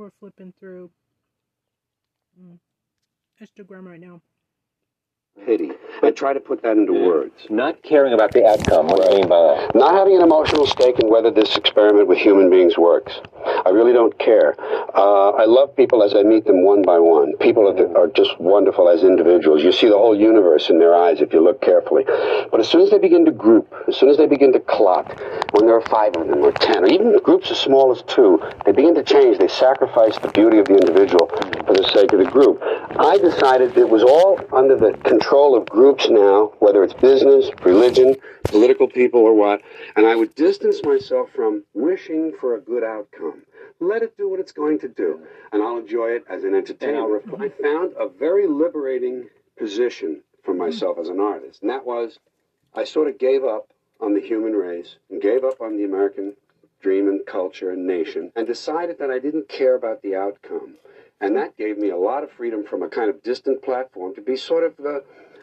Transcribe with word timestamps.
we're 0.00 0.10
flipping 0.18 0.52
through 0.58 0.90
mm, 2.40 2.58
Instagram 3.42 3.84
right 3.84 4.00
now. 4.00 4.22
pity 5.44 5.72
and 6.02 6.16
try 6.16 6.32
to 6.32 6.40
put 6.40 6.62
that 6.62 6.76
into 6.78 6.92
words. 6.94 7.34
Not 7.50 7.82
caring 7.82 8.14
about 8.14 8.32
the 8.32 8.46
outcome. 8.46 8.86
What 8.86 9.04
do 9.04 9.12
you 9.12 9.20
mean 9.20 9.28
by 9.28 9.40
that? 9.42 9.74
Not 9.74 9.94
having 9.94 10.16
an 10.16 10.22
emotional 10.22 10.66
stake 10.66 10.98
in 11.00 11.10
whether 11.10 11.30
this 11.30 11.54
experiment 11.56 12.08
with 12.08 12.18
human 12.18 12.48
beings 12.50 12.78
works. 12.78 13.20
I 13.64 13.70
really 13.70 13.92
don't 13.92 14.18
care. 14.18 14.54
Uh, 14.94 15.30
I 15.30 15.44
love 15.44 15.76
people 15.76 16.02
as 16.02 16.14
I 16.14 16.22
meet 16.22 16.44
them 16.44 16.64
one 16.64 16.82
by 16.82 16.98
one. 16.98 17.36
People 17.38 17.68
are, 17.68 17.98
are 17.98 18.08
just 18.08 18.38
wonderful 18.40 18.88
as 18.88 19.02
individuals. 19.02 19.62
You 19.62 19.72
see 19.72 19.88
the 19.88 19.98
whole 19.98 20.18
universe 20.18 20.70
in 20.70 20.78
their 20.78 20.94
eyes 20.94 21.20
if 21.20 21.32
you 21.32 21.40
look 21.40 21.60
carefully. 21.60 22.04
But 22.50 22.60
as 22.60 22.68
soon 22.68 22.82
as 22.82 22.90
they 22.90 22.98
begin 22.98 23.24
to 23.26 23.30
group, 23.30 23.72
as 23.88 23.96
soon 23.96 24.08
as 24.08 24.16
they 24.16 24.26
begin 24.26 24.52
to 24.52 24.60
clot, 24.60 25.06
when 25.52 25.66
there 25.66 25.76
are 25.76 25.88
five 25.88 26.16
of 26.16 26.26
them 26.28 26.38
or 26.38 26.52
ten, 26.52 26.84
or 26.84 26.88
even 26.88 27.18
groups 27.22 27.50
as 27.50 27.58
small 27.58 27.92
as 27.92 28.02
two, 28.02 28.40
they 28.64 28.72
begin 28.72 28.94
to 28.94 29.02
change. 29.02 29.38
They 29.38 29.48
sacrifice 29.48 30.18
the 30.18 30.28
beauty 30.28 30.58
of 30.58 30.66
the 30.66 30.74
individual 30.74 31.26
for 31.66 31.74
the 31.74 31.88
sake 31.92 32.12
of 32.12 32.18
the 32.18 32.30
group. 32.30 32.62
I 32.98 33.18
decided 33.18 33.76
it 33.76 33.88
was 33.88 34.02
all 34.02 34.40
under 34.52 34.76
the 34.76 34.92
control 35.04 35.56
of 35.56 35.66
groups 35.68 36.08
now, 36.08 36.52
whether 36.58 36.82
it's 36.82 36.94
business, 36.94 37.50
religion, 37.62 38.16
political 38.44 38.88
people, 38.88 39.20
or 39.20 39.34
what, 39.34 39.62
and 39.96 40.06
I 40.06 40.16
would 40.16 40.34
distance 40.34 40.80
myself 40.82 41.30
from 41.34 41.64
wishing 41.74 42.32
for 42.40 42.56
a 42.56 42.60
good 42.60 42.84
outcome. 42.84 43.42
Let 43.80 44.02
it 44.02 44.16
do 44.16 44.28
what 44.28 44.40
it's 44.40 44.52
going 44.52 44.78
to 44.80 44.88
do, 44.88 45.20
and 45.52 45.62
I'll 45.62 45.78
enjoy 45.78 46.10
it 46.10 46.24
as 46.28 46.44
an 46.44 46.54
entertainment. 46.54 47.24
I 47.38 47.48
found 47.48 47.94
a 47.98 48.08
very 48.08 48.46
liberating 48.46 49.28
position 49.58 50.22
for 50.44 50.52
myself 50.54 50.98
as 50.98 51.08
an 51.08 51.18
artist, 51.18 51.62
and 51.62 51.70
that 51.70 51.86
was 51.86 52.18
I 52.74 52.84
sort 52.84 53.08
of 53.08 53.18
gave 53.18 53.42
up 53.42 53.72
on 54.00 54.14
the 54.14 54.20
human 54.20 54.52
race 54.52 54.96
and 55.10 55.20
gave 55.20 55.44
up 55.44 55.60
on 55.60 55.76
the 55.76 55.84
American 55.84 56.36
dream 56.80 57.08
and 57.08 57.24
culture 57.26 57.70
and 57.70 57.86
nation 57.86 58.32
and 58.36 58.46
decided 58.46 58.98
that 58.98 59.10
I 59.10 59.18
didn't 59.18 59.48
care 59.48 59.74
about 59.74 60.02
the 60.02 60.14
outcome. 60.14 60.76
And 61.20 61.36
that 61.36 61.56
gave 61.56 61.76
me 61.76 61.90
a 61.90 61.96
lot 61.96 62.22
of 62.22 62.30
freedom 62.30 62.64
from 62.64 62.82
a 62.82 62.88
kind 62.88 63.10
of 63.10 63.22
distant 63.22 63.62
platform 63.62 64.14
to 64.14 64.22
be 64.22 64.36
sort 64.36 64.64
of 64.64 64.86
uh, 64.86 65.00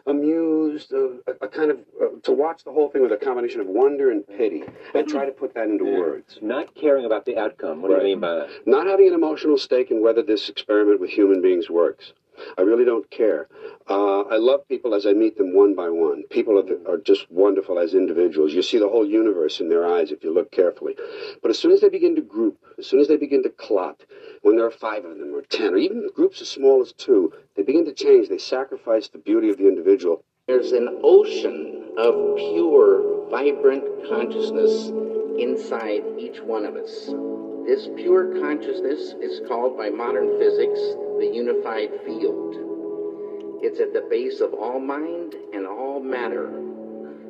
amused, 0.08 0.92
uh, 0.92 1.10
a, 1.26 1.32
a 1.42 1.48
kind 1.48 1.70
of, 1.70 1.78
uh, 2.02 2.06
to 2.22 2.32
watch 2.32 2.64
the 2.64 2.72
whole 2.72 2.88
thing 2.90 3.02
with 3.02 3.12
a 3.12 3.16
combination 3.16 3.60
of 3.60 3.66
wonder 3.66 4.10
and 4.10 4.26
pity 4.26 4.64
and 4.94 5.06
try 5.08 5.24
to 5.24 5.32
put 5.32 5.54
that 5.54 5.68
into 5.68 5.84
words. 5.84 6.38
Not 6.42 6.74
caring 6.74 7.04
about 7.04 7.24
the 7.24 7.36
outcome. 7.36 7.82
What 7.82 7.88
do 7.88 7.96
you 7.96 8.02
mean 8.02 8.20
by 8.20 8.34
that? 8.34 8.48
Not 8.66 8.86
having 8.86 9.08
an 9.08 9.14
emotional 9.14 9.58
stake 9.58 9.90
in 9.90 10.02
whether 10.02 10.22
this 10.22 10.48
experiment 10.48 11.00
with 11.00 11.10
human 11.10 11.42
beings 11.42 11.68
works. 11.70 12.12
I 12.56 12.62
really 12.62 12.84
don't 12.84 13.10
care. 13.10 13.48
Uh, 13.88 14.22
I 14.22 14.36
love 14.36 14.66
people 14.68 14.94
as 14.94 15.06
I 15.06 15.12
meet 15.12 15.36
them 15.38 15.54
one 15.54 15.74
by 15.74 15.88
one. 15.88 16.24
People 16.30 16.58
are, 16.58 16.92
are 16.92 16.98
just 16.98 17.30
wonderful 17.30 17.78
as 17.78 17.94
individuals. 17.94 18.52
You 18.52 18.62
see 18.62 18.78
the 18.78 18.88
whole 18.88 19.06
universe 19.06 19.60
in 19.60 19.68
their 19.68 19.86
eyes 19.86 20.10
if 20.10 20.22
you 20.22 20.32
look 20.32 20.50
carefully. 20.50 20.96
But 21.42 21.50
as 21.50 21.58
soon 21.58 21.72
as 21.72 21.80
they 21.80 21.88
begin 21.88 22.14
to 22.16 22.22
group, 22.22 22.58
as 22.78 22.86
soon 22.86 23.00
as 23.00 23.08
they 23.08 23.16
begin 23.16 23.42
to 23.44 23.50
clot, 23.50 24.02
when 24.42 24.56
there 24.56 24.66
are 24.66 24.70
five 24.70 25.04
of 25.04 25.18
them 25.18 25.34
or 25.34 25.42
ten, 25.42 25.74
or 25.74 25.78
even 25.78 26.08
groups 26.14 26.40
as 26.40 26.48
small 26.48 26.82
as 26.82 26.92
two, 26.92 27.32
they 27.56 27.62
begin 27.62 27.84
to 27.86 27.92
change. 27.92 28.28
They 28.28 28.38
sacrifice 28.38 29.08
the 29.08 29.18
beauty 29.18 29.50
of 29.50 29.58
the 29.58 29.68
individual. 29.68 30.24
There's 30.46 30.72
an 30.72 31.00
ocean 31.02 31.92
of 31.98 32.36
pure, 32.36 33.28
vibrant 33.30 33.84
consciousness 34.08 34.88
inside 35.38 36.02
each 36.18 36.40
one 36.40 36.64
of 36.64 36.76
us. 36.76 37.37
This 37.68 37.86
pure 37.96 38.40
consciousness 38.40 39.12
is 39.20 39.46
called 39.46 39.76
by 39.76 39.90
modern 39.90 40.38
physics 40.38 40.80
the 41.20 41.30
unified 41.30 41.90
field. 42.06 42.56
It's 43.60 43.78
at 43.78 43.92
the 43.92 44.08
base 44.08 44.40
of 44.40 44.54
all 44.54 44.80
mind 44.80 45.34
and 45.52 45.66
all 45.66 46.00
matter. 46.00 46.48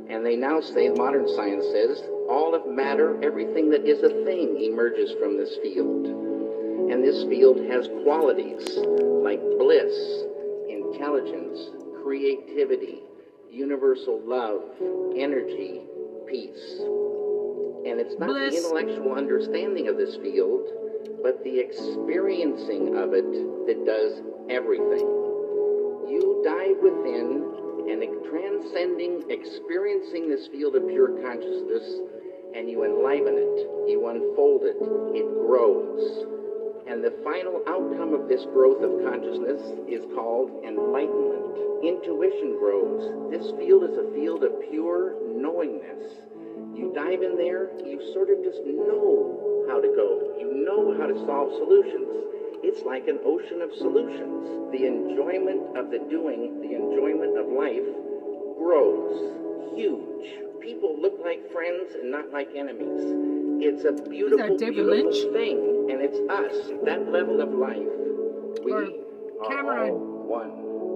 And 0.08 0.24
they 0.24 0.36
now 0.36 0.60
say, 0.60 0.90
modern 0.90 1.26
science 1.34 1.64
says, 1.72 2.04
all 2.30 2.54
of 2.54 2.68
matter, 2.72 3.18
everything 3.20 3.68
that 3.70 3.84
is 3.84 4.04
a 4.04 4.24
thing, 4.24 4.62
emerges 4.62 5.10
from 5.18 5.36
this 5.36 5.56
field. 5.60 6.06
And 6.06 7.02
this 7.02 7.24
field 7.24 7.58
has 7.68 7.88
qualities 8.04 8.78
like 9.26 9.42
bliss, 9.58 10.22
intelligence, 10.70 11.58
creativity, 12.04 13.02
universal 13.50 14.20
love, 14.24 14.62
energy, 15.16 15.80
peace. 16.28 16.80
And 17.88 18.00
it's 18.00 18.18
not 18.18 18.28
Bliss. 18.28 18.52
the 18.52 18.68
intellectual 18.68 19.14
understanding 19.16 19.88
of 19.88 19.96
this 19.96 20.16
field, 20.16 20.68
but 21.22 21.42
the 21.42 21.58
experiencing 21.58 22.96
of 23.00 23.14
it 23.16 23.24
that 23.64 23.80
does 23.88 24.20
everything. 24.50 25.08
You 26.04 26.44
dive 26.44 26.76
within 26.84 27.48
and 27.88 28.04
transcending, 28.28 29.24
experiencing 29.30 30.28
this 30.28 30.48
field 30.48 30.76
of 30.76 30.86
pure 30.88 31.16
consciousness, 31.24 31.84
and 32.54 32.68
you 32.68 32.84
enliven 32.84 33.34
it, 33.40 33.56
you 33.88 34.04
unfold 34.08 34.62
it, 34.64 34.76
it 35.16 35.24
grows. 35.48 36.28
And 36.86 37.04
the 37.04 37.16
final 37.24 37.64
outcome 37.68 38.12
of 38.12 38.28
this 38.28 38.44
growth 38.52 38.84
of 38.84 39.00
consciousness 39.04 39.60
is 39.88 40.04
called 40.14 40.64
enlightenment. 40.64 41.84
Intuition 41.84 42.56
grows. 42.60 43.32
This 43.32 43.48
field 43.56 43.84
is 43.84 43.96
a 43.96 44.12
field 44.12 44.44
of 44.44 44.52
pure 44.68 45.16
knowingness. 45.32 46.12
You 46.74 46.92
dive 46.94 47.22
in 47.22 47.36
there, 47.36 47.70
you 47.84 48.00
sort 48.12 48.30
of 48.30 48.42
just 48.44 48.60
know 48.64 49.66
how 49.68 49.80
to 49.80 49.88
go. 49.88 50.34
You 50.38 50.64
know 50.64 50.96
how 50.98 51.06
to 51.06 51.14
solve 51.26 51.52
solutions. 51.58 52.06
It's 52.62 52.82
like 52.84 53.06
an 53.08 53.18
ocean 53.24 53.62
of 53.62 53.72
solutions. 53.74 54.72
The 54.72 54.86
enjoyment 54.86 55.76
of 55.76 55.90
the 55.90 55.98
doing, 56.10 56.60
the 56.60 56.74
enjoyment 56.74 57.38
of 57.38 57.46
life 57.48 57.86
grows 58.58 59.74
huge. 59.74 60.60
People 60.60 61.00
look 61.00 61.18
like 61.22 61.50
friends 61.52 61.94
and 61.94 62.10
not 62.10 62.30
like 62.32 62.48
enemies. 62.54 63.14
It's 63.62 63.84
a 63.84 63.92
beautiful, 64.08 64.56
beautiful 64.58 64.90
Lynch? 64.90 65.16
thing, 65.32 65.88
and 65.90 66.02
it's 66.02 66.18
us, 66.30 66.70
that 66.84 67.10
level 67.10 67.40
of 67.40 67.50
life. 67.54 67.88
We 68.64 68.72
Or 68.72 69.48
Cameron. 69.48 70.17
All 70.28 70.40
one. 70.40 70.50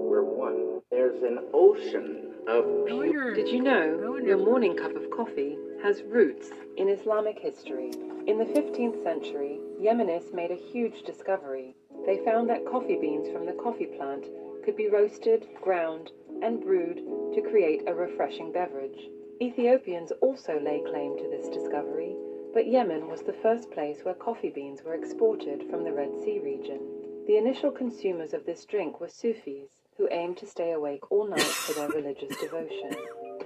We're 0.09 0.23
one. 0.23 0.81
There's 0.91 1.23
an 1.23 1.39
ocean 1.53 2.33
of 2.47 2.65
I 2.65 3.09
pure. 3.09 3.33
Did 3.33 3.49
you 3.49 3.61
know 3.61 4.17
your 4.17 4.37
morning 4.37 4.75
cup 4.75 4.95
of 4.95 5.09
coffee 5.09 5.57
has 5.81 6.03
roots 6.03 6.49
in 6.77 6.89
Islamic 6.89 7.39
history? 7.39 7.91
In 8.27 8.37
the 8.37 8.45
15th 8.45 9.01
century, 9.03 9.59
Yemenis 9.81 10.33
made 10.33 10.51
a 10.51 10.71
huge 10.71 11.03
discovery. 11.03 11.75
They 12.05 12.23
found 12.23 12.49
that 12.49 12.65
coffee 12.65 12.97
beans 12.99 13.27
from 13.29 13.45
the 13.45 13.53
coffee 13.53 13.87
plant 13.97 14.25
could 14.63 14.77
be 14.77 14.89
roasted, 14.89 15.47
ground, 15.61 16.11
and 16.41 16.61
brewed 16.61 17.01
to 17.33 17.41
create 17.41 17.83
a 17.87 17.93
refreshing 17.93 18.51
beverage. 18.51 19.09
Ethiopians 19.41 20.11
also 20.21 20.59
lay 20.59 20.81
claim 20.89 21.17
to 21.17 21.29
this 21.29 21.49
discovery, 21.49 22.15
but 22.53 22.67
Yemen 22.67 23.07
was 23.07 23.23
the 23.23 23.35
first 23.41 23.71
place 23.71 23.99
where 24.03 24.13
coffee 24.13 24.51
beans 24.51 24.83
were 24.83 24.93
exported 24.93 25.63
from 25.69 25.83
the 25.83 25.91
Red 25.91 26.11
Sea 26.23 26.39
region. 26.43 26.92
The 27.25 27.37
initial 27.37 27.71
consumers 27.71 28.33
of 28.33 28.45
this 28.45 28.65
drink 28.65 28.99
were 28.99 29.07
Sufis, 29.07 29.69
who 29.97 30.09
aimed 30.11 30.37
to 30.37 30.45
stay 30.45 30.71
awake 30.71 31.09
all 31.09 31.25
night 31.27 31.39
for 31.41 31.73
their 31.73 31.87
religious 31.89 32.35
devotion. 32.37 32.91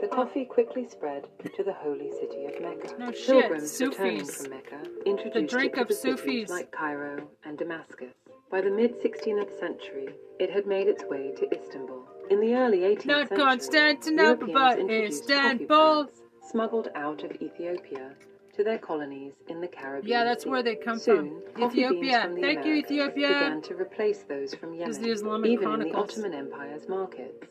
The 0.01 0.07
coffee 0.07 0.45
quickly 0.45 0.87
spread 0.87 1.27
to 1.55 1.63
the 1.63 1.73
holy 1.73 2.11
city 2.11 2.45
of 2.45 2.59
Mecca. 2.59 2.97
No 2.97 3.11
shit, 3.11 3.27
Pilgrims 3.27 3.79
returning 3.79 4.25
from 4.25 4.49
Mecca 4.49 4.81
introduced 5.05 5.53
drink 5.53 5.73
it 5.73 5.75
to 5.75 5.81
of 5.81 5.87
the 5.89 5.93
cities 5.93 6.19
Sufis. 6.19 6.49
like 6.49 6.71
Cairo 6.71 7.27
and 7.45 7.57
Damascus. 7.57 8.13
By 8.49 8.61
the 8.61 8.71
mid 8.71 8.99
16th 9.01 9.59
century, 9.59 10.09
it 10.39 10.49
had 10.49 10.65
made 10.65 10.87
its 10.87 11.03
way 11.03 11.33
to 11.37 11.47
Istanbul. 11.53 12.07
In 12.31 12.39
the 12.39 12.55
early 12.55 12.79
18th 12.79 13.05
Not 13.05 13.29
century, 13.29 13.45
Constantinople, 13.45 14.53
but 14.53 14.79
Istanbul. 14.89 16.07
smuggled 16.49 16.89
out 16.95 17.23
of 17.23 17.31
Ethiopia 17.41 18.15
to 18.57 18.63
their 18.63 18.79
colonies 18.79 19.33
in 19.47 19.61
the 19.61 19.67
Caribbean. 19.67 20.11
Yeah, 20.11 20.23
that's 20.23 20.45
where 20.45 20.63
they 20.63 20.75
come 20.75 20.97
Soon, 20.99 21.41
from. 21.53 21.63
Ethiopia. 21.69 22.23
from 22.23 22.41
Thank 22.41 22.65
you, 22.65 22.71
Americas 22.73 22.91
Ethiopia. 22.91 23.27
Began 23.27 23.61
to 23.61 23.75
replace 23.75 24.23
those 24.23 24.53
from 24.55 24.73
Yemen, 24.73 24.89
is 24.89 24.99
the 24.99 25.11
Islamic 25.11 25.51
even 25.51 25.73
in 25.73 25.79
the 25.79 25.93
Ottoman 25.93 26.33
Empire's 26.33 26.89
markets. 26.89 27.45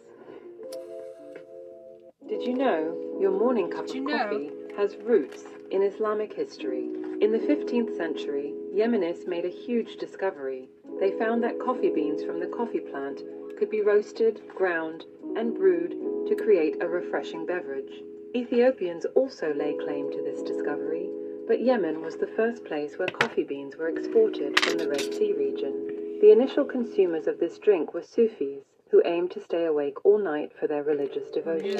Did 2.28 2.42
you 2.42 2.54
know 2.54 3.16
your 3.20 3.30
morning 3.30 3.70
cup 3.70 3.86
Did 3.86 3.90
of 3.90 3.94
you 3.96 4.02
know? 4.02 4.18
coffee 4.18 4.50
has 4.76 4.96
roots 4.96 5.44
in 5.70 5.82
Islamic 5.82 6.34
history? 6.34 6.86
In 7.20 7.30
the 7.30 7.38
15th 7.38 7.96
century, 7.96 8.52
Yemenis 8.74 9.28
made 9.28 9.44
a 9.44 9.48
huge 9.48 9.96
discovery. 9.96 10.68
They 10.98 11.12
found 11.18 11.42
that 11.44 11.60
coffee 11.60 11.90
beans 11.90 12.24
from 12.24 12.40
the 12.40 12.46
coffee 12.48 12.80
plant 12.80 13.20
could 13.58 13.70
be 13.70 13.80
roasted, 13.80 14.40
ground, 14.56 15.04
and 15.36 15.54
brewed 15.54 15.92
to 16.28 16.34
create 16.34 16.82
a 16.82 16.88
refreshing 16.88 17.46
beverage. 17.46 18.02
Ethiopians 18.34 19.06
also 19.14 19.54
lay 19.54 19.74
claim 19.74 20.10
to 20.10 20.22
this 20.22 20.42
discovery, 20.42 21.08
but 21.46 21.60
Yemen 21.60 22.02
was 22.02 22.16
the 22.16 22.26
first 22.26 22.64
place 22.64 22.98
where 22.98 23.08
coffee 23.08 23.44
beans 23.44 23.76
were 23.76 23.88
exported 23.88 24.58
from 24.60 24.78
the 24.78 24.88
Red 24.88 25.14
Sea 25.14 25.32
region. 25.32 26.18
The 26.20 26.32
initial 26.32 26.64
consumers 26.64 27.26
of 27.26 27.38
this 27.38 27.58
drink 27.58 27.94
were 27.94 28.02
Sufis, 28.02 28.64
who 28.90 29.02
aimed 29.04 29.30
to 29.32 29.40
stay 29.40 29.64
awake 29.64 30.04
all 30.04 30.18
night 30.18 30.52
for 30.58 30.66
their 30.66 30.82
religious 30.82 31.30
devotion. 31.30 31.76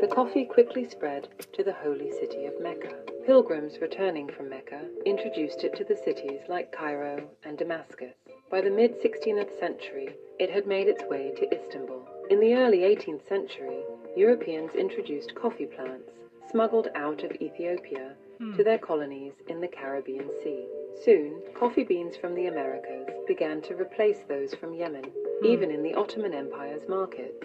The 0.00 0.10
coffee 0.10 0.44
quickly 0.44 0.88
spread 0.88 1.28
to 1.52 1.64
the 1.64 1.72
holy 1.72 2.10
city 2.10 2.46
of 2.46 2.60
Mecca. 2.60 2.94
Pilgrims 3.24 3.80
returning 3.80 4.28
from 4.28 4.48
Mecca 4.48 4.82
introduced 5.04 5.64
it 5.64 5.74
to 5.76 5.84
the 5.84 5.96
cities 5.96 6.40
like 6.48 6.72
Cairo 6.72 7.28
and 7.44 7.58
Damascus. 7.58 8.14
By 8.50 8.60
the 8.60 8.70
mid 8.70 9.00
16th 9.02 9.58
century, 9.58 10.16
it 10.38 10.50
had 10.50 10.66
made 10.66 10.86
its 10.86 11.02
way 11.04 11.32
to 11.36 11.54
Istanbul. 11.54 12.08
In 12.30 12.40
the 12.40 12.54
early 12.54 12.78
18th 12.78 13.28
century, 13.28 13.82
Europeans 14.16 14.70
introduced 14.74 15.34
coffee 15.34 15.66
plants 15.66 16.10
smuggled 16.50 16.88
out 16.94 17.22
of 17.22 17.30
Ethiopia 17.40 18.14
hmm. 18.38 18.54
to 18.56 18.64
their 18.64 18.78
colonies 18.78 19.34
in 19.48 19.60
the 19.60 19.68
Caribbean 19.68 20.28
Sea. 20.42 20.66
Soon, 21.04 21.40
coffee 21.54 21.84
beans 21.84 22.16
from 22.16 22.34
the 22.34 22.46
Americas 22.46 23.08
began 23.28 23.60
to 23.62 23.74
replace 23.76 24.18
those 24.28 24.54
from 24.54 24.74
Yemen, 24.74 25.04
hmm. 25.04 25.46
even 25.46 25.70
in 25.70 25.82
the 25.82 25.94
Ottoman 25.94 26.34
Empire's 26.34 26.88
markets. 26.88 27.36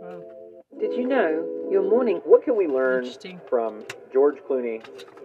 Wow. 0.00 0.22
Did 0.78 0.92
you 0.92 1.06
know 1.06 1.68
your 1.70 1.82
morning 1.82 2.20
What 2.24 2.44
can 2.44 2.56
we 2.56 2.68
learn 2.68 3.08
from 3.48 3.82
George 4.12 4.36
Clooney, 4.48 4.84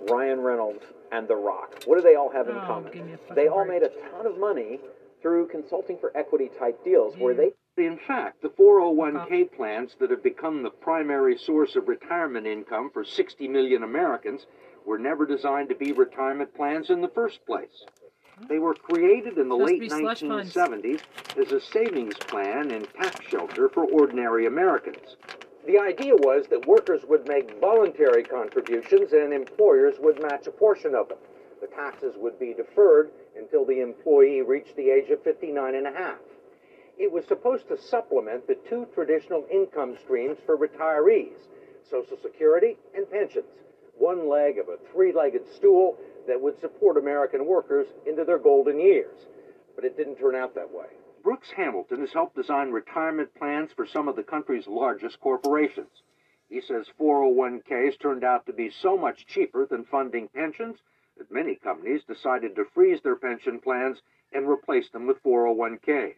Ryan 0.09 0.39
Reynolds, 0.39 0.85
and 1.11 1.27
The 1.27 1.35
Rock? 1.35 1.83
What 1.85 1.97
do 1.97 2.01
they 2.01 2.15
all 2.15 2.31
have 2.31 2.47
in 2.47 2.55
Oh, 2.55 2.61
common? 2.65 2.91
give 2.91 3.05
me 3.05 3.13
a 3.13 3.17
fucking 3.17 3.35
They 3.35 3.47
all 3.47 3.65
break. 3.65 3.81
made 3.81 3.91
a 3.91 4.09
ton 4.11 4.25
of 4.25 4.39
money 4.39 4.79
through 5.21 5.47
consulting 5.49 5.97
for 5.99 6.15
equity 6.17 6.49
type 6.57 6.83
deals 6.83 7.15
where 7.17 7.35
they 7.35 7.51
In 7.77 7.97
fact, 7.97 8.41
the 8.41 8.49
401k 8.49 9.53
plans 9.53 9.95
that 9.99 10.11
have 10.11 10.21
become 10.21 10.61
the 10.61 10.69
primary 10.69 11.37
source 11.37 11.77
of 11.77 11.87
retirement 11.87 12.45
income 12.45 12.89
for 12.91 13.05
60 13.05 13.47
million 13.47 13.83
Americans 13.83 14.45
were 14.85 14.97
never 14.97 15.25
designed 15.25 15.69
to 15.69 15.75
be 15.75 15.93
retirement 15.93 16.53
plans 16.53 16.89
in 16.89 16.99
the 16.99 17.07
first 17.07 17.45
place. 17.45 17.85
They 18.49 18.59
were 18.59 18.73
created 18.73 19.37
in 19.37 19.47
the 19.47 19.55
late 19.55 19.79
be 19.79 19.87
funds. 19.87 20.21
1970s 20.21 21.01
as 21.37 21.53
a 21.53 21.61
savings 21.61 22.15
plan 22.15 22.71
and 22.71 22.87
tax 22.93 23.25
shelter 23.25 23.69
for 23.69 23.85
ordinary 23.85 24.47
Americans. 24.47 25.15
The 25.65 25.79
idea 25.79 26.15
was 26.15 26.47
that 26.47 26.67
workers 26.67 27.05
would 27.07 27.25
make 27.25 27.57
voluntary 27.61 28.23
contributions 28.23 29.13
and 29.13 29.31
employers 29.31 29.95
would 29.99 30.21
match 30.21 30.45
a 30.45 30.51
portion 30.51 30.93
of 30.93 31.07
them. 31.07 31.19
The 31.61 31.67
taxes 31.67 32.15
would 32.17 32.37
be 32.37 32.53
deferred 32.53 33.11
until 33.37 33.63
the 33.63 33.79
employee 33.79 34.41
reached 34.41 34.75
the 34.75 34.89
age 34.89 35.09
of 35.09 35.23
59 35.23 35.75
and 35.75 35.87
a 35.87 35.91
half. 35.93 36.17
It 37.01 37.11
was 37.11 37.25
supposed 37.25 37.67
to 37.69 37.81
supplement 37.81 38.45
the 38.45 38.59
two 38.69 38.85
traditional 38.93 39.47
income 39.51 39.97
streams 40.03 40.37
for 40.45 40.55
retirees 40.55 41.47
Social 41.89 42.15
Security 42.21 42.77
and 42.93 43.09
pensions, 43.09 43.47
one 43.97 44.29
leg 44.29 44.59
of 44.59 44.69
a 44.69 44.77
three 44.93 45.11
legged 45.11 45.51
stool 45.55 45.97
that 46.27 46.39
would 46.39 46.61
support 46.61 46.97
American 46.97 47.47
workers 47.47 47.87
into 48.05 48.23
their 48.23 48.37
golden 48.37 48.79
years. 48.79 49.17
But 49.73 49.83
it 49.83 49.97
didn't 49.97 50.17
turn 50.17 50.35
out 50.35 50.53
that 50.53 50.71
way. 50.71 50.85
Brooks 51.23 51.49
Hamilton 51.57 52.01
has 52.01 52.13
helped 52.13 52.35
design 52.35 52.69
retirement 52.69 53.33
plans 53.33 53.71
for 53.75 53.87
some 53.87 54.07
of 54.07 54.15
the 54.15 54.21
country's 54.21 54.67
largest 54.67 55.19
corporations. 55.21 56.03
He 56.49 56.61
says 56.61 56.85
401ks 56.99 57.99
turned 57.99 58.23
out 58.23 58.45
to 58.45 58.53
be 58.53 58.69
so 58.69 58.95
much 58.95 59.25
cheaper 59.25 59.65
than 59.65 59.85
funding 59.85 60.27
pensions 60.27 60.77
that 61.17 61.31
many 61.31 61.55
companies 61.55 62.03
decided 62.03 62.55
to 62.55 62.65
freeze 62.75 63.01
their 63.01 63.15
pension 63.15 63.59
plans 63.59 64.03
and 64.31 64.47
replace 64.47 64.91
them 64.91 65.07
with 65.07 65.23
401ks. 65.23 66.13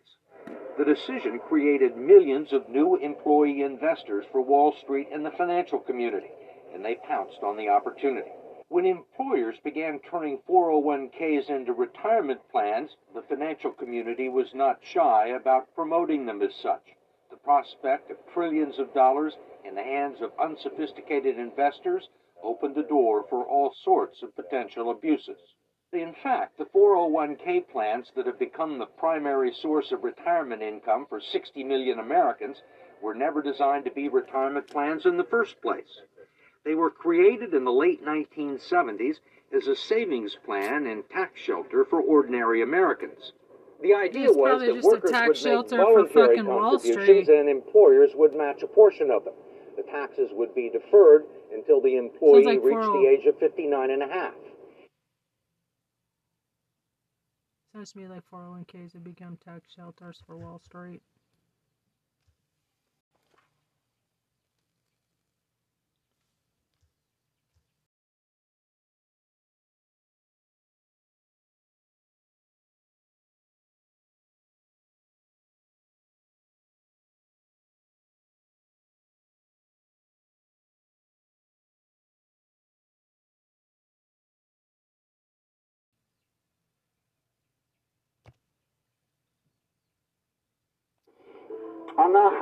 The 0.78 0.86
decision 0.86 1.40
created 1.40 1.96
millions 1.96 2.52
of 2.52 2.68
new 2.68 2.96
employee 2.96 3.62
investors 3.62 4.26
for 4.32 4.42
Wall 4.42 4.72
Street 4.72 5.10
and 5.12 5.26
the 5.26 5.32
financial 5.32 5.80
community, 5.80 6.32
and 6.74 6.84
they 6.84 6.96
pounced 6.96 7.44
on 7.44 7.58
the 7.58 7.70
opportunity. 7.70 8.32
When 8.70 8.86
employers 8.86 9.60
began 9.60 10.00
turning 10.00 10.40
401ks 10.50 11.50
into 11.50 11.74
retirement 11.74 12.42
plans, 12.50 12.98
the 13.14 13.22
financial 13.22 13.72
community 13.72 14.30
was 14.30 14.56
not 14.56 14.84
shy 14.84 15.28
about 15.28 15.76
promoting 15.76 16.26
them 16.26 16.42
as 16.42 16.56
such. 16.56 16.96
The 17.30 17.38
prospect 17.38 18.10
of 18.10 18.18
trillions 18.34 18.80
of 18.80 18.94
dollars 18.94 19.38
in 19.64 19.76
the 19.76 19.84
hands 19.84 20.22
of 20.22 20.32
unsophisticated 20.40 21.38
investors 21.38 22.10
opened 22.42 22.74
the 22.74 22.82
door 22.82 23.24
for 23.30 23.46
all 23.46 23.74
sorts 23.84 24.24
of 24.24 24.36
potential 24.36 24.90
abuses. 24.90 25.53
In 25.94 26.16
fact, 26.24 26.58
the 26.58 26.66
401k 26.66 27.70
plans 27.70 28.12
that 28.16 28.26
have 28.26 28.40
become 28.40 28.80
the 28.80 28.88
primary 28.88 29.54
source 29.54 29.92
of 29.92 30.04
retirement 30.04 30.64
income 30.64 31.06
for 31.08 31.22
60 31.22 31.64
million 31.64 32.00
Americans 32.00 32.64
were 33.00 33.14
never 33.14 33.44
designed 33.44 33.86
to 33.86 33.92
be 33.92 34.10
retirement 34.10 34.68
plans 34.68 35.06
in 35.06 35.18
the 35.18 35.24
first 35.24 35.62
place. 35.62 36.02
They 36.66 36.74
were 36.74 36.90
created 36.90 37.54
in 37.54 37.64
the 37.64 37.72
late 37.72 38.04
1970s 38.04 39.18
as 39.56 39.68
a 39.68 39.76
savings 39.76 40.36
plan 40.44 40.88
and 40.88 41.08
tax 41.12 41.40
shelter 41.40 41.86
for 41.86 42.02
ordinary 42.02 42.64
Americans. 42.64 43.34
The 43.84 43.94
idea 43.94 44.30
It's 44.30 44.38
was 44.38 44.62
that 44.62 44.70
a 44.72 44.82
workers 44.82 45.12
tax 45.12 45.28
would 45.28 45.38
shelter 45.38 45.78
make 45.78 45.86
for 45.86 45.94
voluntary 45.94 46.42
contributions 46.42 47.30
and 47.30 47.48
employers 47.48 48.12
would 48.16 48.34
match 48.34 48.64
a 48.64 48.68
portion 48.68 49.12
of 49.12 49.26
them. 49.26 49.36
The 49.76 49.84
taxes 49.84 50.32
would 50.32 50.56
be 50.56 50.72
deferred 50.72 51.26
until 51.54 51.82
the 51.82 51.98
employee 51.98 52.46
like 52.46 52.64
reached 52.64 52.82
40 52.84 52.88
the 52.88 53.08
oh 53.08 53.10
age 53.10 53.26
of 53.28 53.38
59 53.38 53.92
and 53.92 54.02
a 54.02 54.08
half. 54.08 54.34
To 57.74 57.98
me 57.98 58.08
like 58.08 58.22
401ks 58.30 58.94
have 58.94 59.04
become 59.04 59.36
tax 59.44 59.74
shelters 59.76 60.22
for 60.28 60.38
Wall 60.38 60.62
Street. 60.64 61.02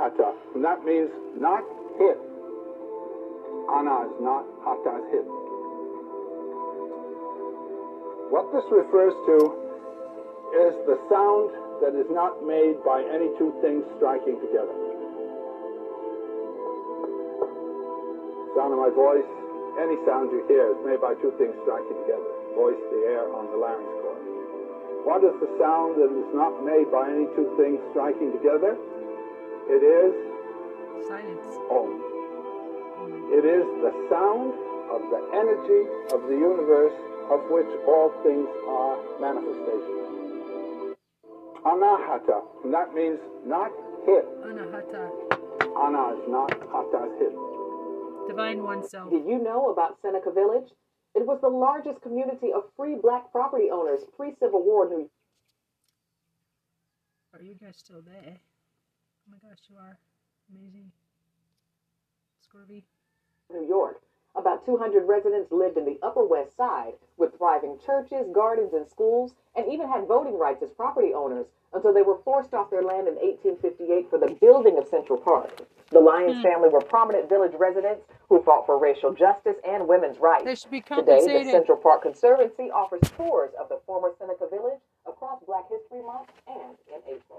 And 0.02 0.66
that 0.66 0.82
means 0.82 1.14
not 1.38 1.62
hit. 2.02 2.18
Ana 3.70 4.10
is 4.10 4.18
not, 4.18 4.50
hata 4.66 4.98
hit. 5.14 5.28
What 8.34 8.50
this 8.50 8.66
refers 8.74 9.14
to 9.14 9.38
is 10.58 10.74
the 10.90 10.98
sound 11.06 11.54
that 11.86 11.94
is 11.94 12.10
not 12.10 12.42
made 12.42 12.82
by 12.82 13.06
any 13.14 13.30
two 13.38 13.54
things 13.62 13.86
striking 14.02 14.42
together. 14.42 14.74
Sound 18.58 18.74
of 18.74 18.82
my 18.82 18.90
voice, 18.90 19.30
any 19.78 20.02
sound 20.10 20.34
you 20.34 20.42
hear 20.50 20.74
is 20.74 20.82
made 20.82 20.98
by 20.98 21.14
two 21.22 21.30
things 21.38 21.54
striking 21.62 21.96
together. 22.10 22.32
Voice, 22.58 22.82
the 22.90 23.06
air 23.06 23.30
on 23.38 23.54
the 23.54 23.58
larynx 23.58 23.86
cord. 24.02 24.18
What 25.06 25.22
is 25.22 25.38
the 25.38 25.50
sound 25.62 26.02
that 26.02 26.10
is 26.10 26.30
not 26.34 26.66
made 26.66 26.90
by 26.90 27.06
any 27.06 27.30
two 27.38 27.54
things 27.54 27.78
striking 27.94 28.34
together? 28.34 28.82
It 29.70 29.84
is 29.84 30.14
Silence. 31.08 31.58
Om. 31.70 32.12
It 33.34 33.46
is 33.46 33.66
the 33.82 33.92
sound 34.10 34.54
of 34.92 35.02
the 35.10 35.22
energy 35.34 35.88
of 36.14 36.22
the 36.30 36.36
universe 36.36 36.94
of 37.32 37.40
which 37.50 37.68
all 37.88 38.12
things 38.24 38.48
are 38.68 38.98
manifestations. 39.20 40.98
Anahata, 41.66 42.42
and 42.64 42.74
that 42.74 42.94
means 42.94 43.20
not 43.46 43.72
hit. 44.06 44.26
Anahata. 44.44 45.10
Ana 45.78 46.20
is 46.20 46.28
not, 46.28 46.52
hata 46.72 47.08
is 47.08 47.20
hit. 47.20 47.36
Divine 48.28 48.64
oneself. 48.64 49.10
Did 49.10 49.26
you 49.26 49.42
know 49.42 49.72
about 49.72 49.98
Seneca 50.02 50.32
Village? 50.32 50.70
It 51.16 51.26
was 51.26 51.40
the 51.42 51.50
largest 51.50 52.02
community 52.02 52.52
of 52.54 52.64
free 52.78 52.96
black 53.02 53.32
property 53.32 53.70
owners 53.72 54.02
pre 54.16 54.34
Civil 54.40 54.64
War 54.64 54.86
in 54.86 54.92
New 54.92 55.10
Are 57.34 57.42
you 57.42 57.56
guys 57.56 57.78
still 57.78 58.02
there? 58.02 58.40
Oh 59.28 59.32
my 59.32 59.38
gosh, 59.50 59.60
you 59.70 59.78
are. 59.78 59.98
Amazing. 60.50 60.92
Scurvy. 62.44 62.84
New 63.52 63.68
York. 63.68 64.02
About 64.36 64.66
200 64.66 65.04
residents 65.08 65.52
lived 65.52 65.78
in 65.78 65.86
the 65.86 66.00
Upper 66.02 66.26
West 66.26 66.56
Side 66.56 66.94
with 67.18 67.38
thriving 67.38 67.78
churches, 67.86 68.28
gardens, 68.34 68.74
and 68.74 68.88
schools, 68.88 69.34
and 69.56 69.72
even 69.72 69.90
had 69.90 70.08
voting 70.08 70.38
rights 70.38 70.64
as 70.64 70.72
property 70.72 71.14
owners 71.14 71.48
until 71.74 71.94
they 71.94 72.02
were 72.02 72.20
forced 72.24 72.54
off 72.54 72.70
their 72.70 72.84
land 72.84 73.08
in 73.08 73.16
1858 73.16 74.10
for 74.10 74.20
the 74.20 74.36
building 74.40 74.78
of 74.78 74.88
Central 74.88 75.20
Park. 75.20 75.68
The 75.92 76.00
Lyons 76.00 76.38
hmm. 76.38 76.44
family 76.44 76.70
were 76.70 76.82
prominent 76.82 77.28
village 77.28 77.52
residents 77.60 78.04
who 78.30 78.42
fought 78.44 78.66
for 78.66 78.80
racial 78.80 79.14
justice 79.14 79.56
and 79.68 79.88
women's 79.88 80.20
rights. 80.20 80.46
They 80.46 80.56
should 80.56 80.72
be 80.72 80.82
Today, 80.82 81.44
the. 81.44 81.52
Central 81.52 81.78
Park 81.78 82.04
Conservancy 82.04 82.72
offers 82.72 83.02
tours 83.18 83.52
of 83.60 83.68
the 83.68 83.80
former 83.86 84.12
Seneca 84.18 84.48
Village 84.50 84.80
across 85.06 85.44
Black 85.46 85.68
History 85.68 86.02
Month 86.04 86.30
and 86.48 86.76
in 86.88 87.00
April. 87.08 87.31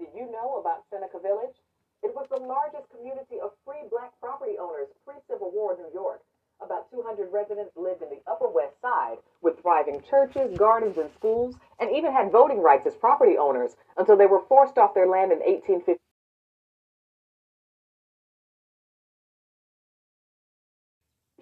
Did 0.00 0.08
you 0.16 0.32
know 0.32 0.56
about 0.56 0.84
Seneca 0.88 1.18
Village? 1.20 1.60
It 2.02 2.14
was 2.16 2.26
the 2.30 2.40
largest 2.40 2.88
community 2.88 3.36
of 3.36 3.52
free 3.66 3.84
black 3.90 4.18
property 4.18 4.56
owners 4.58 4.88
pre-Civil 5.04 5.50
War 5.52 5.76
New 5.76 5.92
York. 5.92 6.22
About 6.64 6.90
200 6.90 7.30
residents 7.30 7.76
lived 7.76 8.00
in 8.00 8.08
the 8.08 8.22
Upper 8.26 8.48
West 8.48 8.80
Side 8.80 9.18
with 9.42 9.60
thriving 9.60 10.02
churches, 10.08 10.56
gardens, 10.56 10.96
and 10.96 11.10
schools, 11.12 11.54
and 11.78 11.94
even 11.94 12.12
had 12.14 12.32
voting 12.32 12.62
rights 12.62 12.86
as 12.86 12.94
property 12.94 13.36
owners 13.36 13.76
until 13.98 14.16
they 14.16 14.24
were 14.24 14.40
forced 14.48 14.78
off 14.78 14.94
their 14.94 15.06
land 15.06 15.32
in 15.32 15.38
1850. 15.40 16.00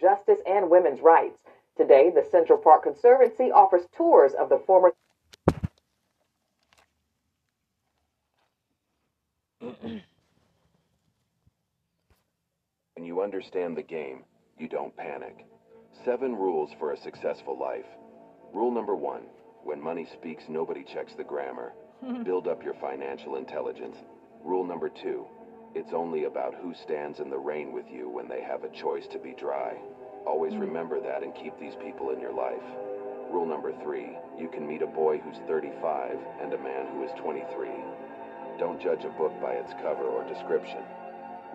Justice 0.01 0.41
and 0.47 0.69
women's 0.69 1.01
rights. 1.01 1.39
Today, 1.77 2.11
the 2.11 2.27
Central 2.29 2.59
Park 2.59 2.83
Conservancy 2.83 3.53
offers 3.53 3.87
tours 3.97 4.35
of 4.35 4.49
the 4.49 4.59
former 4.59 4.93
When 12.95 13.07
you 13.07 13.23
understand 13.23 13.77
the 13.77 13.83
game, 13.83 14.25
you 14.59 14.69
don't 14.69 14.97
panic. 14.97 15.47
Seven 16.05 16.35
rules 16.35 16.71
for 16.81 16.91
a 16.91 17.01
successful 17.01 17.57
life. 17.57 17.87
Rule 18.53 18.73
number 18.73 18.97
one 18.97 19.23
when 19.63 19.81
money 19.81 20.09
speaks, 20.19 20.43
nobody 20.49 20.83
checks 20.83 21.13
the 21.17 21.23
grammar. 21.23 21.75
Build 22.25 22.49
up 22.49 22.65
your 22.65 22.75
financial 22.81 23.37
intelligence. 23.37 23.97
Rule 24.43 24.65
number 24.65 24.89
two 24.89 25.27
it's 25.75 25.93
only 25.93 26.25
about 26.25 26.55
who 26.55 26.75
stands 26.75 27.21
in 27.21 27.29
the 27.31 27.39
rain 27.39 27.73
with 27.73 27.85
you 27.89 28.09
when 28.09 28.27
they 28.27 28.43
have 28.43 28.65
a 28.65 28.83
choice 28.83 29.07
to 29.13 29.19
be 29.19 29.35
dry. 29.39 29.77
Always 30.27 30.55
hmm. 30.55 30.61
remember 30.61 31.01
that 31.01 31.23
and 31.23 31.35
keep 31.35 31.59
these 31.61 31.77
people 31.85 32.11
in 32.11 32.21
your 32.21 32.33
life. 32.33 32.65
Rule 33.31 33.47
number 33.47 33.73
three 33.83 34.17
you 34.39 34.49
can 34.49 34.67
meet 34.67 34.83
a 34.83 34.87
boy 34.87 35.19
who's 35.19 35.39
35 35.47 36.17
and 36.43 36.53
a 36.53 36.59
man 36.59 36.87
who 36.93 37.05
is 37.05 37.11
23. 37.23 37.69
Don't 38.59 38.81
judge 38.81 39.05
a 39.05 39.09
book 39.11 39.41
by 39.41 39.53
its 39.53 39.73
cover 39.75 40.03
or 40.03 40.25
description. 40.25 40.83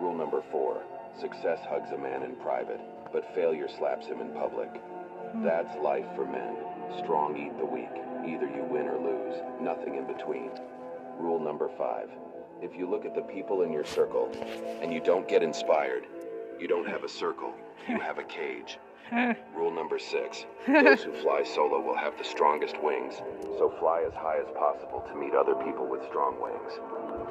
Rule 0.00 0.14
number 0.14 0.42
four 0.50 0.82
success 1.20 1.60
hugs 1.68 1.90
a 1.92 1.98
man 1.98 2.22
in 2.22 2.34
private, 2.36 2.80
but 3.12 3.34
failure 3.34 3.68
slaps 3.68 4.06
him 4.06 4.20
in 4.20 4.30
public. 4.30 4.70
Hmm. 5.32 5.44
That's 5.44 5.76
life 5.76 6.06
for 6.16 6.24
men. 6.24 6.56
Strong 6.98 7.36
eat 7.36 7.56
the 7.58 7.64
weak. 7.64 7.92
Either 8.26 8.46
you 8.46 8.64
win 8.64 8.88
or 8.88 8.98
lose, 8.98 9.36
nothing 9.60 9.96
in 9.96 10.06
between. 10.06 10.50
Rule 11.18 11.38
number 11.38 11.70
five 11.76 12.10
if 12.62 12.74
you 12.74 12.88
look 12.88 13.04
at 13.04 13.14
the 13.14 13.22
people 13.22 13.62
in 13.62 13.72
your 13.72 13.84
circle 13.84 14.30
and 14.80 14.92
you 14.92 15.00
don't 15.00 15.28
get 15.28 15.42
inspired, 15.42 16.06
you 16.58 16.66
don't 16.66 16.88
have 16.88 17.04
a 17.04 17.08
circle, 17.08 17.52
you 17.88 18.00
have 18.00 18.18
a 18.18 18.22
cage. 18.24 18.78
Rule 19.54 19.70
number 19.70 19.98
six 19.98 20.46
those 20.66 21.02
who 21.02 21.12
fly 21.12 21.42
solo 21.44 21.80
will 21.80 21.96
have 21.96 22.16
the 22.16 22.24
strongest 22.24 22.82
wings, 22.82 23.14
so 23.58 23.72
fly 23.78 24.02
as 24.06 24.14
high 24.14 24.38
as 24.38 24.50
possible 24.56 25.04
to 25.08 25.14
meet 25.14 25.34
other 25.34 25.54
people 25.56 25.86
with 25.86 26.02
strong 26.08 26.40
wings. 26.40 26.72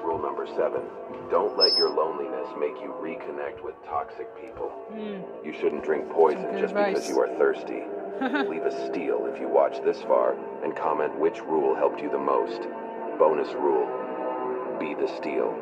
Rule 0.03 0.21
number 0.21 0.45
seven 0.45 0.83
don't 1.29 1.57
let 1.57 1.75
your 1.75 1.89
loneliness 1.89 2.47
make 2.59 2.75
you 2.81 2.93
reconnect 3.01 3.63
with 3.63 3.75
toxic 3.85 4.27
people. 4.39 4.69
Hmm. 4.93 5.45
You 5.45 5.53
shouldn't 5.59 5.83
drink 5.83 6.09
poison 6.11 6.51
Good 6.51 6.61
just 6.61 6.75
because 6.75 7.09
you 7.09 7.19
are 7.19 7.29
thirsty. 7.37 7.83
Leave 8.49 8.65
a 8.65 8.87
steal 8.87 9.25
if 9.33 9.39
you 9.41 9.47
watch 9.49 9.81
this 9.83 10.01
far 10.03 10.35
and 10.63 10.75
comment 10.75 11.17
which 11.19 11.41
rule 11.41 11.75
helped 11.75 12.01
you 12.01 12.11
the 12.11 12.17
most. 12.17 12.61
Bonus 13.17 13.51
rule 13.53 13.89
be 14.79 14.93
the 14.93 15.07
steal. 15.17 15.57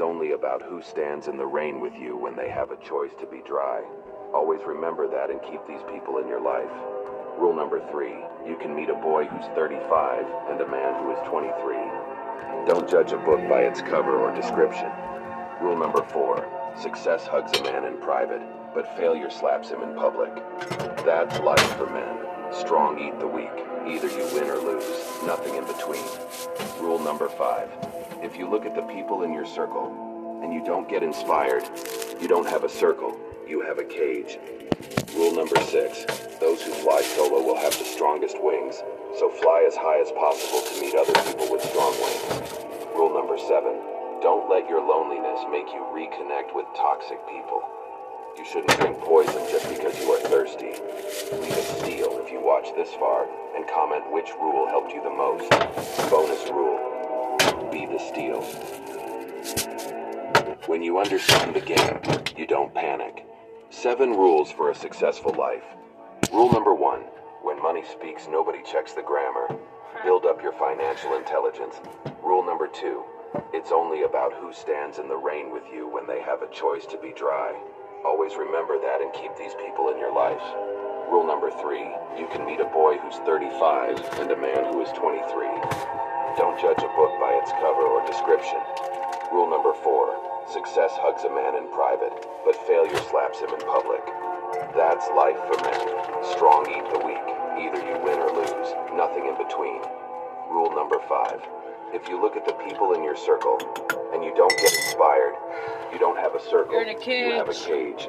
It's 0.00 0.06
only 0.06 0.32
about 0.32 0.62
who 0.62 0.80
stands 0.80 1.28
in 1.28 1.36
the 1.36 1.44
rain 1.44 1.78
with 1.78 1.92
you 1.92 2.16
when 2.16 2.34
they 2.34 2.48
have 2.48 2.70
a 2.70 2.82
choice 2.88 3.10
to 3.20 3.26
be 3.26 3.42
dry. 3.46 3.82
Always 4.32 4.62
remember 4.66 5.06
that 5.06 5.28
and 5.28 5.42
keep 5.42 5.60
these 5.68 5.82
people 5.92 6.16
in 6.16 6.26
your 6.26 6.40
life. 6.40 6.72
Rule 7.36 7.54
number 7.54 7.86
three 7.90 8.16
you 8.48 8.56
can 8.56 8.74
meet 8.74 8.88
a 8.88 8.94
boy 8.94 9.26
who's 9.26 9.44
35 9.54 10.24
and 10.48 10.58
a 10.62 10.70
man 10.70 11.04
who 11.04 11.12
is 11.12 11.18
23. 11.28 11.76
Don't 12.66 12.88
judge 12.88 13.12
a 13.12 13.18
book 13.18 13.46
by 13.46 13.60
its 13.60 13.82
cover 13.82 14.16
or 14.16 14.34
description. 14.34 14.90
Rule 15.60 15.76
number 15.76 16.02
four 16.02 16.48
success 16.80 17.26
hugs 17.26 17.60
a 17.60 17.62
man 17.64 17.84
in 17.84 17.98
private, 17.98 18.40
but 18.72 18.96
failure 18.96 19.28
slaps 19.28 19.68
him 19.68 19.82
in 19.82 19.94
public. 19.96 20.34
That's 21.04 21.38
life 21.40 21.76
for 21.76 21.90
men. 21.90 22.54
Strong 22.54 23.00
eat 23.00 23.20
the 23.20 23.28
weak. 23.28 23.52
Either 23.86 24.08
you 24.08 24.24
win 24.32 24.48
or 24.48 24.56
lose, 24.56 25.22
nothing 25.26 25.56
in 25.56 25.66
between. 25.66 26.08
Rule 26.80 26.98
number 26.98 27.28
five 27.28 27.68
if 28.22 28.36
you 28.36 28.48
look 28.48 28.66
at 28.66 28.74
the 28.74 28.82
people 28.82 29.22
in 29.22 29.32
your 29.32 29.46
circle 29.46 30.40
and 30.42 30.52
you 30.52 30.64
don't 30.64 30.88
get 30.88 31.02
inspired, 31.02 31.64
you 32.20 32.28
don't 32.28 32.46
have 32.46 32.64
a 32.64 32.68
circle, 32.68 33.18
you 33.48 33.62
have 33.62 33.78
a 33.78 33.84
cage. 33.84 34.38
Rule 35.14 35.34
number 35.34 35.60
six 35.62 36.04
those 36.40 36.62
who 36.62 36.72
fly 36.72 37.02
solo 37.02 37.42
will 37.44 37.56
have 37.56 37.76
the 37.78 37.84
strongest 37.84 38.42
wings, 38.42 38.82
so 39.18 39.28
fly 39.28 39.64
as 39.66 39.76
high 39.76 40.00
as 40.00 40.10
possible 40.12 40.60
to 40.62 40.80
meet 40.80 40.94
other 40.94 41.12
people 41.28 41.52
with 41.52 41.62
strong 41.62 41.92
wings. 42.00 42.88
Rule 42.94 43.12
number 43.12 43.36
seven 43.36 43.76
don't 44.22 44.48
let 44.48 44.68
your 44.68 44.80
loneliness 44.80 45.40
make 45.50 45.68
you 45.68 45.80
reconnect 45.92 46.54
with 46.54 46.66
toxic 46.76 47.18
people. 47.28 47.62
You 48.36 48.44
shouldn't 48.44 48.78
drink 48.78 48.98
poison 49.00 49.42
just 49.50 49.68
because 49.68 49.98
you 49.98 50.12
are 50.12 50.20
thirsty. 50.20 50.72
Leave 51.40 51.56
a 51.56 51.62
steal 51.80 52.20
if 52.24 52.30
you 52.30 52.40
watch 52.40 52.68
this 52.74 52.92
far 52.94 53.28
and 53.56 53.66
comment 53.68 54.10
which 54.12 54.30
rule 54.40 54.68
helped 54.68 54.92
you 54.92 55.02
the 55.02 55.10
most. 55.10 55.99
Steal. 58.10 58.42
When 60.66 60.82
you 60.82 60.98
understand 60.98 61.54
the 61.54 61.60
game, 61.60 62.00
you 62.36 62.44
don't 62.44 62.74
panic. 62.74 63.24
Seven 63.70 64.10
rules 64.10 64.50
for 64.50 64.72
a 64.72 64.74
successful 64.74 65.32
life. 65.38 65.62
Rule 66.32 66.50
number 66.50 66.74
one 66.74 67.02
when 67.42 67.62
money 67.62 67.84
speaks, 67.86 68.26
nobody 68.28 68.58
checks 68.64 68.94
the 68.94 69.02
grammar. 69.02 69.46
Build 70.02 70.26
up 70.26 70.42
your 70.42 70.50
financial 70.54 71.14
intelligence. 71.14 71.76
Rule 72.24 72.44
number 72.44 72.66
two 72.66 73.04
it's 73.54 73.70
only 73.70 74.02
about 74.02 74.34
who 74.34 74.52
stands 74.52 74.98
in 74.98 75.06
the 75.06 75.16
rain 75.16 75.52
with 75.52 75.62
you 75.72 75.86
when 75.86 76.08
they 76.08 76.20
have 76.20 76.42
a 76.42 76.50
choice 76.50 76.86
to 76.86 76.98
be 76.98 77.12
dry. 77.12 77.54
Always 78.04 78.34
remember 78.34 78.74
that 78.82 79.00
and 79.00 79.12
keep 79.12 79.36
these 79.36 79.54
people 79.54 79.90
in 79.90 79.98
your 79.98 80.12
life. 80.12 80.42
Rule 81.08 81.28
number 81.28 81.52
three 81.62 81.86
you 82.18 82.26
can 82.32 82.44
meet 82.44 82.58
a 82.58 82.74
boy 82.74 82.98
who's 82.98 83.22
35 83.22 84.02
and 84.18 84.32
a 84.32 84.36
man 84.36 84.74
who 84.74 84.82
is 84.82 84.90
23. 84.98 86.09
Don't 86.36 86.60
judge 86.60 86.78
a 86.78 86.90
book 86.94 87.12
by 87.18 87.34
its 87.42 87.50
cover 87.58 87.82
or 87.82 88.06
description. 88.06 88.60
Rule 89.32 89.50
number 89.50 89.74
four 89.82 90.14
success 90.52 90.90
hugs 90.98 91.22
a 91.22 91.30
man 91.30 91.54
in 91.54 91.70
private, 91.70 92.12
but 92.44 92.54
failure 92.66 92.98
slaps 93.10 93.38
him 93.38 93.50
in 93.50 93.62
public. 93.66 94.02
That's 94.74 95.06
life 95.14 95.38
for 95.46 95.58
men. 95.62 95.80
Strong 96.34 96.66
eat 96.70 96.86
the 96.90 97.02
weak. 97.02 97.26
Either 97.58 97.78
you 97.82 97.94
win 98.02 98.18
or 98.18 98.30
lose, 98.34 98.70
nothing 98.94 99.26
in 99.26 99.38
between. 99.38 99.82
Rule 100.50 100.74
number 100.74 100.98
five 101.08 101.42
if 101.92 102.08
you 102.08 102.20
look 102.20 102.36
at 102.36 102.46
the 102.46 102.52
people 102.64 102.92
in 102.94 103.02
your 103.02 103.16
circle 103.16 103.58
and 104.12 104.22
you 104.22 104.32
don't 104.36 104.54
get 104.58 104.72
inspired, 104.72 105.34
you 105.92 105.98
don't 105.98 106.18
have 106.18 106.34
a 106.34 106.40
circle, 106.40 106.72
You're 106.72 106.82
in 106.82 106.96
a 106.96 107.04
you 107.04 107.32
have 107.34 107.48
a 107.48 107.54
cage. 107.54 108.08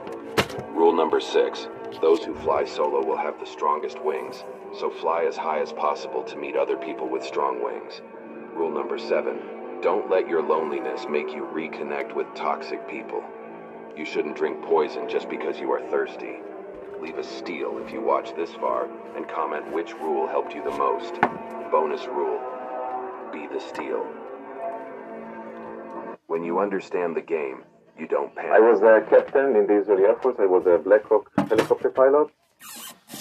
Rule 0.70 0.94
number 0.94 1.20
six 1.20 1.68
those 2.00 2.24
who 2.24 2.36
fly 2.36 2.64
solo 2.66 3.04
will 3.04 3.18
have 3.18 3.40
the 3.40 3.46
strongest 3.46 4.04
wings, 4.04 4.44
so 4.78 4.90
fly 4.90 5.26
as 5.26 5.36
high 5.36 5.60
as 5.60 5.74
possible 5.74 6.24
to 6.24 6.38
meet 6.38 6.56
other 6.56 6.78
people 6.78 7.10
with 7.10 7.24
strong 7.24 7.64
wings. 7.64 8.02
Rule 8.54 8.72
number 8.72 8.98
seven 8.98 9.40
don't 9.82 10.12
let 10.12 10.28
your 10.30 10.44
loneliness 10.44 11.08
make 11.10 11.34
you 11.34 11.50
reconnect 11.52 12.14
with 12.14 12.28
toxic 12.36 12.88
people. 12.88 13.24
You 13.98 14.06
shouldn't 14.06 14.38
drink 14.38 14.62
poison 14.64 15.10
just 15.10 15.28
because 15.28 15.60
you 15.60 15.72
are 15.72 15.82
thirsty. 15.90 16.40
Leave 17.02 17.18
a 17.18 17.24
steal 17.24 17.80
if 17.84 17.92
you 17.92 18.00
watch 18.00 18.36
this 18.36 18.54
far 18.54 18.88
and 19.16 19.28
comment 19.28 19.72
which 19.74 19.96
rule 19.96 20.28
helped 20.28 20.54
you 20.54 20.64
the 20.64 20.78
most. 20.78 21.20
Bonus 21.72 22.06
rule 22.06 22.40
be 23.32 23.48
the 23.48 23.60
steal. 23.60 24.06
When 26.28 26.44
you 26.44 26.60
understand 26.60 27.16
the 27.16 27.22
game, 27.22 27.64
you 27.98 28.08
don't 28.08 28.34
panic. 28.36 28.52
I 28.52 28.60
was 28.60 28.82
a 28.82 29.06
captain 29.10 29.56
in 29.56 29.68
the 29.68 29.82
Israeli 29.82 30.04
Air 30.04 30.16
Force. 30.16 30.36
I 30.40 30.46
was 30.46 30.66
a 30.66 30.78
Black 30.78 31.04
Hawk 31.06 31.32
helicopter 31.38 31.90
pilot. 31.90 32.30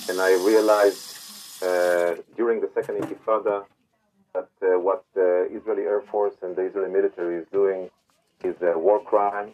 And 0.09 0.21
I 0.21 0.33
realized 0.45 1.63
uh, 1.63 2.15
during 2.37 2.61
the 2.61 2.71
second 2.75 2.97
Intifada 3.03 3.65
that 4.35 4.49
uh, 4.63 4.79
what 4.79 5.05
the 5.15 5.49
Israeli 5.51 5.83
Air 5.83 6.03
Force 6.11 6.35
and 6.43 6.57
the 6.57 6.63
Israeli 6.63 6.91
military 6.91 7.37
is 7.43 7.47
doing 7.53 7.91
is 8.43 8.57
a 8.63 8.79
war 8.79 9.03
crime, 9.03 9.53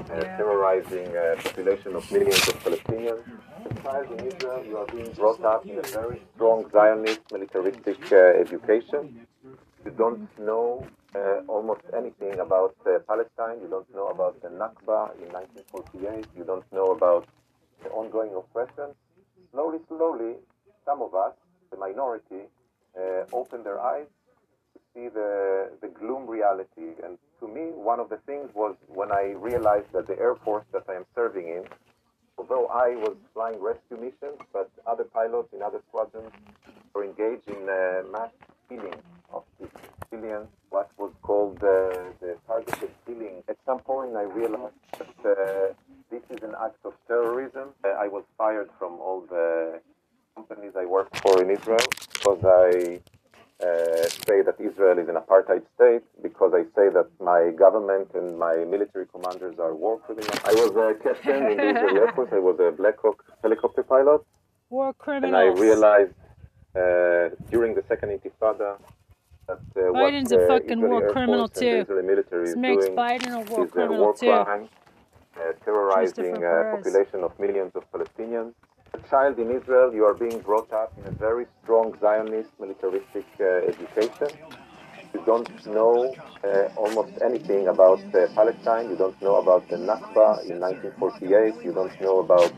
uh, 0.00 0.20
terrorizing 0.38 1.06
a 1.16 1.36
population 1.42 1.94
of 1.94 2.10
millions 2.10 2.48
of 2.48 2.54
Palestinians. 2.64 3.22
As 3.64 3.82
child 3.82 4.10
in 4.18 4.26
Israel, 4.26 4.64
you 4.66 4.76
are 4.78 4.86
being 4.86 5.12
brought 5.12 5.42
up 5.44 5.66
in 5.66 5.78
a 5.78 5.82
very 5.82 6.20
strong 6.34 6.68
Zionist 6.72 7.20
militaristic 7.30 8.00
uh, 8.12 8.16
education. 8.16 9.26
You 9.84 9.90
don't 9.92 10.28
know 10.38 10.86
uh, 11.14 11.40
almost 11.48 11.82
anything 11.96 12.40
about 12.40 12.74
uh, 12.86 12.98
Palestine. 13.08 13.60
You 13.62 13.68
don't 13.68 13.92
know 13.94 14.08
about 14.08 14.40
the 14.42 14.48
Nakba 14.48 15.14
in 15.22 15.32
1948. 15.32 16.26
You 16.36 16.44
don't 16.44 16.64
know 16.72 16.92
about 16.92 17.26
the 17.82 17.90
ongoing 17.90 18.34
oppression. 18.34 18.94
Slowly, 19.52 19.78
slowly, 19.88 20.34
some 20.84 21.02
of 21.02 21.14
us, 21.14 21.32
the 21.70 21.76
minority, 21.76 22.48
uh, 22.98 23.24
open 23.32 23.62
their 23.62 23.80
eyes 23.80 24.06
to 24.74 24.80
see 24.94 25.08
the, 25.08 25.70
the 25.80 25.88
gloom 25.88 26.26
reality. 26.26 26.96
And 27.04 27.18
to 27.40 27.48
me, 27.48 27.72
one 27.74 28.00
of 28.00 28.08
the 28.08 28.18
things 28.26 28.50
was 28.54 28.76
when 28.88 29.12
I 29.12 29.34
realized 29.36 29.92
that 29.92 30.06
the 30.06 30.18
Air 30.18 30.34
Force 30.36 30.64
that 30.72 30.84
I 30.88 30.94
am 30.94 31.04
serving 31.14 31.48
in, 31.48 31.64
although 32.38 32.66
I 32.66 32.96
was 32.96 33.16
flying 33.34 33.60
rescue 33.62 33.96
missions, 33.96 34.40
but 34.52 34.70
other 34.86 35.04
pilots 35.04 35.48
in 35.52 35.62
other 35.62 35.80
squadrons 35.88 36.30
were 36.94 37.04
engaged 37.04 37.48
in 37.48 37.68
uh, 37.68 38.02
mass 38.12 38.30
killing 38.68 38.94
of 39.32 39.44
the 39.60 39.68
civilians, 40.10 40.48
what 40.70 40.90
was 40.98 41.12
called 41.22 41.58
uh, 41.58 42.12
the 42.20 42.36
targeted 42.46 42.90
killing. 43.06 43.42
At 43.48 43.56
some 43.66 43.80
point, 43.80 44.16
I 44.16 44.22
realized 44.22 44.74
that 44.98 45.16
uh, 45.24 45.74
this 46.10 46.22
is 46.30 46.42
an 46.42 46.54
act 46.62 46.78
of 46.84 46.94
terrorism. 47.08 47.68
Uh, 47.84 47.88
I 47.88 48.08
was 48.08 48.24
fired 48.38 48.70
from 48.78 48.92
all 48.94 49.26
the 49.28 49.80
companies 50.34 50.72
I 50.76 50.84
worked 50.84 51.18
for 51.20 51.42
in 51.42 51.50
Israel 51.50 51.86
because 52.12 52.42
I 52.44 53.00
uh, 53.62 54.02
say 54.26 54.42
that 54.42 54.56
Israel 54.60 54.98
is 54.98 55.08
an 55.08 55.14
apartheid 55.14 55.62
state, 55.74 56.02
because 56.22 56.52
I 56.54 56.64
say 56.76 56.90
that 56.90 57.08
my 57.20 57.50
government 57.56 58.10
and 58.14 58.38
my 58.38 58.56
military 58.64 59.06
commanders 59.06 59.58
are 59.58 59.74
war 59.74 59.98
criminals. 60.00 60.38
I 60.44 60.52
was 60.52 60.70
a 60.76 61.02
captain 61.02 61.50
in 61.52 61.56
the 61.56 61.70
Israeli 61.70 62.00
Air 62.00 62.12
Force. 62.12 62.28
I 62.32 62.38
was 62.38 62.58
a 62.60 62.70
Black 62.70 62.98
Hawk 63.00 63.24
helicopter 63.42 63.82
pilot. 63.82 64.20
War 64.68 64.92
criminals. 64.94 65.28
and 65.28 65.36
I 65.36 65.46
realized 65.60 66.12
uh, 66.76 67.34
during 67.50 67.74
the 67.74 67.84
second 67.88 68.10
Intifada 68.10 68.78
that 69.48 69.58
uh, 69.76 69.92
what 69.92 70.12
Biden's 70.12 70.30
the 70.30 70.38
a 70.44 70.46
fucking 70.48 70.78
Israeli 70.78 70.90
war 70.90 71.12
criminal 71.12 71.48
Force 71.48 71.62
and 71.62 72.08
the 72.08 72.22
too. 72.30 72.44
This 72.44 72.56
makes 72.56 72.86
Biden 72.86 73.32
a 73.32 73.40
war 73.50 73.64
a 73.64 73.68
criminal 73.68 73.98
war 74.04 74.14
too. 74.14 74.26
crime, 74.26 74.68
uh, 75.36 75.52
terrorizing 75.64 76.36
a 76.44 76.74
population 76.74 77.22
of 77.22 77.38
millions 77.38 77.72
of 77.74 77.82
Palestinians. 77.92 78.52
A 78.94 78.98
child 79.10 79.38
in 79.38 79.50
Israel, 79.50 79.92
you 79.94 80.04
are 80.04 80.14
being 80.14 80.38
brought 80.40 80.72
up 80.72 80.92
in 80.98 81.06
a 81.06 81.10
very 81.10 81.46
strong 81.62 81.94
Zionist 82.00 82.50
militaristic 82.58 83.26
uh, 83.40 83.70
education. 83.70 84.30
You 85.14 85.22
don't 85.24 85.66
know 85.66 86.14
uh, 86.44 86.68
almost 86.76 87.12
anything 87.22 87.68
about 87.68 88.02
uh, 88.14 88.26
Palestine. 88.34 88.90
You 88.90 88.96
don't 88.96 89.20
know 89.22 89.36
about 89.36 89.68
the 89.68 89.76
Nakba 89.76 90.28
in 90.50 90.60
1948. 90.60 91.64
You 91.64 91.72
don't 91.72 92.00
know 92.00 92.20
about 92.20 92.52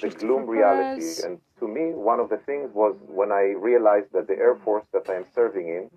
the 0.00 0.08
gloom 0.10 0.46
reality. 0.46 1.02
Perez. 1.02 1.20
And 1.20 1.38
to 1.60 1.68
me, 1.68 1.92
one 1.92 2.20
of 2.20 2.28
the 2.28 2.38
things 2.38 2.70
was 2.74 2.96
when 3.06 3.32
I 3.32 3.54
realized 3.56 4.12
that 4.12 4.26
the 4.28 4.36
Air 4.36 4.56
Force 4.64 4.84
that 4.92 5.08
I 5.08 5.14
am 5.14 5.24
serving 5.34 5.68
in, 5.68 5.90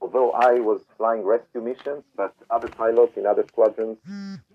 although 0.00 0.30
I 0.32 0.54
was 0.60 0.80
flying 0.96 1.22
rescue 1.22 1.60
missions, 1.60 2.04
but 2.16 2.34
other 2.50 2.68
pilots 2.68 3.16
in 3.16 3.26
other 3.26 3.44
squadrons 3.48 3.98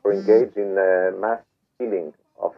were 0.04 0.14
engaged 0.14 0.58
in 0.58 0.78
uh, 0.78 1.18
mass 1.20 1.42
killing 1.80 2.14
of 2.42 2.54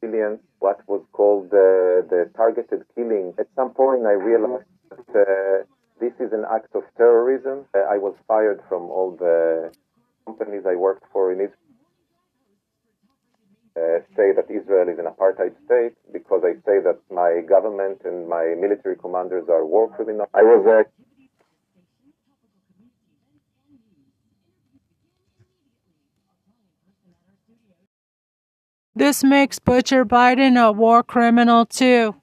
civilians, 0.00 0.40
what 0.58 0.80
was 0.86 1.02
called 1.12 1.46
uh, 1.46 2.06
the 2.12 2.30
targeted 2.36 2.84
killing. 2.94 3.34
At 3.38 3.48
some 3.56 3.70
point, 3.70 4.06
I 4.06 4.12
realized 4.12 4.64
that 4.90 5.08
uh, 5.14 5.64
this 6.00 6.12
is 6.20 6.32
an 6.32 6.44
act 6.50 6.74
of 6.74 6.82
terrorism. 6.96 7.66
Uh, 7.74 7.80
I 7.80 7.98
was 7.98 8.14
fired 8.26 8.60
from 8.68 8.82
all 8.84 9.16
the 9.16 9.72
companies 10.26 10.64
I 10.66 10.76
worked 10.76 11.04
for 11.12 11.32
in 11.32 11.40
Israel 11.40 11.67
uh, 13.78 14.00
say 14.16 14.32
that 14.34 14.50
Israel 14.50 14.88
is 14.88 14.98
an 14.98 15.06
apartheid 15.06 15.54
state 15.64 15.94
because 16.12 16.42
I 16.44 16.54
say 16.66 16.80
that 16.82 16.98
my 17.10 17.40
government 17.48 18.02
and 18.04 18.28
my 18.28 18.54
military 18.58 18.96
commanders 18.96 19.48
are 19.48 19.64
war 19.64 19.88
criminals. 19.94 20.28
I 20.34 20.42
was 20.42 20.66
uh, 20.66 20.90
This 28.98 29.22
makes 29.22 29.60
Butcher 29.60 30.04
Biden 30.04 30.60
a 30.60 30.72
war 30.72 31.04
criminal 31.04 31.64
too. 31.66 32.17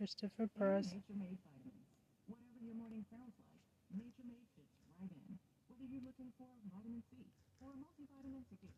Christopher 0.00 0.48
Perez. 0.56 0.94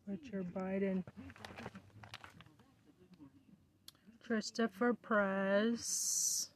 Butcher 0.05 0.43
Biden. 0.53 1.01
Christopher 4.27 4.93
Perez. 4.93 6.49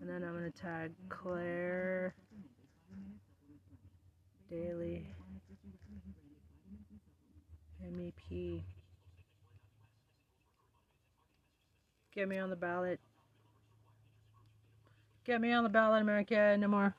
And 0.00 0.08
then 0.08 0.22
I'm 0.22 0.38
going 0.38 0.44
to 0.44 0.56
tag 0.56 0.92
Clare 1.08 2.14
Daly. 4.48 5.08
MEP. 7.84 8.62
Get 12.14 12.28
me 12.28 12.38
on 12.38 12.48
the 12.48 12.54
ballot. 12.54 13.00
Get 15.24 15.40
me 15.40 15.52
on 15.52 15.64
the 15.64 15.70
ballot, 15.70 16.02
America. 16.02 16.56
No 16.58 16.68
more. 16.68 16.94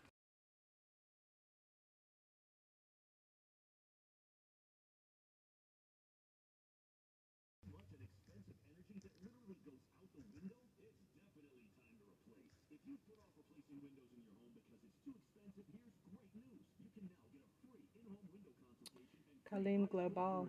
Colleen 19.49 19.85
Global. 19.85 20.47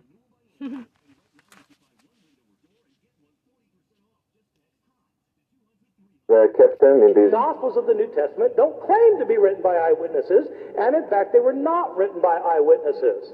the 6.33 6.49
captain 6.57 7.05
in 7.05 7.13
The 7.13 7.29
this. 7.29 7.31
Gospels 7.31 7.77
of 7.77 7.85
the 7.85 7.93
New 7.93 8.09
Testament 8.09 8.57
don't 8.57 8.81
claim 8.81 9.19
to 9.19 9.25
be 9.25 9.37
written 9.37 9.61
by 9.61 9.77
eyewitnesses, 9.77 10.49
and 10.77 10.95
in 10.95 11.05
fact, 11.09 11.33
they 11.33 11.39
were 11.39 11.53
not 11.53 11.95
written 11.95 12.21
by 12.21 12.41
eyewitnesses. 12.41 13.33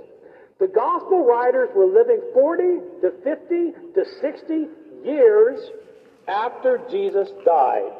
The 0.59 0.67
Gospel 0.67 1.23
writers 1.23 1.69
were 1.73 1.87
living 1.87 2.19
40 2.33 2.63
to 3.01 3.11
50 3.23 3.71
to 3.95 4.01
60 4.19 4.67
years 5.07 5.71
after 6.27 6.81
Jesus 6.91 7.29
died. 7.45 7.91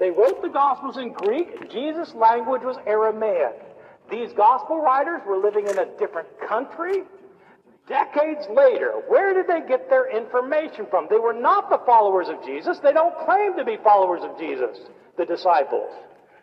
They 0.00 0.10
wrote 0.10 0.42
the 0.42 0.48
Gospels 0.48 0.96
in 0.98 1.12
Greek. 1.12 1.70
Jesus' 1.70 2.12
language 2.14 2.62
was 2.62 2.76
Aramaic. 2.86 3.54
These 4.10 4.32
Gospel 4.32 4.82
writers 4.82 5.22
were 5.24 5.38
living 5.38 5.68
in 5.68 5.78
a 5.78 5.86
different 5.98 6.26
country. 6.48 7.04
Decades 7.88 8.46
later, 8.54 9.02
where 9.08 9.34
did 9.34 9.48
they 9.48 9.66
get 9.66 9.90
their 9.90 10.14
information 10.16 10.86
from? 10.88 11.08
They 11.10 11.18
were 11.18 11.32
not 11.32 11.68
the 11.68 11.80
followers 11.84 12.28
of 12.28 12.44
Jesus. 12.44 12.78
They 12.78 12.92
don't 12.92 13.14
claim 13.26 13.56
to 13.56 13.64
be 13.64 13.76
followers 13.82 14.22
of 14.22 14.38
Jesus, 14.38 14.78
the 15.18 15.24
disciples. 15.24 15.90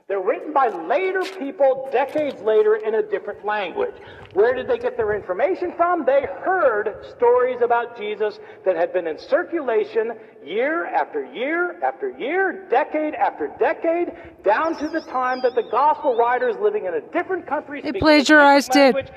They're 0.09 0.19
written 0.19 0.53
by 0.53 0.69
later 0.69 1.21
people, 1.37 1.87
decades 1.91 2.41
later, 2.41 2.77
in 2.77 2.95
a 2.95 3.03
different 3.03 3.45
language. 3.45 3.93
Where 4.33 4.55
did 4.55 4.67
they 4.67 4.79
get 4.79 4.97
their 4.97 5.15
information 5.15 5.71
from? 5.77 6.03
They 6.03 6.25
heard 6.43 7.05
stories 7.15 7.61
about 7.61 7.95
Jesus 7.95 8.39
that 8.65 8.75
had 8.75 8.91
been 8.91 9.05
in 9.05 9.19
circulation 9.19 10.13
year 10.43 10.87
after 10.87 11.23
year 11.31 11.79
after 11.83 12.09
year, 12.17 12.67
decade 12.71 13.13
after 13.13 13.51
decade, 13.59 14.11
down 14.43 14.75
to 14.79 14.89
the 14.89 15.01
time 15.01 15.41
that 15.43 15.53
the 15.53 15.69
gospel 15.69 16.17
writers 16.17 16.55
living 16.59 16.85
in 16.85 16.95
a 16.95 17.01
different 17.13 17.45
country 17.45 17.79
They 17.81 17.89
speaking 17.89 18.07
a 18.07 18.23
different 18.23 18.25
plagiarized 18.25 18.75
it 18.75 19.11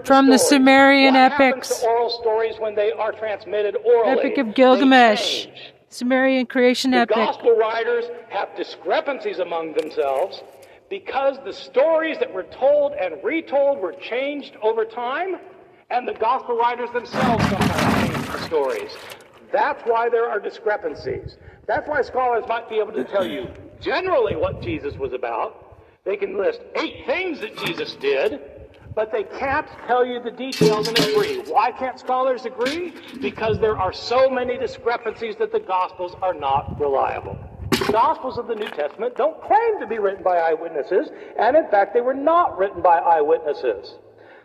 the 0.00 0.06
from 0.06 0.26
the. 0.28 0.38
Sumerian 0.38 1.14
what 1.14 1.32
epics. 1.32 1.82
oral 1.82 2.10
stories 2.10 2.54
when 2.58 2.74
they 2.74 2.92
are 2.92 3.12
transmitted 3.12 3.76
orally? 3.84 4.18
Epic 4.18 4.38
of 4.38 4.54
Gilgamesh. 4.54 5.46
Sumerian 5.88 6.46
creation 6.46 6.92
The 6.92 6.98
epic. 6.98 7.16
gospel 7.16 7.56
writers 7.56 8.04
have 8.28 8.54
discrepancies 8.56 9.38
among 9.40 9.74
themselves 9.74 10.42
because 10.88 11.38
the 11.44 11.52
stories 11.52 12.18
that 12.18 12.32
were 12.32 12.44
told 12.44 12.92
and 12.92 13.14
retold 13.24 13.80
were 13.80 13.92
changed 13.92 14.56
over 14.62 14.84
time, 14.84 15.36
and 15.90 16.06
the 16.06 16.14
gospel 16.14 16.56
writers 16.56 16.90
themselves 16.92 17.44
sometimes 17.48 18.08
changed 18.08 18.32
the 18.32 18.38
stories. 18.42 18.96
That's 19.52 19.82
why 19.84 20.08
there 20.08 20.28
are 20.28 20.38
discrepancies. 20.38 21.36
That's 21.66 21.88
why 21.88 22.02
scholars 22.02 22.44
might 22.48 22.68
be 22.68 22.78
able 22.78 22.92
to 22.92 23.04
tell 23.04 23.26
you 23.26 23.48
generally 23.80 24.36
what 24.36 24.60
Jesus 24.62 24.94
was 24.96 25.12
about. 25.12 25.78
They 26.04 26.16
can 26.16 26.36
list 26.38 26.60
eight 26.76 27.04
things 27.06 27.40
that 27.40 27.56
Jesus 27.58 27.94
did, 27.94 28.40
but 28.94 29.12
they 29.12 29.24
can't 29.24 29.66
tell 29.86 30.04
you 30.04 30.20
the 30.22 30.30
details 30.30 30.86
and 30.86 30.96
agree. 30.96 31.36
Why 31.38 31.72
can't 31.72 31.98
scholars 31.98 32.44
agree? 32.44 32.92
Because 33.20 33.58
there 33.60 33.78
are 33.78 33.92
so 33.92 34.28
many 34.28 34.58
discrepancies 34.58 35.36
that 35.36 35.52
the 35.52 35.60
Gospels 35.60 36.14
are 36.22 36.34
not 36.34 36.80
reliable. 36.80 37.36
The 37.78 37.86
Gospels 37.86 38.36
of 38.36 38.46
the 38.46 38.54
New 38.54 38.70
Testament 38.70 39.16
don't 39.16 39.40
claim 39.42 39.80
to 39.80 39.86
be 39.86 39.98
written 39.98 40.22
by 40.22 40.36
eyewitnesses, 40.38 41.08
and 41.38 41.56
in 41.56 41.68
fact, 41.70 41.94
they 41.94 42.00
were 42.00 42.14
not 42.14 42.58
written 42.58 42.82
by 42.82 42.98
eyewitnesses. 42.98 43.94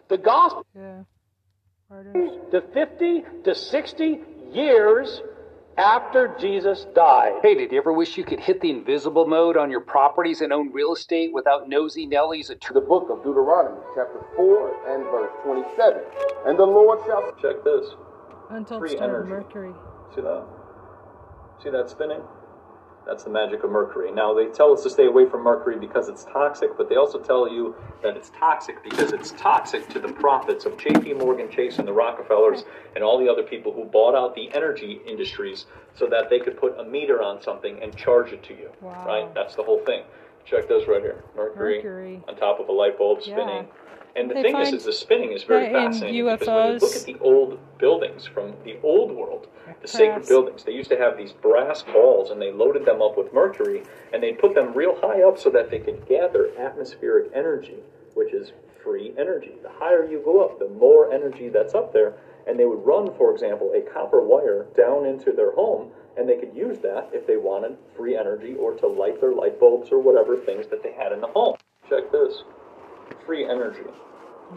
The 0.08 0.18
Gospel 0.18 0.66
Yeah. 0.76 1.04
to 2.52 2.62
50 2.74 3.24
to 3.44 3.54
60 3.56 4.24
years 4.52 5.22
after 5.78 6.36
Jesus 6.40 6.86
died. 6.96 7.34
Hey, 7.42 7.56
did 7.56 7.72
you 7.72 7.78
ever 7.78 7.92
wish 7.94 8.18
you 8.18 8.24
could 8.24 8.40
hit 8.40 8.62
the 8.62 8.70
invisible 8.70 9.28
mode 9.28 9.58
on 9.58 9.70
your 9.70 9.82
properties 9.82 10.42
and 10.42 10.54
own 10.54 10.72
real 10.72 10.94
estate 10.94 11.34
without 11.34 11.68
nosy 11.68 12.08
Nellies? 12.08 12.50
At 12.50 12.62
The 12.62 12.82
book 12.82 13.10
of 13.10 13.24
Deuteronomy, 13.24 13.82
chapter 13.96 14.26
4 14.36 14.96
and 14.96 15.04
verse 15.06 15.32
27. 15.44 16.02
And 16.48 16.58
the 16.58 16.66
Lord 16.66 17.00
shall. 17.06 17.32
Check 17.42 17.64
this. 17.64 17.96
Untold 18.50 18.82
Free 18.82 18.90
Story 18.92 19.04
energy. 19.04 19.30
Mercury. 19.30 19.74
See 20.16 20.22
that? 20.22 20.46
See 21.64 21.70
that 21.70 21.90
spinning? 21.90 22.22
That's 23.06 23.24
the 23.24 23.30
magic 23.30 23.64
of 23.64 23.70
Mercury. 23.70 24.12
Now, 24.12 24.34
they 24.34 24.48
tell 24.48 24.74
us 24.74 24.82
to 24.84 24.90
stay 24.90 25.06
away 25.06 25.30
from 25.30 25.44
Mercury 25.44 25.78
because 25.78 26.10
it's 26.10 26.24
toxic, 26.26 26.76
but 26.76 26.90
they 26.90 26.96
also 26.96 27.20
tell 27.20 27.48
you 27.48 27.76
that 28.02 28.18
it's 28.18 28.32
toxic 28.32 28.84
because 28.84 29.12
it's 29.12 29.32
toxic 29.32 29.88
to 29.90 30.00
the 30.00 30.12
profits 30.12 30.66
of 30.66 30.76
JP 30.78 31.20
Morgan 31.20 31.50
Chase 31.52 31.78
and 31.78 31.88
the 31.88 31.94
Rockefellers 31.94 32.64
and 32.96 33.04
all 33.04 33.20
the 33.20 33.32
other 33.32 33.44
people 33.44 33.72
who 33.72 33.86
bought 33.86 34.16
out 34.16 34.34
the 34.34 34.52
energy 34.56 35.02
industries 35.06 35.68
so 35.94 36.08
that 36.08 36.30
they 36.30 36.40
could 36.40 36.58
put 36.58 36.78
a 36.80 36.84
meter 36.84 37.22
on 37.22 37.42
something 37.42 37.80
and 37.82 37.96
charge 37.96 38.32
it 38.32 38.42
to 38.44 38.54
you. 38.54 38.70
Wow. 38.82 39.06
Right? 39.06 39.34
That's 39.36 39.56
the 39.56 39.64
whole 39.64 39.84
thing. 39.86 40.04
Check 40.44 40.68
this 40.68 40.88
right 40.88 41.02
here. 41.02 41.24
Mercury, 41.36 41.78
Mercury. 41.78 42.24
on 42.28 42.36
top 42.36 42.60
of 42.60 42.70
a 42.70 42.72
light 42.72 42.98
bulb 42.98 43.20
Yeah. 43.26 43.64
And 44.16 44.30
the 44.30 44.36
They 44.36 44.44
thing 44.44 44.56
is, 44.58 44.72
is 44.72 44.86
the 44.86 44.94
spinning 44.94 45.34
is 45.34 45.44
very 45.44 45.72
fascinating 45.74 46.26
because 46.26 46.48
when 46.48 46.74
you 46.74 46.80
look 46.80 46.96
at 46.96 47.06
the 47.06 47.18
old 47.20 47.60
buildings 47.78 48.26
from 48.26 48.54
the 48.64 48.78
old 48.82 49.12
world, 49.12 49.48
the 49.82 49.88
sacred 49.88 50.26
buildings, 50.28 50.64
they 50.64 50.72
used 50.72 50.90
to 50.90 50.98
have 50.98 51.18
these 51.18 51.34
brass 51.34 51.84
balls 51.84 52.32
and 52.32 52.42
they 52.42 52.52
loaded 52.52 52.86
them 52.86 53.02
up 53.02 53.18
with 53.18 53.34
mercury 53.34 53.84
and 54.14 54.24
they 54.24 54.32
put 54.32 54.56
them 54.56 54.74
real 54.74 54.98
high 55.02 55.22
up 55.22 55.38
so 55.38 55.50
that 55.50 55.70
they 55.70 55.80
could 55.80 56.08
gather 56.08 56.50
atmospheric 56.58 57.30
energy, 57.36 57.78
which 58.14 58.34
is 58.34 58.54
free 58.82 59.14
energy. 59.18 59.52
The 59.64 59.70
higher 59.70 60.06
you 60.10 60.22
go 60.24 60.46
up, 60.46 60.60
the 60.60 60.70
more 60.70 61.12
energy 61.12 61.50
that's 61.50 61.76
up 61.76 61.92
there. 61.92 62.14
And 62.48 62.60
they 62.60 62.66
would 62.66 62.86
run, 62.86 63.14
for 63.18 63.34
example, 63.34 63.74
a 63.76 63.82
copper 63.82 64.22
wire 64.22 64.68
down 64.78 65.06
into 65.06 65.32
their 65.32 65.52
home 65.54 65.92
and 66.18 66.30
they 66.30 66.38
could 66.38 66.56
use 66.56 66.80
that 66.80 67.10
if 67.12 67.28
they 67.28 67.38
wanted 67.38 67.78
free 67.98 68.16
energy 68.18 68.56
or 68.56 68.74
to 68.76 68.88
light 68.88 69.20
their 69.20 69.34
light 69.34 69.60
bulbs 69.60 69.92
or 69.92 70.00
whatever 70.00 70.38
things 70.38 70.68
that 70.68 70.82
they 70.82 70.94
had 70.94 71.12
in 71.12 71.20
the 71.20 71.28
home. 71.28 71.56
Check 71.90 72.12
this. 72.12 72.44
Free 73.26 73.46
energy. 73.46 73.84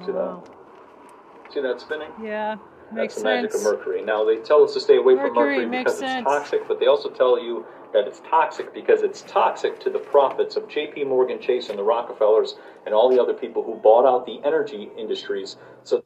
See 0.04 0.12
Wow. 0.12 0.42
that? 0.44 1.52
See 1.52 1.60
that 1.60 1.80
spinning? 1.80 2.10
Yeah, 2.22 2.56
makes 2.92 3.14
That's 3.14 3.22
the 3.22 3.24
magic 3.24 3.54
of 3.54 3.62
mercury. 3.62 4.02
Now 4.04 4.24
they 4.24 4.36
tell 4.36 4.64
us 4.64 4.74
to 4.74 4.80
stay 4.80 4.96
away 4.96 5.14
from 5.14 5.34
Mercury 5.34 5.66
mercury 5.66 5.78
because 5.78 5.98
sense. 5.98 6.12
it's 6.12 6.24
toxic, 6.24 6.68
but 6.68 6.80
they 6.80 6.86
also 6.86 7.10
tell 7.10 7.42
you 7.42 7.64
that 7.92 8.06
it's 8.06 8.20
toxic 8.20 8.74
because 8.74 9.02
it's 9.02 9.22
toxic 9.22 9.80
to 9.80 9.90
the 9.90 9.98
profits 9.98 10.56
of 10.56 10.68
J.P. 10.68 11.04
Morgan 11.04 11.40
Chase 11.40 11.70
and 11.70 11.78
the 11.78 11.82
Rockefellers 11.82 12.56
and 12.86 12.94
all 12.94 13.08
the 13.10 13.20
other 13.20 13.34
people 13.34 13.62
who 13.62 13.74
bought 13.76 14.06
out 14.06 14.26
the 14.26 14.40
energy 14.46 14.90
industries. 14.98 15.56
So 15.84 16.04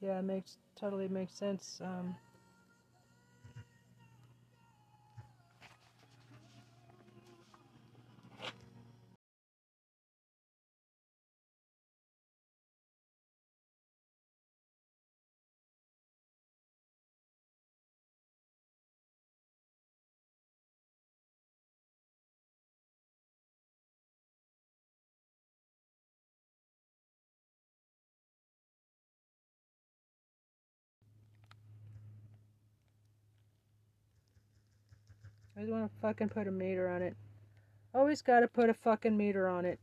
Yeah, 0.00 0.18
it 0.18 0.22
makes 0.22 0.56
totally 0.76 1.08
makes 1.08 1.34
sense. 1.34 1.80
Um, 1.82 2.14
I 35.64 35.66
just 35.66 35.72
want 35.72 35.90
to 35.90 36.00
fucking 36.02 36.28
put 36.28 36.46
a 36.46 36.50
meter 36.50 36.90
on 36.90 37.00
it. 37.00 37.16
Always 37.94 38.20
got 38.20 38.40
to 38.40 38.48
put 38.48 38.68
a 38.68 38.74
fucking 38.74 39.16
meter 39.16 39.48
on 39.48 39.64
it. 39.64 39.80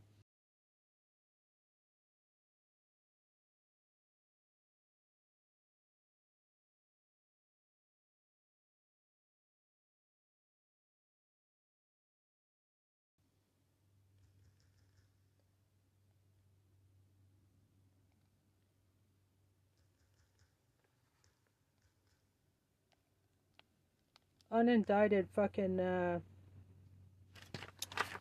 Unindicted 24.52 25.26
fucking 25.34 25.80
uh 25.80 26.18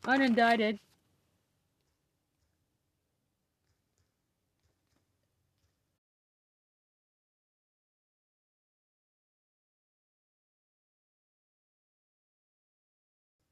unindicted. 0.06 0.80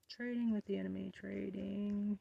Trading 0.10 0.52
with 0.52 0.66
the 0.66 0.78
enemy 0.78 1.12
trading 1.18 2.18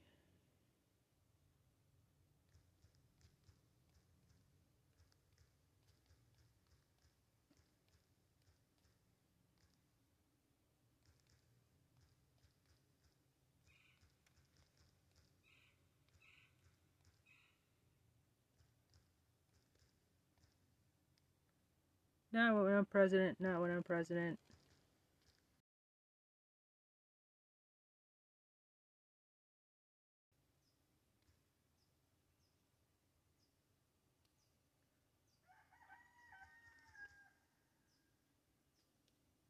Not 22.39 22.55
when 22.55 22.73
I'm 22.73 22.87
president, 22.87 23.41
not 23.41 23.61
when 23.61 23.73
I'm 23.73 23.83
president. 23.83 24.39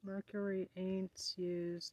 Mercury 0.03 0.71
ain't 0.75 1.11
used 1.37 1.93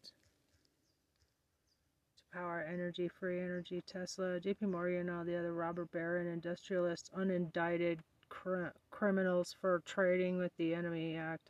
to 2.15 2.23
power 2.31 2.65
energy, 2.71 3.09
free 3.19 3.41
energy, 3.41 3.83
Tesla, 3.85 4.39
JP 4.39 4.71
Morgan, 4.71 5.01
and 5.01 5.11
all 5.11 5.25
the 5.25 5.37
other 5.37 5.53
robber 5.53 5.87
baron 5.91 6.27
industrialists, 6.27 7.09
unindicted 7.17 7.99
cr- 8.29 8.67
criminals 8.91 9.55
for 9.59 9.81
trading 9.85 10.37
with 10.37 10.51
the 10.57 10.73
Enemy 10.73 11.15
Act. 11.15 11.49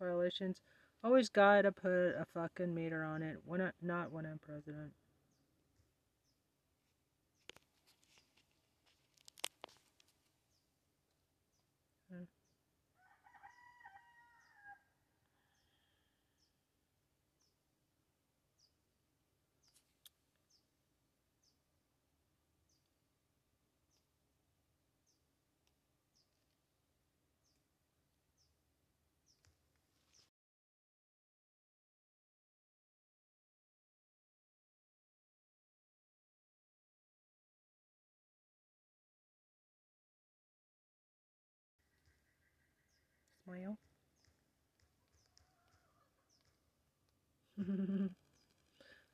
Violations. 0.00 0.60
Always 1.02 1.28
gotta 1.28 1.72
put 1.72 1.90
a 1.90 2.26
fucking 2.32 2.74
meter 2.74 3.04
on 3.04 3.22
it. 3.22 3.38
When 3.44 3.60
I, 3.60 3.70
not 3.82 4.12
when 4.12 4.26
I'm 4.26 4.38
president. 4.38 4.92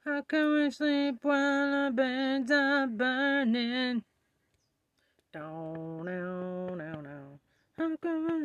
How 0.04 0.22
can 0.22 0.54
we 0.54 0.70
sleep 0.70 1.16
while 1.22 1.74
our 1.74 1.90
beds 1.90 2.50
are 2.50 2.86
burning? 2.86 4.02
Down, 5.32 6.06
down, 6.06 6.78
down, 6.78 7.04
down. 7.04 7.38
How 7.76 7.96
can 8.02 8.26
we... 8.26 8.40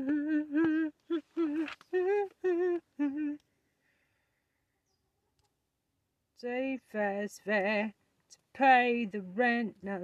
Save 6.38 6.82
fast 6.92 7.42
fare 7.46 7.94
to 8.30 8.38
pay 8.54 9.06
the 9.06 9.22
rent. 9.22 9.78
Now 9.82 10.00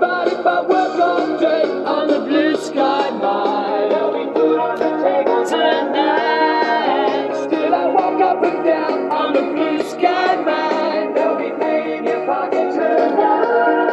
But 0.00 0.28
if 0.28 0.46
I 0.46 0.62
work 0.62 0.98
all 1.00 1.38
day 1.38 1.64
on 1.84 2.08
the 2.08 2.20
blue 2.20 2.56
sky 2.56 3.10
mine, 3.10 3.88
there'll 3.90 4.12
be 4.12 4.24
food 4.34 4.58
on 4.58 4.78
the 4.78 4.90
table 5.02 5.44
tonight. 5.44 7.34
Still 7.46 7.74
I 7.74 7.86
walk 7.86 8.20
up 8.22 8.44
and 8.44 8.64
down 8.64 9.10
on 9.10 9.32
the 9.32 9.42
blue 9.42 9.82
sky 9.88 10.36
mine, 10.36 11.14
there'll 11.14 11.38
be 11.38 11.50
pain 11.60 11.98
in 11.98 12.04
your 12.04 12.24
pocket 12.26 12.70
tonight. 12.72 13.88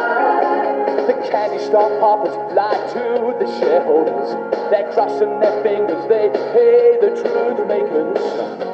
The 1.06 1.14
candy 1.30 1.58
store 1.64 1.98
poppers 1.98 2.36
lie 2.54 2.86
to 2.94 3.34
the 3.42 3.46
shareholders. 3.58 4.30
They're 4.70 4.92
crossing 4.92 5.40
their 5.40 5.62
fingers, 5.64 6.06
they 6.08 6.30
pay 6.54 6.98
the 7.00 7.10
truth 7.20 7.66
makers. 7.66 8.22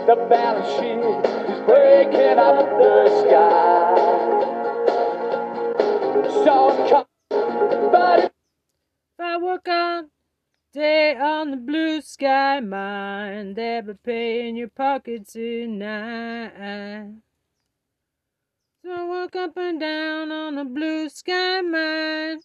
The 0.06 0.16
balance 0.28 0.68
sheet 0.76 1.00
is 1.00 1.60
breaking 1.64 2.38
up 2.38 2.68
the 2.78 3.08
sky. 3.22 4.15
But 6.46 8.24
If 9.18 9.20
I 9.24 9.38
work 9.38 9.66
on 9.68 10.10
day 10.74 11.16
on 11.16 11.50
the 11.52 11.56
blue 11.58 12.02
sky 12.02 12.60
mine, 12.60 13.54
they'll 13.54 13.82
be 13.82 13.94
paying 13.94 14.56
your 14.56 14.68
pocket 14.68 15.28
tonight. 15.28 17.12
So 18.84 18.92
I 18.92 19.04
walk 19.04 19.36
up 19.36 19.56
and 19.56 19.80
down 19.80 20.32
on 20.32 20.56
the 20.56 20.64
blue 20.64 21.08
sky 21.08 21.62
mine. 21.62 22.40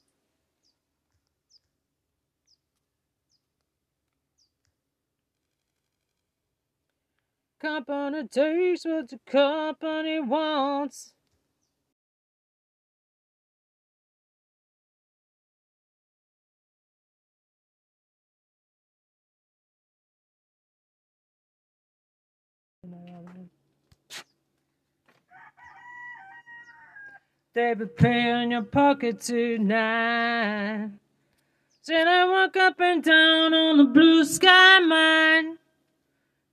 Company 7.62 8.28
takes 8.28 8.86
what 8.86 9.10
the 9.10 9.20
company 9.28 10.20
wants. 10.22 11.14
They 27.54 27.74
be 27.74 27.86
paying 27.86 28.52
your 28.52 28.62
pocket 28.62 29.20
tonight. 29.20 30.90
Said 31.82 32.08
I 32.08 32.26
walk 32.26 32.56
up 32.56 32.80
and 32.80 33.04
down 33.04 33.54
on 33.54 33.78
the 33.78 33.84
blue 33.84 34.24
sky 34.24 34.80
mine. 34.80 35.58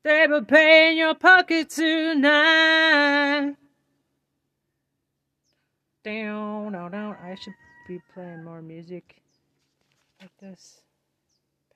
They 0.02 0.26
be 0.26 0.40
paying 0.44 0.98
your 0.98 1.14
pocket 1.14 1.70
tonight. 1.70 3.54
Down, 6.02 6.72
down, 6.72 6.90
down. 6.90 7.16
I 7.22 7.36
should 7.36 7.54
be 7.86 8.00
playing 8.12 8.42
more 8.42 8.60
music 8.60 9.22
like 10.20 10.36
this. 10.40 10.80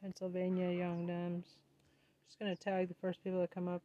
Pennsylvania 0.01 0.70
Young 0.70 1.07
Dumbs. 1.07 1.46
Just 2.27 2.40
gonna 2.40 2.57
tag 2.57 2.88
the 2.88 2.94
first 3.01 3.22
people 3.22 3.40
that 3.40 3.53
come 3.53 3.68
up. 3.68 3.83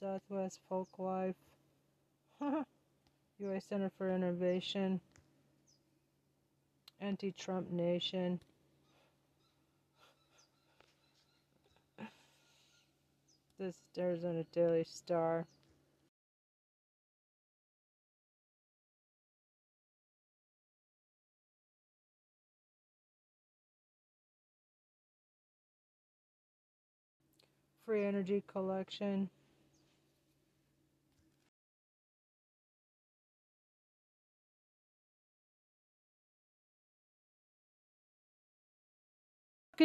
Southwest 0.00 0.60
Folk 0.66 0.88
Life. 0.98 1.36
U.S. 2.40 3.66
Center 3.68 3.90
for 3.98 4.10
Innovation. 4.10 4.98
Anti 7.00 7.32
Trump 7.32 7.70
Nation. 7.70 8.40
This 13.58 13.76
Arizona 13.98 14.44
Daily 14.52 14.84
Star. 14.84 15.44
Free 27.84 28.06
Energy 28.06 28.42
Collection. 28.46 29.28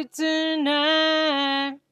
Tonight. 0.04 1.85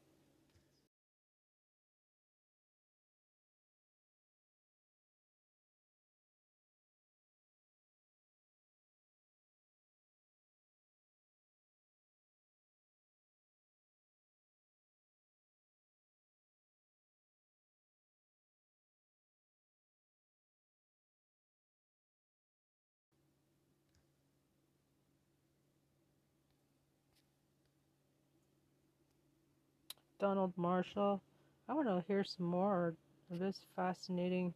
Donald 30.25 30.53
Marshall. 30.57 31.21
I 31.69 31.73
want 31.75 31.87
to 31.87 32.03
hear 32.07 32.23
some 32.23 32.47
more 32.47 32.95
of 33.29 33.37
this 33.39 33.59
fascinating 33.75 34.55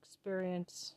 experience. 0.00 0.94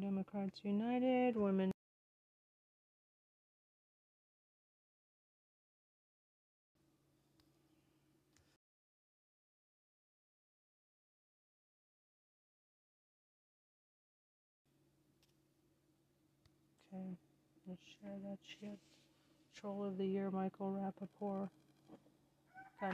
Democrats 0.00 0.60
United, 0.64 1.36
Women. 1.36 1.70
Okay, 16.98 17.16
let's 17.68 17.80
share 18.00 18.16
that 18.24 18.38
shit. 18.60 18.78
Troll 19.54 19.84
of 19.84 19.98
the 19.98 20.06
Year, 20.06 20.30
Michael 20.30 20.76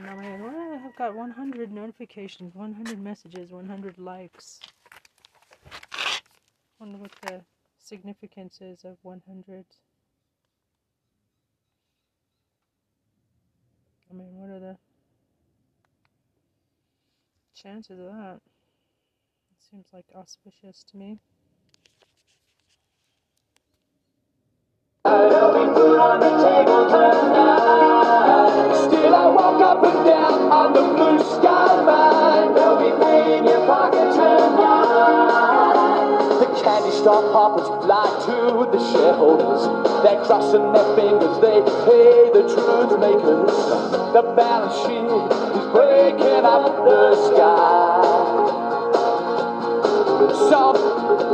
nominated. 0.03 0.41
Well, 0.41 0.81
I've 0.83 0.95
got 0.95 1.15
100 1.15 1.71
notifications, 1.71 2.53
100 2.55 2.99
messages, 3.01 3.51
100 3.51 3.97
likes. 3.97 4.59
Wonder 6.79 6.97
what 6.97 7.11
the 7.21 7.41
significance 7.79 8.59
is 8.61 8.83
of 8.83 8.97
100. 9.03 9.65
I 14.09 14.13
mean, 14.13 14.33
what 14.33 14.49
are 14.49 14.59
the 14.59 14.77
chances 17.55 17.99
of 17.99 18.05
that? 18.05 18.39
It 19.51 19.63
seems 19.69 19.87
like 19.93 20.05
auspicious 20.15 20.83
to 20.91 20.97
me. 20.97 21.19
On 26.05 26.19
the 26.19 26.29
table 26.37 26.85
tonight. 26.85 28.53
Still, 28.85 29.15
I 29.15 29.27
walk 29.27 29.59
up 29.61 29.81
and 29.83 30.05
down 30.05 30.51
on 30.51 30.73
the 30.73 30.85
blue 30.93 31.17
sky 31.17 31.81
mine. 31.81 32.53
They'll 32.53 32.77
be 32.77 32.93
your 33.49 33.65
pocket 33.65 34.13
tonight. 34.13 35.73
The 36.41 36.47
candy 36.61 36.93
store 37.01 37.25
hoppers 37.33 37.69
lie 37.89 38.13
to 38.29 38.69
the 38.69 38.81
shareholders. 38.93 39.65
They're 40.03 40.21
crossing 40.25 40.73
their 40.73 40.89
fingers, 40.95 41.35
they 41.41 41.57
pay 41.89 42.29
the 42.37 42.43
truth 42.53 42.93
makers. 43.01 43.55
The 44.13 44.21
balance 44.37 44.77
sheet 44.85 45.09
is 45.09 45.65
breaking 45.73 46.45
up 46.45 46.69
the 46.85 47.15
sky. 47.33 48.53
So, 50.49 50.61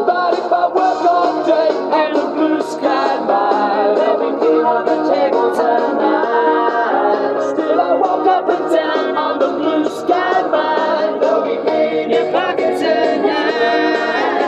but 0.07 0.33
if 0.39 0.51
I 0.51 0.67
work 0.67 1.01
all 1.11 1.45
day 1.45 1.69
and 1.99 2.20
the 2.61 2.67
blue 2.67 2.79
sky 2.79 3.19
mine, 3.25 3.95
there'll 3.95 4.17
be 4.19 4.39
food 4.39 4.63
on 4.63 4.85
the 4.85 4.95
table 5.11 5.51
tonight. 5.55 7.53
Still, 7.53 7.81
I 7.81 7.93
walk 7.95 8.27
up 8.27 8.49
and 8.49 8.71
down 8.71 9.17
on 9.17 9.39
the 9.39 9.47
blue 9.47 9.85
sky 9.89 10.47
mine. 10.47 11.19
They'll 11.19 11.43
be 11.43 11.57
paying 11.67 12.11
your 12.11 12.31
pocket 12.31 12.77
tonight. 12.77 14.43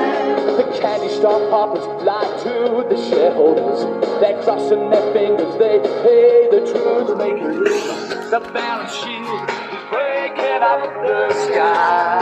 The 0.58 0.64
candy 0.80 1.10
store 1.16 1.50
poppers 1.50 1.86
lie 2.04 2.40
to 2.44 2.86
the 2.88 2.98
shareholders. 3.10 3.84
They're 4.20 4.42
crossing 4.44 4.90
their 4.90 5.14
fingers, 5.14 5.56
they 5.58 5.80
pay 5.80 6.50
the 6.52 6.62
truth 6.72 7.18
makers. 7.18 8.30
The 8.30 8.40
balance 8.54 8.94
sheet 8.94 9.26
is 9.26 9.42
breaking 9.90 10.62
up 10.62 10.82
the 11.08 11.34
sky. 11.46 12.20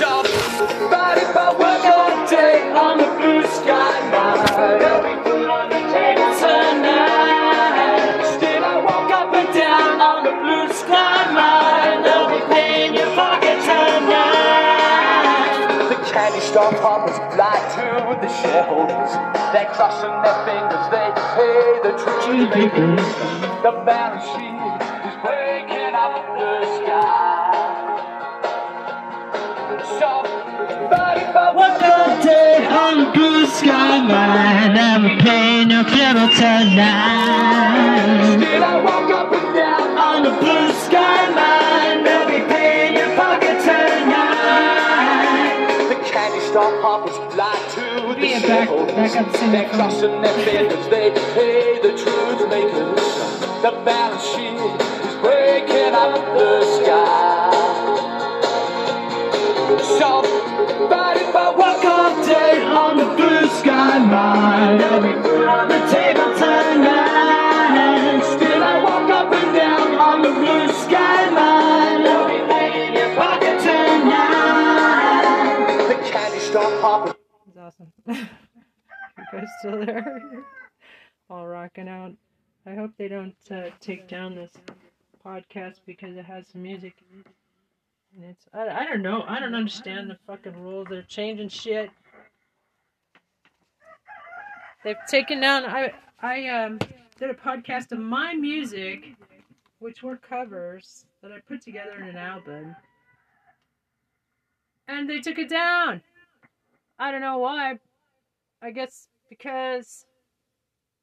So, 0.00 0.43
but 0.90 1.18
if 1.18 1.34
I 1.36 1.50
work 1.58 1.84
all 1.84 2.26
day 2.30 2.70
on 2.70 2.98
the 2.98 3.10
blue 3.18 3.42
sky 3.42 3.94
mine, 4.10 4.46
there'll 4.78 5.02
be 5.02 5.14
food 5.26 5.48
on 5.50 5.68
the 5.68 5.82
table 5.90 6.30
tonight. 6.38 8.22
Still, 8.38 8.64
I 8.64 8.76
walk 8.78 9.10
up 9.10 9.34
and 9.34 9.50
down 9.54 10.00
on 10.00 10.24
the 10.24 10.34
blue 10.38 10.70
sky 10.72 11.32
mine. 11.34 12.02
They'll 12.06 12.30
be 12.30 12.38
paying 12.54 12.94
your 12.94 13.10
pocket 13.14 13.58
tonight. 13.66 14.70
The 15.90 15.98
candy 16.12 16.40
store 16.40 16.72
poppers 16.78 17.18
lie 17.34 17.58
to 17.74 18.14
the 18.22 18.30
shareholders. 18.42 19.10
They're 19.52 19.70
crossing 19.74 20.14
their 20.22 20.38
fingers, 20.46 20.86
they 20.94 21.10
pay 21.34 21.82
the 21.82 21.92
truth 21.98 22.50
makers. 22.54 23.02
The 23.62 23.72
balance 23.84 24.26
sheet 24.34 24.93
day 32.24 32.66
on 32.66 33.04
the 33.04 33.10
blue 33.12 33.46
sky 33.46 34.00
mine, 34.00 34.76
I'm 34.78 35.18
paying 35.20 35.70
your 35.70 35.84
trouble 35.84 36.28
tonight. 36.32 37.84
Still 38.40 38.64
I 38.64 38.80
walk 38.82 39.10
up 39.10 39.32
and 39.32 39.54
down 39.54 39.98
on 39.98 40.22
the 40.24 40.30
blue 40.40 40.72
sky 40.86 41.28
line. 41.40 42.02
They'll 42.04 42.26
be 42.26 42.40
paying 42.52 42.94
your 42.96 43.14
pocket 43.14 43.60
tonight. 43.60 45.04
The 45.90 45.96
candy 46.10 46.40
store 46.48 46.80
hoppers 46.80 47.18
fly 47.34 47.56
to 47.76 47.84
the 48.18 48.28
shores. 48.40 48.92
They're 49.52 49.68
crossing 49.68 50.22
their 50.22 50.38
fingers, 50.44 50.86
they 50.88 51.10
pay 51.34 51.78
the 51.82 51.92
truth 52.02 52.48
makers. 52.48 53.04
The 53.62 53.72
balance 53.84 54.24
sheet 54.32 54.56
is 54.56 55.14
breaking 55.20 55.94
up 55.94 56.14
the 56.38 56.64
sky. 56.80 57.53
I 61.36 61.50
walk 61.56 61.84
all 61.84 62.24
day 62.24 62.64
on 62.64 62.96
the 62.96 63.04
blue 63.16 63.46
sky 63.48 63.98
there'll 64.78 65.00
be 65.00 65.12
food 65.22 65.46
on 65.46 65.68
the 65.68 65.78
table 65.86 66.34
tonight. 66.34 68.22
Still 68.24 68.62
I 68.62 68.82
walk 68.82 69.10
up 69.10 69.32
and 69.32 69.54
down 69.54 69.94
on 69.94 70.22
the 70.22 70.32
blue 70.32 70.68
sky. 70.72 71.30
They'll 72.02 72.26
be 72.28 72.40
laying 72.52 72.88
in 72.88 72.94
your 72.94 73.14
pocket 73.14 73.60
tonight. 73.60 75.24
The 75.88 75.94
candy 76.10 76.38
hoppers. 76.80 77.14
It's 77.48 77.58
awesome. 77.58 77.92
you 78.08 79.24
guys 79.32 79.48
still 79.60 79.84
there? 79.84 80.22
All 81.30 81.46
rocking 81.46 81.88
out. 81.88 82.12
I 82.66 82.74
hope 82.74 82.92
they 82.96 83.08
don't 83.08 83.36
uh, 83.50 83.70
take 83.80 84.08
down 84.08 84.34
this 84.34 84.52
podcast 85.24 85.80
because 85.86 86.16
it 86.16 86.24
has 86.24 86.48
some 86.48 86.62
music. 86.62 86.94
And 88.14 88.24
it's 88.24 88.46
I, 88.52 88.68
I 88.68 88.84
don't 88.86 89.02
know. 89.02 89.24
I 89.26 89.40
don't 89.40 89.54
understand 89.54 90.08
the 90.08 90.18
fucking 90.26 90.62
rules. 90.62 90.86
They're 90.88 91.02
changing 91.02 91.48
shit. 91.48 91.90
They've 94.84 94.96
taken 95.08 95.40
down. 95.40 95.64
I 95.64 95.92
I 96.20 96.48
um 96.48 96.78
did 97.18 97.30
a 97.30 97.34
podcast 97.34 97.90
of 97.90 97.98
my 97.98 98.34
music, 98.34 99.16
which 99.80 100.02
were 100.02 100.16
covers 100.16 101.06
that 101.22 101.32
I 101.32 101.38
put 101.40 101.62
together 101.62 101.96
in 102.00 102.08
an 102.08 102.16
album, 102.16 102.76
and 104.86 105.08
they 105.10 105.20
took 105.20 105.38
it 105.38 105.48
down. 105.48 106.02
I 106.98 107.10
don't 107.10 107.20
know 107.20 107.38
why. 107.38 107.78
I 108.62 108.70
guess 108.70 109.08
because 109.28 110.04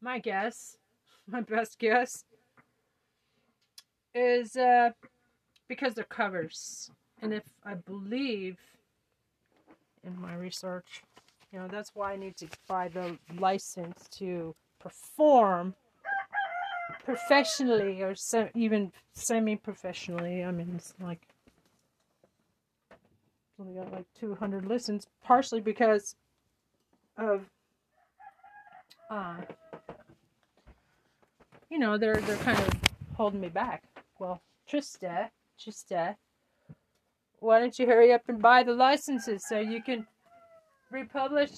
my 0.01 0.19
guess, 0.19 0.77
my 1.27 1.41
best 1.41 1.77
guess, 1.77 2.23
is 4.15 4.55
uh 4.55 4.91
because 5.67 5.93
they're 5.93 6.03
covers. 6.05 6.89
And 7.21 7.33
if 7.33 7.43
I 7.63 7.75
believe 7.75 8.57
in 10.03 10.19
my 10.19 10.35
research, 10.35 11.03
you 11.51 11.59
know, 11.59 11.67
that's 11.67 11.91
why 11.93 12.13
I 12.13 12.15
need 12.15 12.37
to 12.37 12.47
buy 12.67 12.87
the 12.87 13.17
license 13.37 14.07
to 14.17 14.55
perform 14.79 15.75
professionally 17.03 18.01
or 18.01 18.15
se- 18.15 18.51
even 18.55 18.91
semi 19.13 19.55
professionally. 19.55 20.43
I 20.43 20.51
mean, 20.51 20.73
it's 20.75 20.93
like 20.99 21.21
only 23.59 23.73
got 23.73 23.91
like 23.91 24.05
200 24.19 24.65
listens, 24.65 25.07
partially 25.23 25.61
because 25.61 26.15
of 27.17 27.45
uh, 29.11 29.35
you 31.69 31.77
know, 31.77 31.97
they're 31.97 32.15
they're 32.21 32.37
kind 32.37 32.59
of 32.59 32.73
holding 33.15 33.41
me 33.41 33.49
back. 33.49 33.83
Well, 34.19 34.41
Trista, 34.69 35.29
Trista, 35.59 36.15
why 37.41 37.59
don't 37.59 37.77
you 37.77 37.87
hurry 37.87 38.13
up 38.13 38.21
and 38.29 38.41
buy 38.41 38.63
the 38.63 38.73
licenses 38.73 39.43
so 39.49 39.59
you 39.59 39.81
can 39.81 40.05
republish 40.91 41.51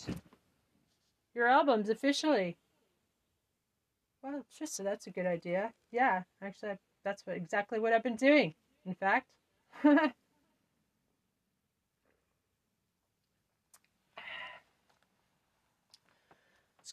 your 1.36 1.48
albums 1.48 1.90
officially? 1.90 2.58
Well, 4.22 4.46
just 4.58 4.80
Trista, 4.80 4.86
that's 4.86 5.08
a 5.08 5.12
good 5.12 5.26
idea. 5.26 5.74
Yeah, 5.92 6.24
actually, 6.42 6.78
that's 7.04 7.28
what 7.28 7.36
exactly 7.36 7.80
what 7.80 7.92
I've 7.92 8.04
been 8.04 8.16
doing. 8.16 8.56
In 8.86 8.96
fact. 8.96 9.28
it's 9.84 10.14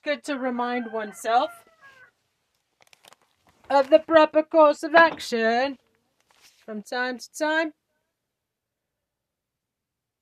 good 0.02 0.24
to 0.24 0.36
remind 0.36 0.92
oneself 0.92 1.50
of 3.70 3.88
the 3.88 4.00
proper 4.00 4.42
course 4.42 4.82
of 4.82 4.96
action 4.96 5.78
from 6.64 6.82
time 6.82 7.18
to 7.18 7.32
time. 7.32 7.72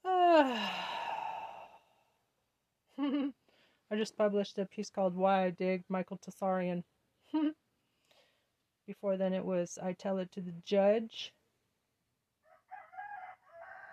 I 2.99 3.33
just 3.97 4.16
published 4.16 4.59
a 4.59 4.64
piece 4.64 4.88
called 4.88 5.14
Why 5.14 5.44
I 5.44 5.51
Dig 5.51 5.85
Michael 5.90 6.18
Tassarian. 6.18 6.83
Before 8.87 9.18
then, 9.18 9.35
it 9.35 9.44
was 9.44 9.79
I 9.83 9.92
Tell 9.92 10.16
It 10.16 10.33
to 10.33 10.40
the 10.40 10.55
Judge. 10.64 11.35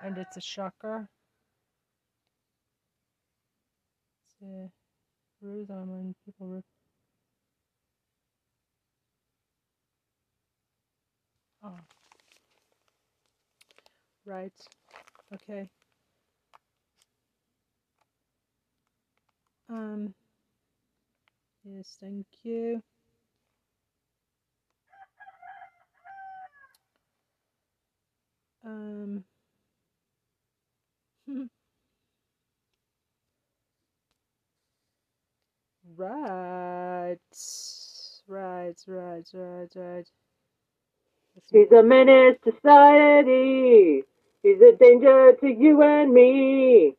And 0.01 0.17
it's 0.17 0.37
a 0.37 0.41
shocker. 0.41 1.09
It's 4.23 4.41
uh, 4.41 4.67
a 4.67 4.69
ruse 5.41 5.69
on 5.69 5.89
when 5.89 6.15
people. 6.25 6.63
Oh. 11.61 11.75
Right. 14.25 14.53
Okay. 15.33 15.69
Um, 19.69 20.13
yes, 21.65 21.97
thank 21.99 22.25
you. 22.43 22.81
Um, 28.65 29.23
right, 35.97 37.17
right, 38.27 38.75
right, 38.87 39.27
right, 39.33 39.69
right. 39.75 40.07
He's 41.51 41.71
a 41.71 41.81
menace 41.83 42.37
to 42.43 42.51
society. 42.53 44.03
He's 44.43 44.61
a 44.61 44.73
danger 44.73 45.33
to 45.33 45.47
you 45.47 45.81
and 45.81 46.13
me. 46.13 46.95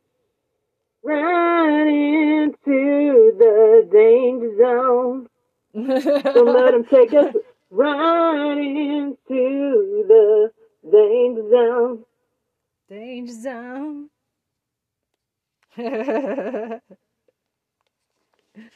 Run 1.06 1.86
into 1.86 3.32
the 3.38 3.88
danger 3.92 4.56
zone. 4.58 5.28
Don't 5.72 6.52
let 6.52 6.74
him 6.74 6.84
take 6.84 7.14
us 7.14 7.32
right 7.70 8.58
into 8.58 10.04
the 10.08 10.50
danger 10.90 11.48
zone. 11.48 12.04
Danger 12.90 13.34
zone. 13.34 14.10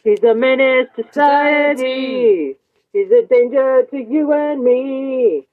He's 0.04 0.22
a 0.22 0.34
menace 0.36 0.86
to 0.94 1.02
society. 1.10 2.56
He's 2.92 3.10
a 3.10 3.26
danger 3.26 3.82
to 3.90 3.96
you 3.96 4.32
and 4.32 4.62
me. 4.62 5.48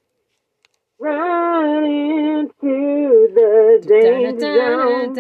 Run 1.00 1.86
into 1.86 3.30
the 3.36 3.84
danger 3.88 4.40
zone. 4.40 5.14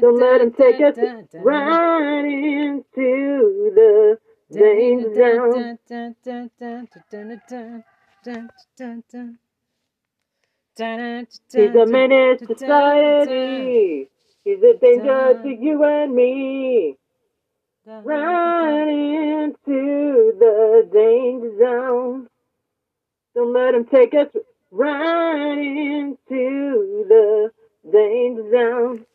Don't 0.00 0.20
let 0.20 0.40
him 0.42 0.52
take 0.52 0.80
us 0.80 0.96
right 1.34 2.24
into 2.26 3.72
the 3.74 4.18
danger 4.52 5.14
zone. 5.14 5.78
He's 11.52 11.74
a 11.74 11.86
menace 11.86 12.40
to 12.40 12.46
society. 12.58 14.08
He's 14.44 14.62
a 14.62 14.74
danger 14.78 15.40
to 15.42 15.48
you 15.48 15.84
and 15.84 16.14
me. 16.14 16.96
Run 18.04 18.88
into 18.88 20.34
the 20.38 20.88
danger 20.92 21.58
zone. 21.58 22.28
Don't 23.34 23.52
let 23.52 23.74
him 23.74 23.86
take 23.86 24.14
us 24.14 24.28
right 24.70 25.58
into 25.58 27.06
the 27.08 27.50
danger 27.90 28.50
zone. 28.50 29.06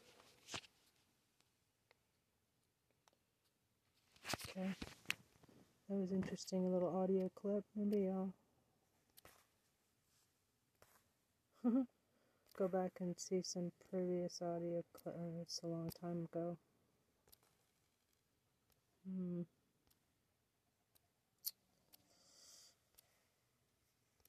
Okay. 4.50 4.70
That 5.90 5.96
was 5.96 6.12
interesting, 6.12 6.66
a 6.66 6.70
little 6.70 6.96
audio 6.96 7.30
clip. 7.36 7.64
Maybe 7.76 8.10
I'll 8.10 8.34
go 12.58 12.68
back 12.68 12.94
and 13.00 13.16
see 13.20 13.42
some 13.44 13.72
previous 13.90 14.42
audio 14.42 14.84
clip. 14.94 15.16
Uh, 15.16 15.42
it's 15.42 15.62
a 15.64 15.68
long 15.68 15.90
time 16.02 16.28
ago. 16.32 16.58
Hmm. 19.08 19.42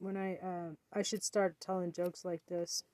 When 0.04 0.16
I, 0.18 0.34
uh, 0.34 0.72
I 0.92 1.00
should 1.00 1.24
start 1.24 1.56
telling 1.62 1.90
jokes 1.90 2.26
like 2.26 2.42
this. 2.46 2.84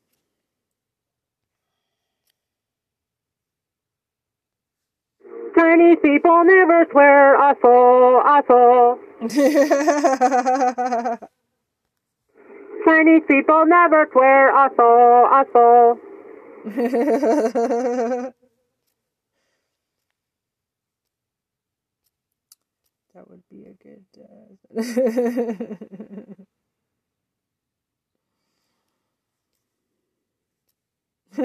Chinese 5.59 5.99
people 6.01 6.45
never 6.45 6.87
swear. 6.93 7.37
I 7.37 7.55
saw. 8.47 8.95
Chinese 12.85 13.23
people 13.27 13.67
never 13.67 14.09
swear. 14.13 14.55
I 14.55 14.69
saw. 14.77 15.97
that 23.15 23.29
would 23.29 23.43
be 23.51 23.67
a 23.67 23.75
good. 23.83 24.05
Uh... 24.79 24.85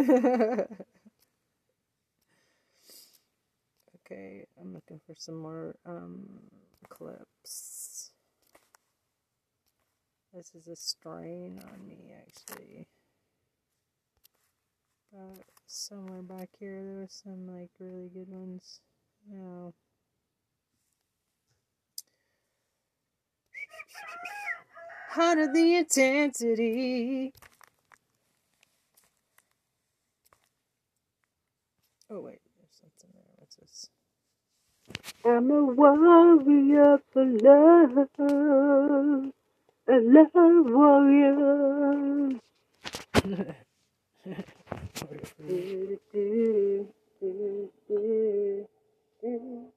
okay, 3.96 4.46
I'm 4.60 4.74
looking 4.74 5.00
for 5.08 5.16
some 5.18 5.38
more 5.38 5.76
um, 5.86 6.26
clips. 6.90 8.12
This 10.34 10.54
is 10.54 10.68
a 10.68 10.76
strain 10.76 11.62
on 11.72 11.88
me, 11.88 12.14
actually. 12.20 12.88
But 15.14 15.46
somewhere 15.66 16.22
back 16.24 16.50
here, 16.60 16.84
there 16.84 17.00
was 17.00 17.22
some 17.24 17.48
like 17.48 17.72
really 17.80 18.10
good 18.14 18.28
ones. 18.28 18.82
Now, 19.32 19.74
Under 25.18 25.48
the 25.48 25.76
intensity. 25.78 27.32
Oh 32.10 32.20
wait, 32.22 32.40
there's 32.58 32.80
something 32.80 33.10
there. 33.14 33.34
What's 33.38 33.56
this? 33.56 33.90
I'm 35.26 35.50
a 35.52 35.64
warrior 35.64 37.00
for 37.12 37.26
love. 37.26 38.10
A 39.88 40.00
love 40.02 40.66
warrior. 40.70 42.40
Do, 45.40 46.00
do, 46.14 46.88
do, 47.22 47.70
do, 47.88 48.68
do. 49.22 49.72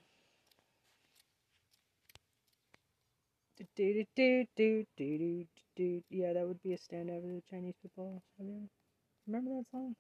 do, 3.12 3.55
do. 3.55 3.55
Yeah, 6.10 6.34
that 6.34 6.46
would 6.48 6.62
be 6.62 6.74
a 6.74 6.78
standout 6.78 7.22
for 7.22 7.28
the 7.28 7.42
Chinese 7.50 7.76
people. 7.82 8.22
Remember 9.28 9.52
that 9.52 9.66
song? 9.72 9.96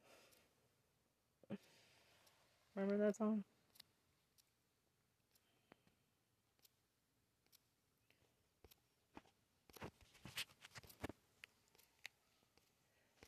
Remember 2.76 2.97
that 3.05 3.16
song? 3.18 3.43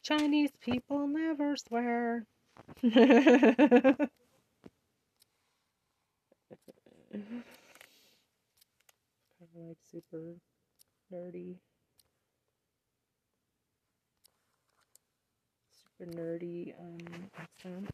Chinese 0.02 0.50
people 0.60 1.06
never 1.08 1.56
swear. 1.56 2.26
Like 9.58 9.78
super 9.92 10.36
nerdy. 11.12 11.56
Super 15.98 16.12
nerdy 16.12 16.74
um, 16.80 17.30
accent. 17.40 17.90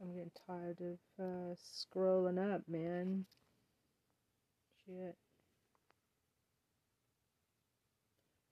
I'm 0.00 0.12
getting 0.14 0.30
tired 0.46 0.80
of 0.80 0.98
uh, 1.24 1.54
scrolling 1.56 2.54
up, 2.54 2.62
man. 2.68 3.24
Shit. 4.84 5.16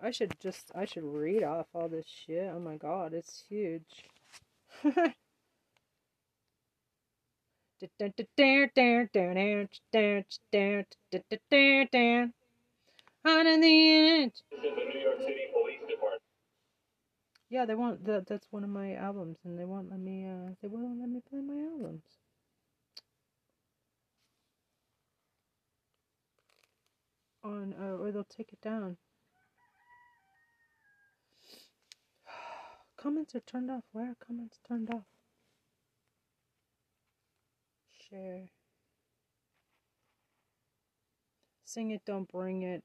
I 0.00 0.10
should 0.10 0.34
just, 0.40 0.70
I 0.74 0.84
should 0.84 1.04
read 1.04 1.42
off 1.42 1.66
all 1.74 1.88
this 1.88 2.06
shit. 2.06 2.50
Oh 2.54 2.60
my 2.60 2.76
god, 2.76 3.14
it's 3.14 3.42
huge. 3.48 4.04
On 13.24 13.46
in 13.46 13.60
the 13.60 14.22
inch. 14.22 14.34
Yeah, 17.48 17.66
they 17.66 17.74
want 17.74 18.04
that. 18.06 18.26
That's 18.26 18.46
one 18.50 18.64
of 18.64 18.70
my 18.70 18.94
albums, 18.94 19.38
and 19.44 19.58
they 19.58 19.64
won't 19.64 19.90
let 19.90 20.00
me. 20.00 20.26
Uh, 20.26 20.52
they 20.60 20.68
won't 20.68 21.00
let 21.00 21.08
me 21.08 21.20
play 21.28 21.40
my 21.40 21.54
albums. 21.54 22.02
On, 27.44 27.74
uh, 27.80 27.96
or 28.02 28.10
they'll 28.10 28.24
take 28.24 28.52
it 28.52 28.60
down. 28.60 28.96
Comments 32.96 33.34
are 33.34 33.40
turned 33.40 33.70
off. 33.70 33.84
Why 33.92 34.08
are 34.08 34.16
comments 34.26 34.58
turned 34.66 34.90
off? 34.90 35.13
Share. 38.08 38.50
Sing 41.64 41.90
it, 41.90 42.02
don't 42.04 42.28
bring 42.30 42.62
it. 42.62 42.84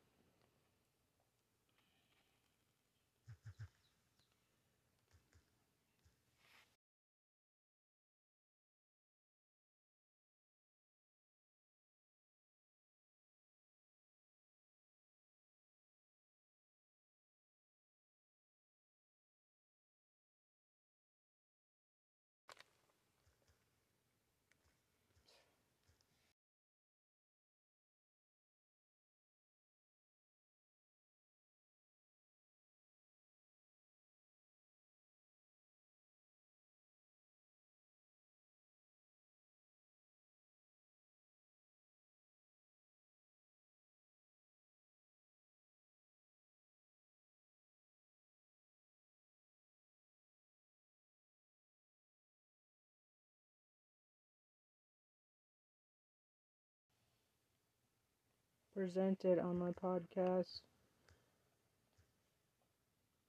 Presented 58.80 59.40
on 59.40 59.60
my 59.60 59.72
podcast. 59.72 60.62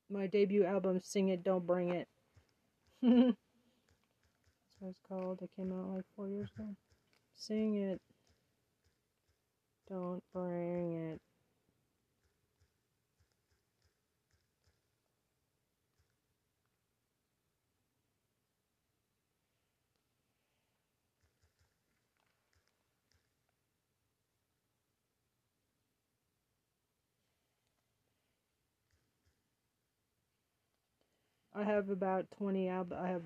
My 0.09 0.29
debut 0.29 0.65
album, 0.65 1.01
Sing 1.03 1.29
It, 1.29 1.43
Don't 1.43 1.67
Bring 1.67 1.91
It. 1.91 2.07
That's 3.03 3.35
what 4.79 4.91
it's 4.91 5.01
called. 5.09 5.41
It 5.43 5.51
came 5.57 5.73
out 5.73 5.89
like 5.93 6.05
four 6.15 6.29
years 6.29 6.51
ago. 6.57 6.69
Sing 7.35 7.75
It, 7.75 8.01
Don't 9.89 10.23
Bring 10.33 11.15
It. 11.15 11.21
I 31.55 31.65
have 31.65 31.91
about 31.91 32.27
20 32.39 32.69
albums. 32.69 33.01
I 33.03 33.09
have 33.09 33.23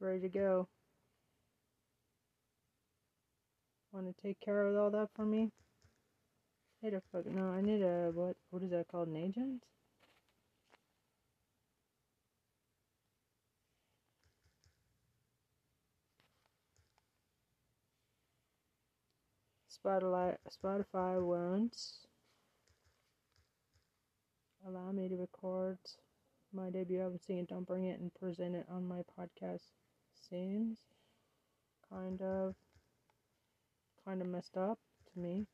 ready 0.00 0.20
to 0.20 0.28
go. 0.28 0.68
Want 3.92 4.06
to 4.14 4.22
take 4.22 4.38
care 4.40 4.62
of 4.62 4.76
all 4.76 4.90
that 4.90 5.08
for 5.14 5.24
me? 5.24 5.50
Need 6.82 6.94
a 6.94 7.02
fuck 7.12 7.26
no. 7.26 7.48
I 7.48 7.60
need 7.60 7.82
a 7.82 8.10
what? 8.12 8.36
What 8.50 8.62
is 8.62 8.70
that 8.70 8.88
called? 8.88 9.08
An 9.08 9.16
agent? 9.16 9.62
Spotify 19.86 21.22
won't 21.22 21.76
allow 24.66 24.90
me 24.90 25.08
to 25.08 25.16
record 25.16 25.78
my 26.52 26.70
debut 26.70 27.00
album 27.00 27.20
sing 27.24 27.38
it, 27.38 27.48
don't 27.48 27.66
bring 27.66 27.84
it 27.84 28.00
and 28.00 28.12
present 28.14 28.56
it 28.56 28.66
on 28.68 28.86
my 28.86 29.02
podcast 29.18 29.62
seems 30.28 30.78
kind 31.88 32.20
of 32.20 32.54
kind 34.04 34.20
of 34.20 34.26
messed 34.26 34.56
up 34.56 34.78
to 35.12 35.20
me. 35.20 35.46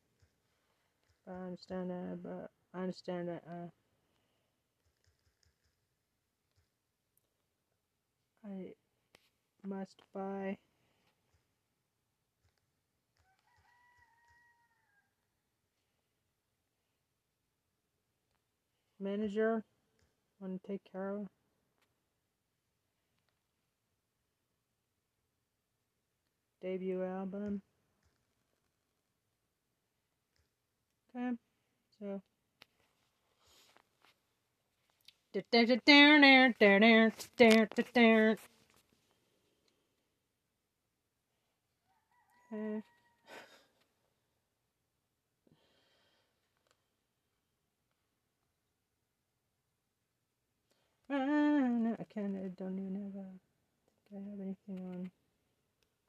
But 1.25 1.33
I 1.33 1.45
understand 1.45 1.91
that 1.91 2.19
but 2.23 2.49
I 2.73 2.81
understand 2.81 3.29
that 3.29 3.43
uh 3.47 3.67
I 8.47 8.73
must 9.65 10.01
buy 10.13 10.57
manager 19.03 19.63
want 20.39 20.61
to 20.61 20.67
take 20.67 20.81
care 20.91 21.17
of? 21.17 21.27
Debut 26.61 27.03
album. 27.03 27.61
Okay 31.15 31.37
so. 31.99 32.21
Okay. 42.51 42.83
Ah, 51.13 51.67
no, 51.67 51.95
I 51.99 52.05
can't. 52.05 52.35
I 52.37 52.49
don't 52.57 52.79
even 52.79 52.95
have 52.95 53.21
I 54.15 54.29
have 54.31 54.39
anything 54.41 54.83
on. 54.83 55.11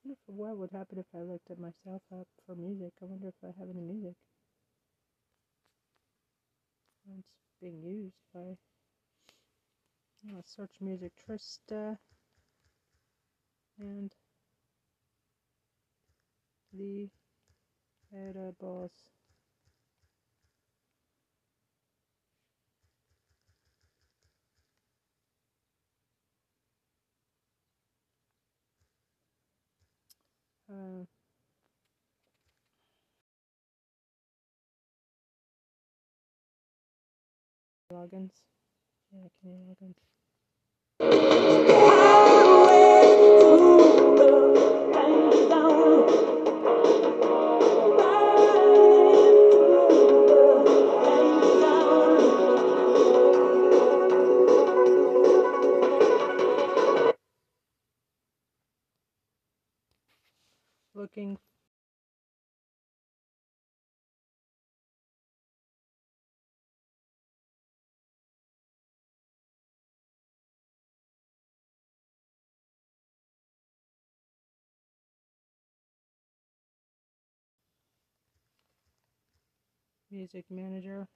I 0.04 0.08
wonder 0.08 0.20
what 0.26 0.56
would 0.58 0.70
happen 0.70 0.98
if 0.98 1.06
I 1.14 1.22
looked 1.22 1.50
at 1.50 1.58
myself 1.58 2.02
up 2.12 2.26
for 2.46 2.54
music. 2.54 2.92
I 3.02 3.06
wonder 3.06 3.28
if 3.28 3.34
I 3.44 3.48
have 3.58 3.68
any 3.70 3.82
music. 3.82 4.14
It's 7.18 7.28
being 7.60 7.82
used 7.82 8.16
by. 8.34 8.56
Search 10.44 10.76
music 10.80 11.12
Trista 11.28 11.98
and 13.78 14.12
the 16.72 17.08
edibles. 18.14 18.92
Uh, 30.74 31.04
logins. 37.92 38.32
Yeah, 39.12 39.28
can 39.40 39.50
you 39.52 39.94
logins? 41.00 41.83
Looking 61.16 61.38
music 80.10 80.46
manager. 80.50 81.06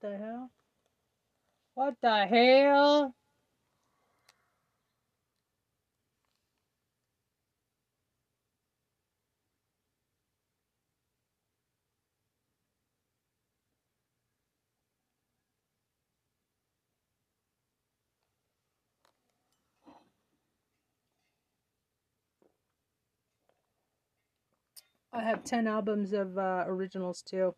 The 0.00 0.18
hell? 0.18 0.50
What 1.74 1.96
the 2.02 2.26
hell? 2.26 3.14
I 25.12 25.22
have 25.22 25.44
10 25.44 25.66
albums 25.66 26.12
of 26.12 26.36
uh, 26.38 26.64
originals 26.66 27.22
too. 27.22 27.54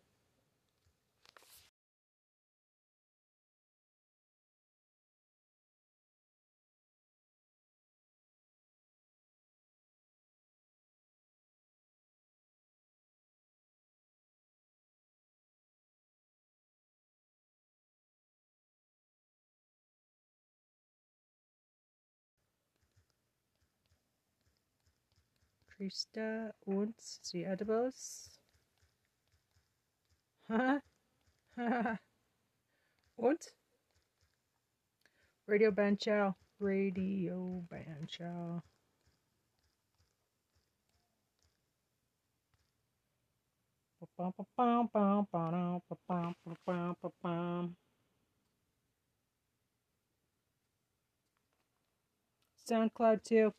Trista 25.85 26.51
und 26.65 26.95
edibles. 27.33 28.31
Huh? 31.57 31.97
und? 33.15 33.55
Radio 35.47 35.71
Banciao. 35.71 36.35
Radio 36.59 37.65
Banciao. 37.69 38.61
SoundCloud 52.65 53.23
too. 53.23 53.53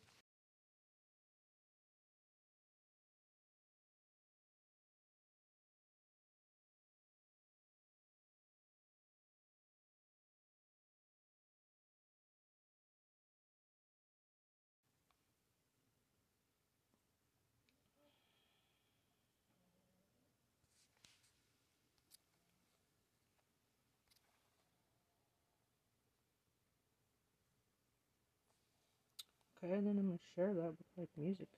Okay, 29.67 29.81
then 29.81 29.97
I'm 29.99 30.05
gonna 30.05 30.17
share 30.33 30.53
that 30.53 30.75
with 30.77 30.87
like 30.95 31.09
music. 31.17 31.49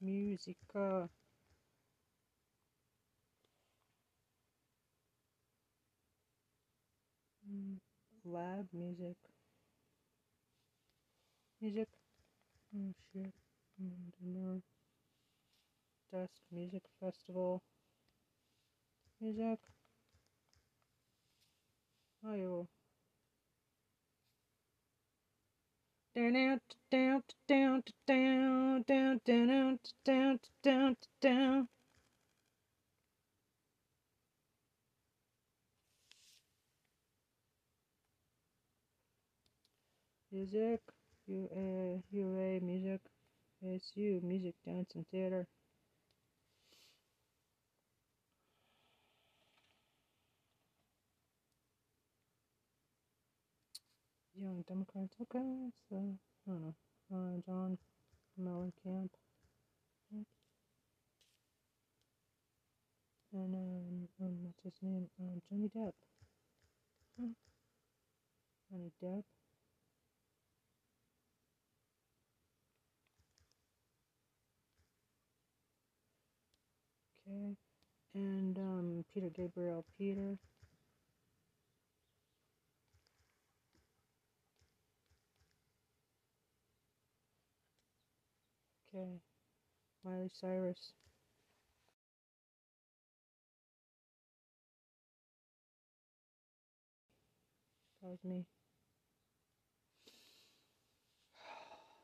Musica. 0.00 1.10
Mm, 7.46 7.76
lab 8.24 8.68
music. 8.72 9.16
Music. 11.60 11.88
Oh 12.74 12.94
shit. 13.12 13.34
Mm, 13.82 14.62
Dust 16.10 16.40
Music 16.50 16.82
Festival. 16.98 17.62
Music. 19.20 19.58
Oh, 22.24 22.34
you. 22.34 22.68
Down, 26.20 26.60
down, 26.90 27.22
down, 27.48 27.82
down, 28.06 28.84
down, 28.86 28.86
down, 28.86 29.20
down, 29.24 29.78
down, 30.04 30.38
down, 30.62 30.96
down. 31.22 31.68
Music, 40.30 40.80
UA, 41.26 42.02
UA, 42.12 42.60
music, 42.60 43.00
ASU, 43.64 44.22
music, 44.22 44.54
dance, 44.66 44.92
and 44.94 45.06
theater. 45.10 45.46
Young 54.40 54.64
Democrats, 54.66 55.14
okay, 55.20 55.70
so, 55.90 56.16
I 56.48 56.50
don't 56.50 56.62
know, 56.62 56.74
uh, 57.12 57.40
John 57.46 57.76
Mellencamp. 58.40 59.10
And, 63.32 63.54
um, 63.54 64.08
um, 64.20 64.36
what's 64.42 64.62
his 64.64 64.72
name? 64.82 65.08
Uh, 65.20 65.38
Johnny 65.48 65.68
Depp. 65.76 65.92
Hmm. 67.18 67.32
Johnny 68.70 68.90
Depp. 69.04 69.24
Okay. 77.28 77.56
And 78.14 78.58
um, 78.58 79.04
Peter 79.14 79.28
Gabriel 79.28 79.84
Peter. 79.96 80.38
Okay. 89.00 89.20
Miley 90.04 90.28
Cyrus. 90.32 90.92
That 98.02 98.08
was 98.08 98.24
me. 98.24 98.46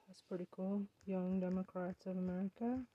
That's 0.08 0.22
pretty 0.22 0.46
cool. 0.50 0.86
Young 1.04 1.38
Democrats 1.40 2.06
of 2.06 2.16
America. 2.16 2.86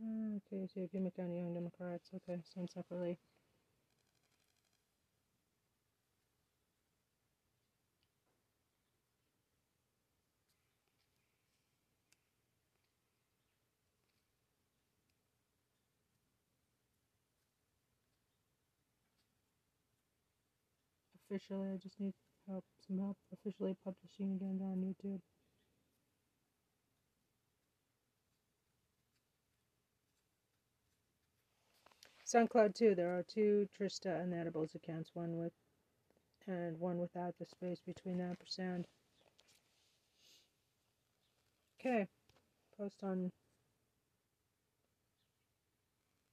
Ah, 0.00 0.36
Okay, 0.36 0.66
so 0.72 0.80
if 0.80 0.94
you 0.94 1.00
make 1.00 1.16
County 1.16 1.38
Young 1.38 1.54
Democrats. 1.54 2.10
Okay, 2.14 2.42
signed 2.54 2.70
separately. 2.70 3.18
Officially, 21.30 21.68
I 21.68 21.76
just 21.76 22.00
need 22.00 22.14
help, 22.48 22.64
some 22.86 22.98
help 22.98 23.16
officially 23.32 23.76
publishing 23.84 24.32
again 24.36 24.60
on 24.62 24.78
YouTube. 24.78 25.20
SoundCloud 32.26 32.74
too. 32.74 32.94
There 32.94 33.16
are 33.16 33.22
two 33.22 33.68
Trista 33.78 34.22
and 34.22 34.34
Edibles 34.34 34.74
accounts, 34.74 35.10
one 35.14 35.36
with 35.36 35.52
and 36.46 36.78
one 36.80 36.98
without 36.98 37.34
the 37.38 37.44
space 37.44 37.80
between 37.84 38.18
the 38.18 38.24
ampersand. 38.24 38.86
Okay, 41.78 42.06
post 42.76 42.96
on. 43.02 43.30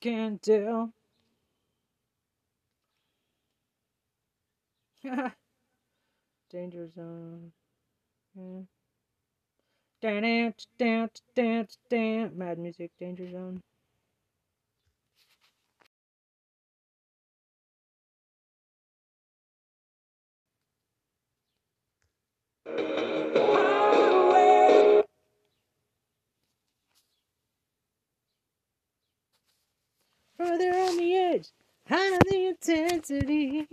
Can't 0.00 0.42
tell. 0.42 0.92
Danger 6.50 6.88
zone. 6.94 7.52
Yeah. 8.34 8.62
Dance, 10.02 10.66
dance, 10.78 11.22
dance, 11.34 11.78
dance. 11.88 12.34
Mad 12.34 12.58
music, 12.58 12.90
danger 12.98 13.30
zone. 13.30 13.62
Further 30.40 30.74
on 30.74 30.96
the 30.96 31.16
edge, 31.16 31.48
high 31.86 32.14
on 32.14 32.20
the 32.24 32.46
intensity. 32.46 33.66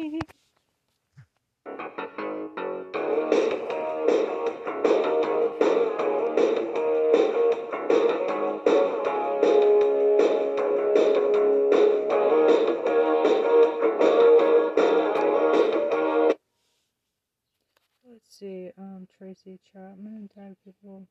Let's 18.04 18.38
see, 18.38 18.72
um, 18.78 19.08
Tracy 19.18 19.62
Chapman, 19.72 20.30
tag 20.36 20.58
people. 20.66 21.08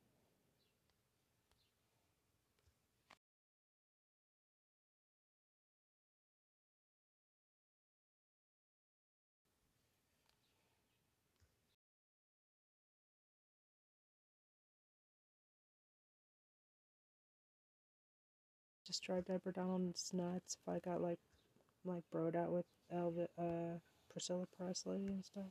Just 18.87 19.03
tried 19.03 19.25
Deborah 19.25 19.51
Donald's 19.51 20.13
nuts 20.13 20.55
if 20.61 20.73
I 20.73 20.79
got 20.79 21.01
like 21.01 21.19
like 21.83 22.03
broed 22.13 22.37
out 22.37 22.51
with 22.53 22.65
Elvis, 22.93 23.27
uh, 23.37 23.79
Priscilla 24.09 24.45
Presley 24.57 25.05
and 25.07 25.25
stuff. 25.25 25.43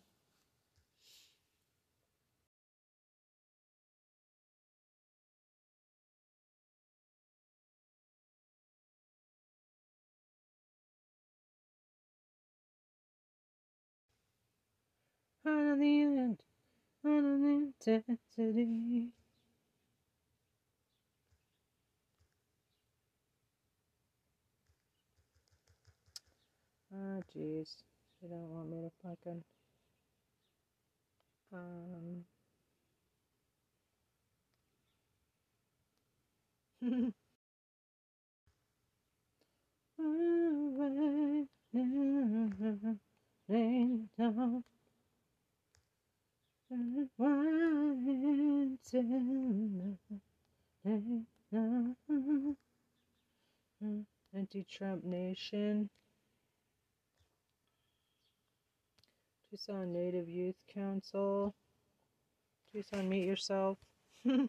On 15.45 15.79
the 15.79 16.03
end, 16.03 16.41
on 17.05 17.43
the 17.43 17.49
intensity. 17.89 19.11
Ah, 26.99 27.21
jeez. 27.35 27.77
They 28.23 28.29
don't 28.29 28.49
want 28.49 28.71
me 28.71 28.81
to 28.81 28.91
fucking. 29.03 29.45
Um, 31.53 32.25
Anti-Trump 54.35 55.05
Nation. 55.05 55.91
Tucson 59.51 59.93
Native 59.93 60.29
Youth 60.29 60.57
Council. 60.75 61.55
Tucson 62.73 63.09
Meet 63.09 63.25
Yourself. 63.27 63.79
That's 64.25 64.49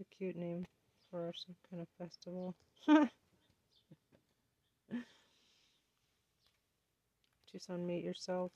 a 0.00 0.04
cute 0.16 0.36
name 0.36 0.66
for 1.10 1.32
some 1.46 1.54
kind 1.70 1.82
of 1.82 1.88
festival. 1.98 2.54
Tucson 7.52 7.86
Meet 7.86 8.04
Yourself. 8.04 8.50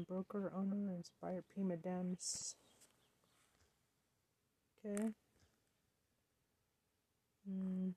Broker, 0.00 0.52
owner, 0.54 0.92
inspired 0.94 1.44
Pima 1.54 1.76
Dems. 1.76 2.54
Okay. 4.84 5.12
Mm. 7.48 7.94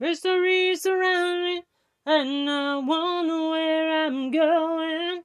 Mystery 0.00 0.76
surround 0.76 1.44
me, 1.44 1.62
and 2.06 2.48
I 2.48 2.76
wonder 2.76 3.50
where 3.50 4.06
I'm 4.06 4.30
going. 4.30 5.22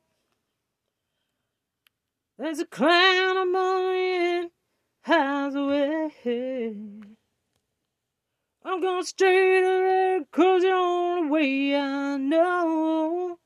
There's 2.39 2.57
a 2.57 2.65
cloud 2.65 3.37
and 3.37 4.49
hides 5.01 5.55
away. 5.55 6.09
I'm 8.65 8.81
going 8.81 9.03
straight 9.03 9.61
there, 9.61 10.21
cause 10.31 10.63
the 10.63 10.71
only 10.71 11.29
way 11.29 11.75
I 11.75 12.17
know. 12.17 13.37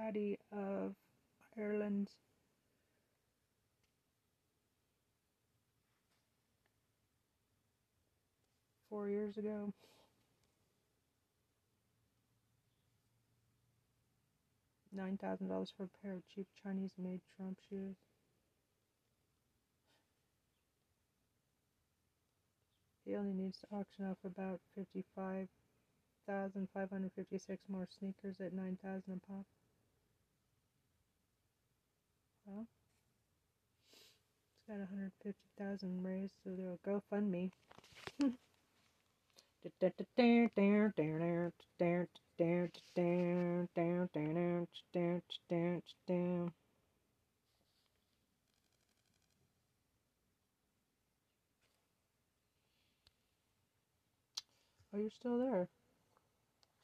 Paddy 0.00 0.38
of 0.50 0.94
Ireland. 1.58 2.08
Four 8.88 9.08
years 9.08 9.36
ago. 9.36 9.72
Nine 14.92 15.18
thousand 15.18 15.48
dollars 15.48 15.72
for 15.76 15.84
a 15.84 15.88
pair 16.02 16.14
of 16.14 16.22
cheap 16.34 16.46
Chinese 16.62 16.92
made 16.98 17.20
Trump 17.36 17.58
shoes. 17.68 17.96
He 23.04 23.14
only 23.16 23.34
needs 23.34 23.58
to 23.58 23.66
auction 23.70 24.06
off 24.06 24.18
about 24.24 24.60
fifty-five 24.74 25.48
thousand 26.26 26.68
five 26.72 26.90
hundred 26.90 27.12
fifty-six 27.14 27.62
more 27.68 27.86
sneakers 27.98 28.40
at 28.40 28.52
nine 28.52 28.78
thousand 28.82 29.20
a 29.22 29.26
pop. 29.26 29.46
Well, 32.46 32.66
it's 34.52 34.66
got 34.68 34.78
150,000 34.78 36.02
raised, 36.04 36.34
so 36.44 36.50
they'll 36.50 36.80
go 36.84 37.02
fund 37.10 37.30
me. 37.30 37.50
Oh, 54.94 54.98
you're 54.98 55.10
still 55.10 55.38
there. 55.38 55.68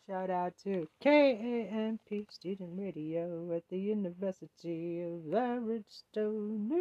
Shout 0.08 0.30
out 0.30 0.52
to 0.62 0.86
KAMP 1.02 2.30
Student 2.30 2.78
Radio 2.78 3.52
at 3.56 3.64
the 3.68 3.76
University 3.76 5.02
of 5.02 5.34
Arizona. 5.34 6.76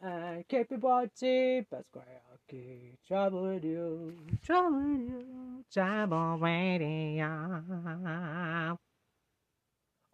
And 0.00 0.46
KPYT, 0.46 1.66
Pasquale, 1.68 2.96
Travel 3.08 3.44
Radio, 3.44 4.12
Travel 4.44 4.70
Radio, 4.70 5.64
Travel 5.72 6.38
Radio. 6.38 7.62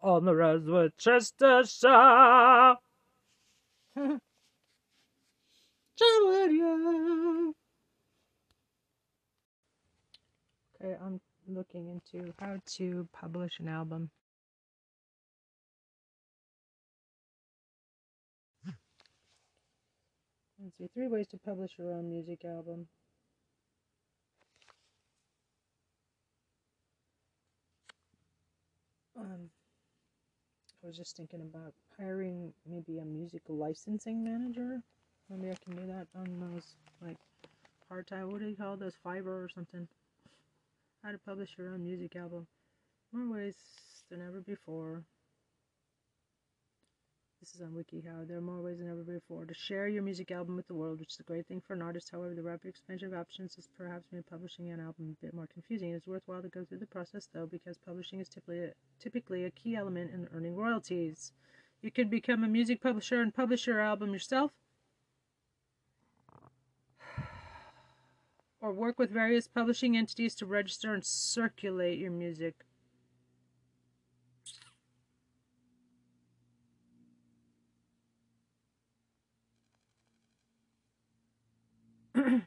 On 0.01 0.25
the 0.25 0.35
road 0.35 0.65
with 0.65 0.97
Chester 0.97 1.63
Shaw. 1.63 2.73
Travel 3.95 4.19
Radio. 6.27 7.53
Okay, 10.68 10.68
I'm 10.81 11.19
looking 11.47 11.87
into 11.89 12.33
how 12.39 12.57
to 12.77 13.07
publish 13.13 13.59
an 13.59 13.67
album. 13.67 14.11
Let's 20.59 20.77
see, 20.77 20.87
three 20.93 21.07
ways 21.07 21.27
to 21.29 21.37
publish 21.37 21.77
your 21.77 21.93
own 21.93 22.09
music 22.09 22.45
album. 22.45 22.87
Um, 29.17 29.49
I 30.83 30.87
was 30.87 30.97
just 30.97 31.17
thinking 31.17 31.41
about 31.41 31.73
hiring 31.97 32.53
maybe 32.65 32.99
a 32.99 33.05
music 33.05 33.41
licensing 33.49 34.23
manager. 34.23 34.81
Maybe 35.29 35.51
I 35.51 35.55
can 35.63 35.75
do 35.75 35.87
that 35.87 36.07
on 36.15 36.39
those 36.39 36.75
like 37.01 37.17
part 37.89 38.07
time. 38.07 38.31
What 38.31 38.41
do 38.41 38.47
you 38.47 38.55
call 38.55 38.77
those? 38.77 38.95
Fiverr 39.05 39.45
or 39.45 39.49
something. 39.53 39.87
How 41.03 41.11
to 41.11 41.17
publish 41.17 41.55
your 41.57 41.69
own 41.69 41.85
music 41.85 42.17
album. 42.17 42.45
More 43.13 43.31
ways 43.33 43.55
than 44.09 44.21
ever 44.21 44.41
before. 44.41 45.01
This 47.39 47.55
is 47.55 47.61
on 47.61 47.71
WikiHow. 47.71 48.27
There 48.27 48.37
are 48.37 48.41
more 48.41 48.61
ways 48.61 48.79
than 48.79 48.89
ever 48.89 49.03
before 49.03 49.45
to 49.45 49.53
share 49.53 49.87
your 49.87 50.03
music 50.03 50.29
album 50.29 50.57
with 50.57 50.67
the 50.67 50.73
world, 50.73 50.99
which 50.99 51.13
is 51.13 51.19
a 51.21 51.23
great 51.23 51.47
thing 51.47 51.61
for 51.65 51.73
an 51.73 51.81
artist. 51.81 52.09
However, 52.11 52.35
the 52.35 52.43
rapid 52.43 52.67
expansion 52.67 53.07
of 53.07 53.17
options 53.17 53.55
has 53.55 53.69
perhaps 53.77 54.11
made 54.11 54.27
publishing 54.27 54.69
an 54.71 54.81
album 54.81 55.15
a 55.17 55.25
bit 55.25 55.33
more 55.33 55.47
confusing. 55.47 55.91
It 55.91 55.95
is 55.95 56.07
worthwhile 56.07 56.41
to 56.41 56.49
go 56.49 56.65
through 56.65 56.79
the 56.79 56.85
process, 56.85 57.29
though, 57.33 57.45
because 57.45 57.77
publishing 57.77 58.19
is 58.19 58.27
typically 58.27 58.65
a, 58.65 58.73
typically 58.99 59.45
a 59.45 59.51
key 59.51 59.77
element 59.77 60.11
in 60.11 60.27
earning 60.35 60.57
royalties. 60.57 61.31
You 61.81 61.91
can 61.91 62.09
become 62.09 62.43
a 62.43 62.49
music 62.49 62.81
publisher 62.81 63.21
and 63.21 63.33
publish 63.33 63.67
your 63.67 63.79
album 63.79 64.11
yourself. 64.11 64.51
Or 68.61 68.71
work 68.73 68.99
with 68.99 69.09
various 69.09 69.47
publishing 69.47 69.95
entities 69.95 70.35
to 70.35 70.45
register 70.45 70.93
and 70.93 71.05
circulate 71.05 71.97
your 71.97 72.11
music. 72.11 72.65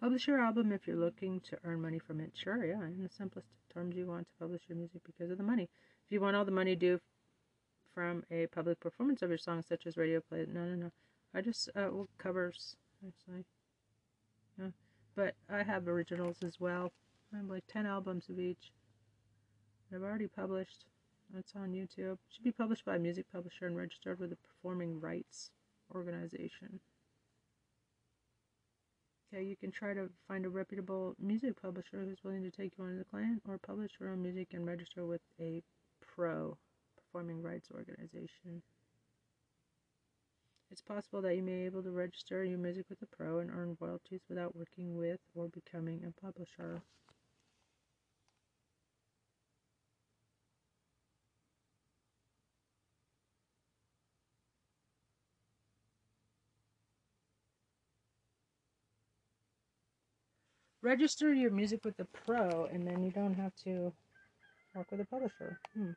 Publish 0.00 0.26
your 0.26 0.40
album 0.40 0.72
if 0.72 0.86
you're 0.86 0.96
looking 0.96 1.40
to 1.40 1.58
earn 1.64 1.82
money 1.82 1.98
from 1.98 2.20
it. 2.20 2.32
Sure, 2.34 2.64
yeah, 2.64 2.82
in 2.84 3.02
the 3.02 3.08
simplest 3.10 3.48
terms, 3.72 3.96
you 3.96 4.06
want 4.06 4.26
to 4.26 4.34
publish 4.38 4.62
your 4.68 4.78
music 4.78 5.02
because 5.04 5.30
of 5.30 5.36
the 5.36 5.44
money. 5.44 5.64
If 6.06 6.12
you 6.12 6.20
want 6.20 6.36
all 6.36 6.44
the 6.46 6.50
money 6.50 6.74
due 6.74 6.98
from 7.94 8.24
a 8.30 8.46
public 8.46 8.80
performance 8.80 9.20
of 9.20 9.28
your 9.28 9.38
song, 9.38 9.62
such 9.62 9.86
as 9.86 9.98
radio 9.98 10.20
play, 10.20 10.46
no, 10.48 10.64
no, 10.64 10.74
no. 10.74 10.90
I 11.34 11.42
just 11.42 11.68
uh, 11.76 11.88
well, 11.92 12.08
covers 12.18 12.76
actually. 13.06 13.44
Yeah, 14.58 14.70
but 15.16 15.34
I 15.48 15.62
have 15.62 15.88
originals 15.88 16.42
as 16.42 16.60
well. 16.60 16.92
I 17.32 17.38
have 17.38 17.46
like 17.46 17.64
ten 17.68 17.86
albums 17.86 18.28
of 18.28 18.38
each. 18.38 18.72
I've 19.94 20.02
already 20.02 20.28
published. 20.28 20.84
It's 21.36 21.54
on 21.54 21.72
YouTube. 21.72 22.12
It 22.14 22.18
should 22.30 22.44
be 22.44 22.52
published 22.52 22.84
by 22.84 22.96
a 22.96 22.98
music 22.98 23.26
publisher 23.32 23.66
and 23.66 23.76
registered 23.76 24.18
with 24.18 24.32
a 24.32 24.36
performing 24.36 25.00
rights 25.00 25.50
organization. 25.94 26.80
Okay, 29.32 29.44
you 29.44 29.56
can 29.56 29.70
try 29.70 29.94
to 29.94 30.10
find 30.26 30.44
a 30.44 30.48
reputable 30.48 31.14
music 31.20 31.60
publisher 31.60 32.02
who's 32.04 32.24
willing 32.24 32.42
to 32.42 32.50
take 32.50 32.72
you 32.76 32.88
as 32.88 33.00
a 33.00 33.04
client 33.04 33.42
or 33.48 33.58
publish 33.58 33.92
your 34.00 34.10
own 34.10 34.22
music 34.22 34.48
and 34.54 34.66
register 34.66 35.06
with 35.06 35.20
a 35.38 35.62
pro 36.00 36.56
performing 36.96 37.40
rights 37.40 37.68
organization. 37.72 38.62
It's 40.70 40.82
possible 40.82 41.20
that 41.22 41.34
you 41.34 41.42
may 41.42 41.56
be 41.56 41.64
able 41.64 41.82
to 41.82 41.90
register 41.90 42.44
your 42.44 42.58
music 42.58 42.86
with 42.88 43.02
a 43.02 43.06
pro 43.06 43.40
and 43.40 43.50
earn 43.50 43.76
royalties 43.80 44.20
without 44.28 44.54
working 44.54 44.96
with 44.96 45.18
or 45.34 45.48
becoming 45.48 46.04
a 46.04 46.20
publisher. 46.20 46.82
Register 60.82 61.34
your 61.34 61.50
music 61.50 61.84
with 61.84 61.98
a 61.98 62.06
pro, 62.06 62.66
and 62.72 62.86
then 62.86 63.02
you 63.02 63.10
don't 63.10 63.34
have 63.34 63.54
to 63.64 63.92
work 64.74 64.90
with 64.90 65.00
a 65.00 65.04
publisher. 65.04 65.58
Hmm. 65.74 65.90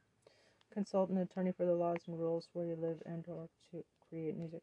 Consult 0.74 1.10
an 1.10 1.20
attorney 1.20 1.54
for 1.56 1.66
the 1.66 1.74
laws 1.74 2.00
and 2.08 2.20
rules 2.20 2.50
where 2.52 2.66
you 2.66 2.76
live 2.76 3.02
and 3.06 3.24
or 3.30 3.48
to 3.72 3.86
create 4.14 4.38
music. 4.38 4.62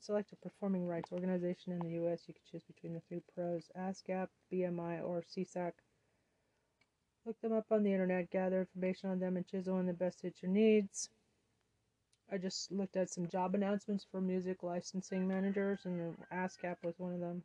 Select 0.00 0.32
a 0.32 0.36
performing 0.36 0.86
rights 0.86 1.12
organization 1.12 1.72
in 1.72 1.78
the 1.78 1.94
U.S. 1.94 2.22
You 2.26 2.34
can 2.34 2.42
choose 2.50 2.64
between 2.64 2.94
the 2.94 3.02
three 3.08 3.22
pros, 3.34 3.70
ASCAP, 3.78 4.26
BMI, 4.52 5.04
or 5.04 5.22
SESAC. 5.22 5.72
Look 7.24 7.40
them 7.40 7.52
up 7.52 7.66
on 7.70 7.84
the 7.84 7.92
internet, 7.92 8.30
gather 8.30 8.60
information 8.60 9.10
on 9.10 9.20
them, 9.20 9.36
and 9.36 9.46
choose 9.46 9.66
the 9.66 9.72
one 9.72 9.86
that 9.86 9.98
best 9.98 10.20
suits 10.20 10.42
your 10.42 10.50
needs. 10.50 11.10
I 12.32 12.38
just 12.38 12.72
looked 12.72 12.96
at 12.96 13.10
some 13.10 13.28
job 13.28 13.54
announcements 13.54 14.06
for 14.10 14.20
music 14.20 14.62
licensing 14.62 15.26
managers, 15.28 15.80
and 15.84 16.16
ASCAP 16.32 16.76
was 16.82 16.94
one 16.98 17.14
of 17.14 17.20
them 17.20 17.42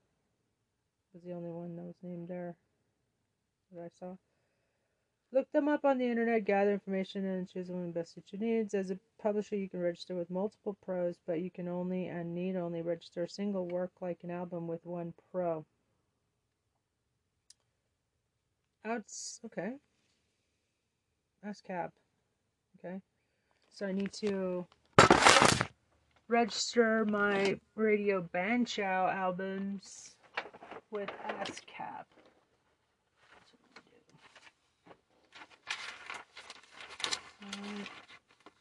was 1.13 1.23
the 1.23 1.33
only 1.33 1.49
one 1.49 1.75
that 1.75 1.83
was 1.83 1.95
named 2.01 2.27
there 2.29 2.55
that 3.73 3.83
I 3.83 3.89
saw. 3.99 4.15
Look 5.33 5.49
them 5.53 5.69
up 5.69 5.85
on 5.85 5.97
the 5.97 6.09
internet, 6.09 6.43
gather 6.43 6.73
information, 6.73 7.25
and 7.25 7.49
choose 7.49 7.67
the 7.67 7.73
one 7.73 7.91
best 7.91 8.13
suits 8.15 8.33
your 8.33 8.41
needs. 8.41 8.73
As 8.73 8.91
a 8.91 8.99
publisher, 9.21 9.55
you 9.55 9.69
can 9.69 9.79
register 9.79 10.13
with 10.13 10.29
multiple 10.29 10.75
pros, 10.83 11.15
but 11.25 11.39
you 11.39 11.49
can 11.49 11.69
only 11.69 12.07
and 12.07 12.35
need 12.35 12.57
only 12.57 12.81
register 12.81 13.23
a 13.23 13.29
single 13.29 13.65
work 13.67 13.91
like 14.01 14.19
an 14.23 14.31
album 14.31 14.67
with 14.67 14.85
one 14.85 15.13
pro. 15.31 15.65
Outs, 18.83 19.39
okay. 19.45 19.73
ASCAP. 21.45 21.91
Okay. 22.83 22.99
So 23.69 23.85
I 23.85 23.93
need 23.93 24.11
to 24.13 24.65
register 26.27 27.05
my 27.05 27.57
Radio 27.75 28.27
Banciao 28.33 29.13
albums 29.13 30.15
with 30.89 31.09
ASCAP. 31.27 32.05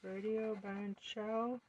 Radio 0.02 0.56
Banciao. 0.56 1.60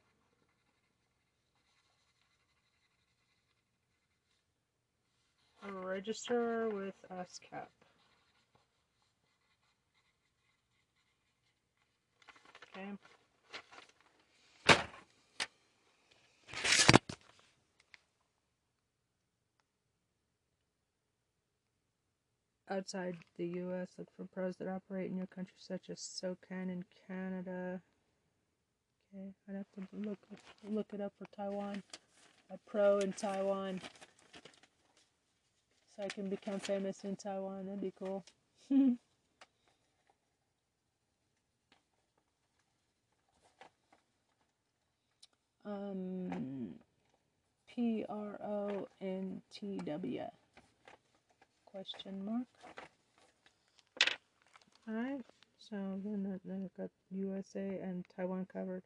Register 5.70 6.68
with 6.70 6.94
ASCAP. 7.10 7.68
Okay. 12.76 12.90
Outside 22.72 23.16
the 23.36 23.46
U.S. 23.46 23.88
Look 23.98 24.08
for 24.16 24.24
pros 24.24 24.56
that 24.56 24.68
operate 24.68 25.10
in 25.10 25.16
your 25.16 25.26
country, 25.26 25.54
such 25.58 25.90
as 25.90 26.00
SOCAN 26.00 26.70
in 26.70 26.84
Canada. 27.06 27.82
Okay, 29.14 29.34
I'd 29.48 29.56
have 29.56 29.70
to 29.74 29.82
look 29.92 30.18
look 30.68 30.86
it 30.92 31.00
up 31.00 31.12
for 31.18 31.26
Taiwan. 31.36 31.82
A 32.50 32.56
pro 32.66 32.98
in 32.98 33.12
Taiwan, 33.12 33.80
so 35.96 36.04
I 36.04 36.08
can 36.08 36.28
become 36.28 36.60
famous 36.60 37.04
in 37.04 37.16
Taiwan. 37.16 37.66
That'd 37.66 37.80
be 37.80 37.92
cool. 37.98 38.24
um, 45.64 46.74
P 47.68 48.04
R 48.08 48.38
O 48.42 48.88
N 49.00 49.42
T 49.52 49.80
W 49.84 50.24
question 51.72 52.24
mark. 52.24 52.46
Alright, 54.88 55.24
so 55.58 56.00
then, 56.04 56.38
I've 56.44 56.76
got 56.76 56.90
USA 57.10 57.78
and 57.82 58.04
Taiwan 58.14 58.46
covered. 58.52 58.82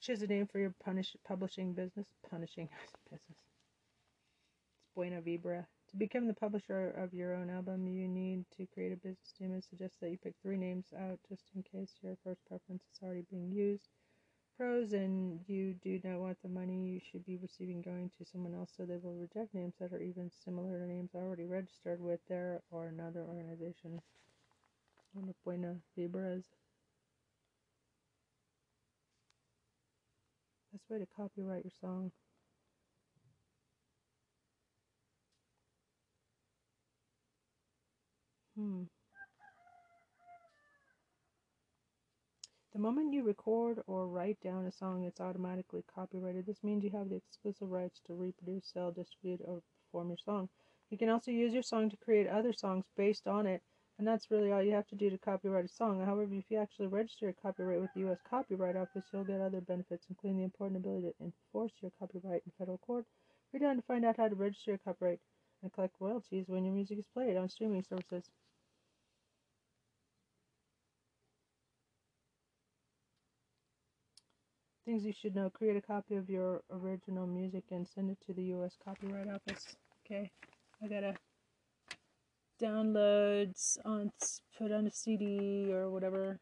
Choose 0.00 0.22
a 0.22 0.26
name 0.26 0.46
for 0.46 0.58
your 0.58 0.74
punish, 0.84 1.16
publishing 1.26 1.72
business. 1.72 2.06
Punishing 2.30 2.68
business. 3.10 3.22
It's 3.30 4.90
Buena 4.94 5.22
Vibra. 5.22 5.64
To 5.90 5.96
become 5.96 6.26
the 6.28 6.34
publisher 6.34 6.90
of 6.90 7.14
your 7.14 7.34
own 7.34 7.50
album, 7.50 7.88
you 7.88 8.06
need 8.06 8.44
to 8.58 8.66
create 8.66 8.92
a 8.92 8.96
business 8.96 9.34
name. 9.40 9.54
I 9.56 9.60
suggest 9.60 9.94
that 10.00 10.10
you 10.10 10.18
pick 10.22 10.34
three 10.42 10.58
names 10.58 10.86
out 10.96 11.18
just 11.28 11.44
in 11.56 11.62
case 11.62 11.90
your 12.02 12.16
first 12.22 12.40
preference 12.46 12.82
is 12.92 13.02
already 13.02 13.24
being 13.30 13.50
used 13.50 13.88
pros 14.56 14.92
and 14.92 15.40
you 15.46 15.74
do 15.74 16.00
not 16.04 16.18
want 16.20 16.40
the 16.42 16.48
money 16.48 16.88
you 16.88 17.00
should 17.00 17.24
be 17.24 17.36
receiving 17.36 17.82
going 17.82 18.10
to 18.18 18.24
someone 18.24 18.54
else 18.54 18.70
so 18.76 18.84
they 18.84 18.96
will 18.96 19.14
reject 19.14 19.54
names 19.54 19.74
that 19.78 19.92
are 19.92 20.00
even 20.00 20.30
similar 20.44 20.78
to 20.78 20.86
names 20.86 21.10
already 21.14 21.44
registered 21.44 22.00
with 22.00 22.20
their 22.28 22.62
or 22.70 22.86
another 22.86 23.22
organization. 23.22 24.00
Una 25.16 25.34
buena 25.44 25.80
vibras. 25.96 26.44
Best 30.72 30.90
way 30.90 30.98
to 30.98 31.06
copyright 31.06 31.64
your 31.64 31.72
song. 31.80 32.12
Hmm. 38.56 38.84
The 42.74 42.80
moment 42.80 43.14
you 43.14 43.22
record 43.22 43.84
or 43.86 44.08
write 44.08 44.40
down 44.40 44.66
a 44.66 44.72
song, 44.72 45.04
it's 45.04 45.20
automatically 45.20 45.84
copyrighted. 45.94 46.44
This 46.44 46.64
means 46.64 46.82
you 46.82 46.90
have 46.90 47.08
the 47.08 47.14
exclusive 47.14 47.70
rights 47.70 48.00
to 48.08 48.14
reproduce, 48.14 48.66
sell, 48.66 48.90
distribute, 48.90 49.42
or 49.44 49.62
perform 49.84 50.08
your 50.08 50.18
song. 50.18 50.48
You 50.90 50.98
can 50.98 51.08
also 51.08 51.30
use 51.30 51.54
your 51.54 51.62
song 51.62 51.88
to 51.90 51.96
create 51.96 52.26
other 52.26 52.52
songs 52.52 52.84
based 52.96 53.28
on 53.28 53.46
it, 53.46 53.62
and 53.96 54.08
that's 54.08 54.28
really 54.28 54.50
all 54.50 54.60
you 54.60 54.72
have 54.72 54.88
to 54.88 54.96
do 54.96 55.08
to 55.08 55.18
copyright 55.18 55.66
a 55.66 55.68
song. 55.68 56.04
However, 56.04 56.34
if 56.34 56.50
you 56.50 56.58
actually 56.58 56.88
register 56.88 57.26
your 57.26 57.36
copyright 57.40 57.80
with 57.80 57.94
the 57.94 58.00
U.S. 58.00 58.18
Copyright 58.28 58.74
Office, 58.74 59.04
you'll 59.12 59.22
get 59.22 59.40
other 59.40 59.60
benefits, 59.60 60.06
including 60.10 60.38
the 60.38 60.44
important 60.44 60.84
ability 60.84 61.12
to 61.16 61.24
enforce 61.24 61.72
your 61.80 61.92
copyright 62.00 62.42
in 62.44 62.50
federal 62.58 62.78
court. 62.78 63.06
Read 63.52 63.62
on 63.62 63.76
to 63.76 63.82
find 63.82 64.04
out 64.04 64.16
how 64.16 64.26
to 64.26 64.34
register 64.34 64.72
your 64.72 64.78
copyright 64.78 65.20
and 65.62 65.72
collect 65.72 65.94
royalties 66.00 66.48
when 66.48 66.64
your 66.64 66.74
music 66.74 66.98
is 66.98 67.06
played 67.14 67.36
on 67.36 67.48
streaming 67.48 67.84
services. 67.84 68.28
Things 74.84 75.04
you 75.04 75.12
should 75.12 75.34
know. 75.34 75.48
Create 75.48 75.76
a 75.76 75.80
copy 75.80 76.14
of 76.16 76.28
your 76.28 76.60
original 76.70 77.26
music 77.26 77.64
and 77.70 77.88
send 77.88 78.10
it 78.10 78.18
to 78.26 78.34
the 78.34 78.42
U.S. 78.44 78.76
Copyright 78.84 79.28
Office. 79.28 79.76
Okay, 80.04 80.30
I 80.82 80.88
gotta 80.88 81.14
downloads 82.62 83.78
on 83.84 84.10
put 84.58 84.72
on 84.72 84.86
a 84.86 84.90
CD 84.90 85.72
or 85.72 85.90
whatever. 85.90 86.38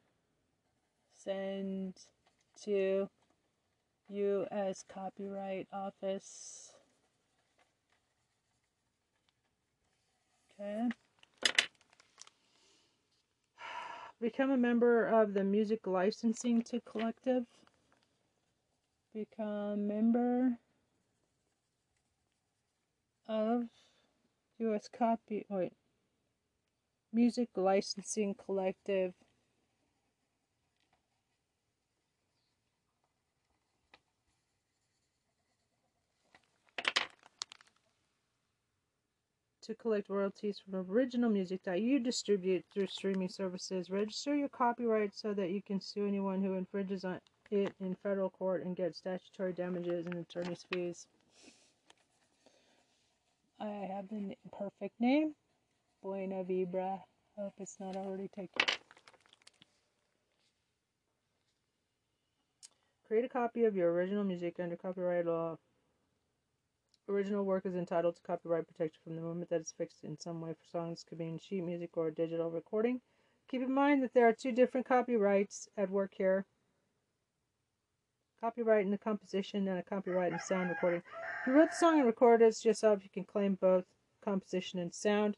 Send 1.14 1.95
to 2.64 3.09
U.S. 4.09 4.84
Copyright 4.93 5.68
Office. 5.72 6.72
Okay. 10.61 10.88
Become 14.20 14.51
a 14.51 14.57
member 14.57 15.07
of 15.07 15.32
the 15.32 15.45
Music 15.45 15.86
Licensing 15.86 16.62
to 16.62 16.80
Collective. 16.80 17.45
Become 19.15 19.87
member 19.87 20.59
of 23.29 23.65
U.S. 24.59 24.89
Copy. 24.89 25.45
Wait. 25.51 25.73
Music 27.13 27.51
Licensing 27.55 28.35
Collective. 28.35 29.13
to 39.63 39.75
collect 39.77 40.09
royalties 40.11 40.59
from 40.59 40.75
original 40.91 41.31
music 41.31 41.63
that 41.63 41.81
you 41.81 42.01
distribute 42.01 42.65
through 42.75 42.89
streaming 42.89 43.29
services. 43.29 43.91
Register 43.91 44.35
your 44.35 44.49
copyright 44.49 45.15
so 45.15 45.33
that 45.35 45.51
you 45.51 45.63
can 45.63 45.81
sue 45.81 46.07
anyone 46.07 46.43
who 46.43 46.55
infringes 46.55 47.05
on 47.05 47.21
it 47.53 47.74
in 47.80 47.94
federal 48.03 48.30
court 48.30 48.64
and 48.64 48.74
get 48.74 48.96
statutory 48.96 49.53
damages 49.53 50.07
and 50.07 50.14
attorney's 50.14 50.64
fees. 50.72 51.07
I 53.61 53.88
have 53.94 54.09
the 54.09 54.36
perfect 54.50 55.00
name 55.00 55.34
Buena 56.03 56.42
Vibra. 56.44 57.00
Hope 57.38 57.53
it's 57.59 57.78
not 57.78 57.96
already 57.96 58.28
taken. 58.28 58.66
Create 63.07 63.24
a 63.24 63.28
copy 63.28 63.64
of 63.64 63.76
your 63.76 63.92
original 63.92 64.24
music 64.24 64.57
under 64.59 64.76
copyright 64.76 65.26
law. 65.26 65.59
Original 67.09 67.44
work 67.44 67.66
is 67.66 67.74
entitled 67.74 68.16
to 68.16 68.22
copyright 68.22 68.66
protection 68.66 69.00
from 69.05 69.16
the 69.16 69.22
moment 69.22 69.50
that 69.50 69.61
it's 69.61 69.72
fixed 69.72 70.05
in 70.05 70.18
some 70.18 70.40
way 70.40 70.53
for 70.53 70.78
songs 70.78 71.05
could 71.07 71.18
be 71.18 71.28
in 71.28 71.38
sheet 71.38 71.62
music 71.62 71.90
or 71.96 72.11
digital 72.11 72.50
recording. 72.50 73.00
Keep 73.50 73.62
in 73.62 73.74
mind 73.74 74.03
that 74.03 74.14
there 74.14 74.26
are 74.26 74.32
two 74.32 74.53
different 74.53 74.86
copyrights 74.86 75.68
at 75.76 75.90
work 75.90 76.12
here. 76.16 76.46
Copyright 78.43 78.84
in 78.84 78.90
the 78.90 78.99
composition 78.99 79.68
and 79.68 79.78
a 79.78 79.82
copyright 79.84 80.32
in 80.32 80.40
sound 80.40 80.68
recording. 80.68 81.01
If 81.40 81.47
you 81.47 81.53
wrote 81.53 81.70
the 81.70 81.76
song 81.76 81.99
and 81.99 82.07
recorded 82.07 82.49
it 82.49 82.64
yourself, 82.64 83.05
you 83.05 83.09
can 83.09 83.22
claim 83.22 83.55
both 83.55 83.84
composition 84.24 84.80
and 84.80 84.93
sound 84.93 85.36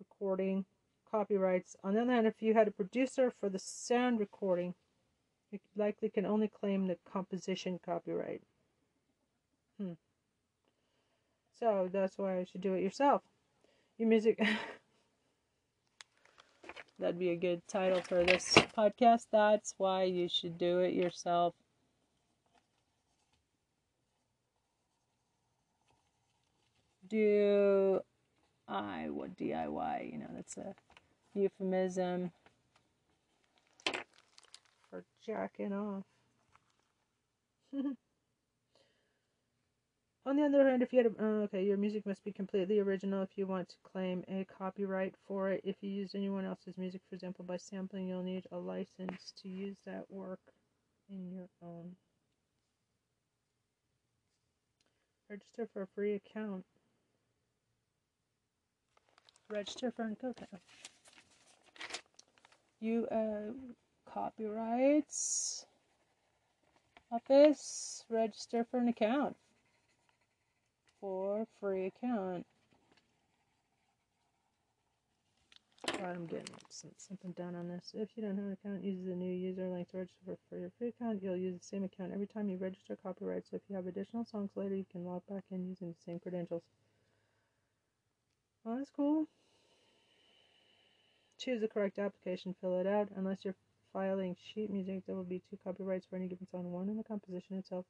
recording 0.00 0.64
copyrights. 1.08 1.76
On 1.84 1.94
the 1.94 2.02
other 2.02 2.10
hand, 2.10 2.26
if 2.26 2.42
you 2.42 2.54
had 2.54 2.66
a 2.66 2.72
producer 2.72 3.32
for 3.38 3.48
the 3.48 3.60
sound 3.60 4.18
recording, 4.18 4.74
you 5.52 5.60
likely 5.76 6.08
can 6.08 6.26
only 6.26 6.48
claim 6.48 6.88
the 6.88 6.98
composition 7.10 7.78
copyright. 7.84 8.42
Hmm. 9.80 9.92
So 11.58 11.88
that's 11.92 12.18
why 12.18 12.40
you 12.40 12.46
should 12.50 12.60
do 12.60 12.74
it 12.74 12.82
yourself. 12.82 13.22
Your 13.98 14.08
music. 14.08 14.38
That'd 16.98 17.20
be 17.20 17.30
a 17.30 17.36
good 17.36 17.62
title 17.68 18.00
for 18.00 18.24
this 18.24 18.56
podcast. 18.76 19.26
That's 19.30 19.74
why 19.78 20.02
you 20.02 20.28
should 20.28 20.58
do 20.58 20.80
it 20.80 20.94
yourself. 20.94 21.54
Do 27.08 28.00
I 28.66 29.08
what 29.10 29.36
DIY? 29.36 30.12
You 30.12 30.18
know, 30.18 30.30
that's 30.34 30.56
a 30.56 30.74
euphemism 31.34 32.32
for 34.90 35.04
jacking 35.24 35.72
off. 35.72 36.04
On 40.26 40.36
the 40.36 40.44
other 40.44 40.68
hand, 40.68 40.82
if 40.82 40.92
you 40.92 40.98
had 40.98 41.06
a, 41.06 41.24
uh, 41.24 41.44
okay, 41.44 41.64
your 41.64 41.78
music 41.78 42.04
must 42.04 42.22
be 42.22 42.32
completely 42.32 42.80
original 42.80 43.22
if 43.22 43.30
you 43.36 43.46
want 43.46 43.70
to 43.70 43.76
claim 43.82 44.22
a 44.28 44.44
copyright 44.58 45.14
for 45.26 45.50
it. 45.50 45.62
If 45.64 45.76
you 45.80 45.88
use 45.88 46.14
anyone 46.14 46.44
else's 46.44 46.76
music, 46.76 47.00
for 47.08 47.14
example, 47.14 47.46
by 47.46 47.56
sampling, 47.56 48.08
you'll 48.08 48.22
need 48.22 48.44
a 48.52 48.58
license 48.58 49.32
to 49.42 49.48
use 49.48 49.78
that 49.86 50.04
work 50.10 50.40
in 51.08 51.32
your 51.32 51.48
own. 51.62 51.96
Register 55.30 55.66
for 55.72 55.82
a 55.82 55.86
free 55.94 56.14
account. 56.14 56.64
Register 59.50 59.90
for 59.90 60.02
an 60.02 60.12
account. 60.12 60.38
You 62.80 63.06
uh, 63.10 63.52
copyrights 64.12 65.66
office. 67.10 68.04
Register 68.10 68.66
for 68.70 68.78
an 68.78 68.88
account 68.88 69.36
for 71.00 71.46
free 71.60 71.86
account. 71.86 72.46
Right, 76.00 76.14
I'm 76.14 76.26
getting 76.26 76.54
something 76.96 77.32
done 77.32 77.56
on 77.56 77.68
this. 77.68 77.92
If 77.94 78.10
you 78.14 78.22
don't 78.22 78.36
have 78.36 78.44
an 78.44 78.52
account, 78.52 78.84
use 78.84 79.04
the 79.04 79.14
new 79.14 79.32
user 79.32 79.68
link 79.68 79.90
to 79.90 79.98
register 79.98 80.36
for 80.48 80.58
your 80.58 80.70
free 80.78 80.88
account. 80.88 81.22
You'll 81.22 81.36
use 81.36 81.58
the 81.58 81.66
same 81.66 81.84
account 81.84 82.12
every 82.12 82.26
time 82.26 82.48
you 82.48 82.56
register 82.56 82.96
copyright. 83.02 83.44
So 83.50 83.56
if 83.56 83.62
you 83.68 83.74
have 83.76 83.86
additional 83.86 84.24
songs 84.24 84.50
later, 84.54 84.76
you 84.76 84.86
can 84.92 85.04
log 85.04 85.22
back 85.28 85.44
in 85.50 85.66
using 85.66 85.88
the 85.88 86.04
same 86.04 86.20
credentials. 86.20 86.62
Well, 88.64 88.76
that's 88.76 88.90
cool. 88.90 89.26
Choose 91.38 91.60
the 91.60 91.68
correct 91.68 91.98
application, 91.98 92.54
fill 92.60 92.78
it 92.80 92.86
out. 92.86 93.08
Unless 93.14 93.44
you're 93.44 93.54
filing 93.92 94.36
sheet 94.36 94.70
music, 94.70 95.04
there 95.06 95.16
will 95.16 95.24
be 95.24 95.42
two 95.48 95.58
copyrights 95.62 96.06
for 96.06 96.16
any 96.16 96.26
given 96.26 96.46
song 96.50 96.70
one 96.72 96.88
in 96.88 96.96
the 96.96 97.04
composition 97.04 97.56
itself, 97.56 97.86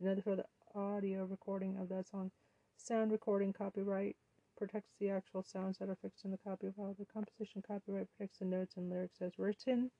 another 0.00 0.22
for 0.22 0.36
the 0.36 0.46
audio 0.74 1.24
recording 1.24 1.76
of 1.78 1.88
that 1.88 2.08
song. 2.08 2.30
Sound 2.76 3.12
recording 3.12 3.52
copyright 3.52 4.16
protects 4.56 4.92
the 4.98 5.10
actual 5.10 5.42
sounds 5.42 5.78
that 5.78 5.88
are 5.88 5.96
fixed 5.96 6.24
in 6.24 6.30
the 6.30 6.38
copy 6.38 6.68
while 6.76 6.94
the 6.98 7.04
composition 7.04 7.62
copyright 7.66 8.06
protects 8.16 8.38
the 8.38 8.44
notes 8.44 8.76
and 8.76 8.88
lyrics 8.88 9.20
as 9.20 9.38
written. 9.38 9.90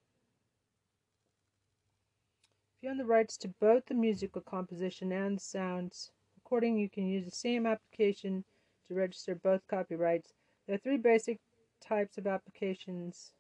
If 2.77 2.85
you 2.85 2.91
own 2.91 2.99
the 2.99 3.05
rights 3.05 3.37
to 3.39 3.49
both 3.49 3.87
the 3.87 3.95
musical 3.95 4.41
composition 4.41 5.13
and 5.13 5.41
sounds 5.41 6.11
recording, 6.37 6.79
you 6.79 6.89
can 6.89 7.07
use 7.07 7.25
the 7.25 7.31
same 7.31 7.67
application 7.67 8.45
to 8.93 9.01
register 9.01 9.35
both 9.35 9.67
copyrights. 9.69 10.33
There 10.67 10.75
are 10.75 10.79
three 10.79 10.99
basic 10.99 11.39
types 11.81 12.19
of 12.19 12.27
applications. 12.27 13.33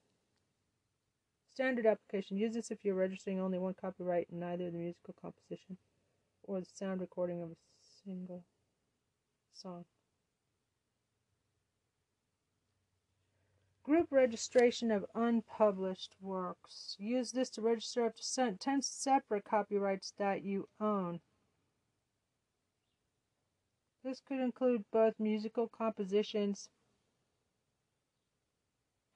Standard 1.53 1.87
application. 1.87 2.39
Use 2.39 2.55
this 2.55 2.71
if 2.71 2.85
you're 2.85 2.95
registering 2.95 3.41
only 3.41 3.59
one 3.59 3.75
copyright 3.79 4.29
in 4.33 4.43
either 4.43 4.71
the 4.71 4.79
musical 4.79 5.15
composition 5.21 5.77
or 6.45 6.61
the 6.61 6.67
sound 6.75 7.01
recording 7.01 7.43
of 7.43 7.51
a 7.51 7.57
single 8.05 8.45
song. 9.53 9.85
Group 13.85 14.07
registration 14.11 14.91
of 14.93 15.05
unpublished 15.15 16.15
works. 16.21 16.97
Use 16.99 17.33
this 17.33 17.51
to 17.51 17.61
register 17.61 18.07
up 18.07 18.15
to 18.17 18.57
10 18.59 18.83
separate 18.83 19.45
copyrights 19.45 20.15
that 20.19 20.45
you 20.45 20.69
own. 20.81 21.21
This 24.05 24.21
could 24.21 24.41
include 24.41 24.85
both 24.93 25.15
musical 25.21 25.69
compositions 25.69 26.69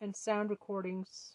and 0.01 0.15
sound 0.15 0.51
recordings. 0.51 1.35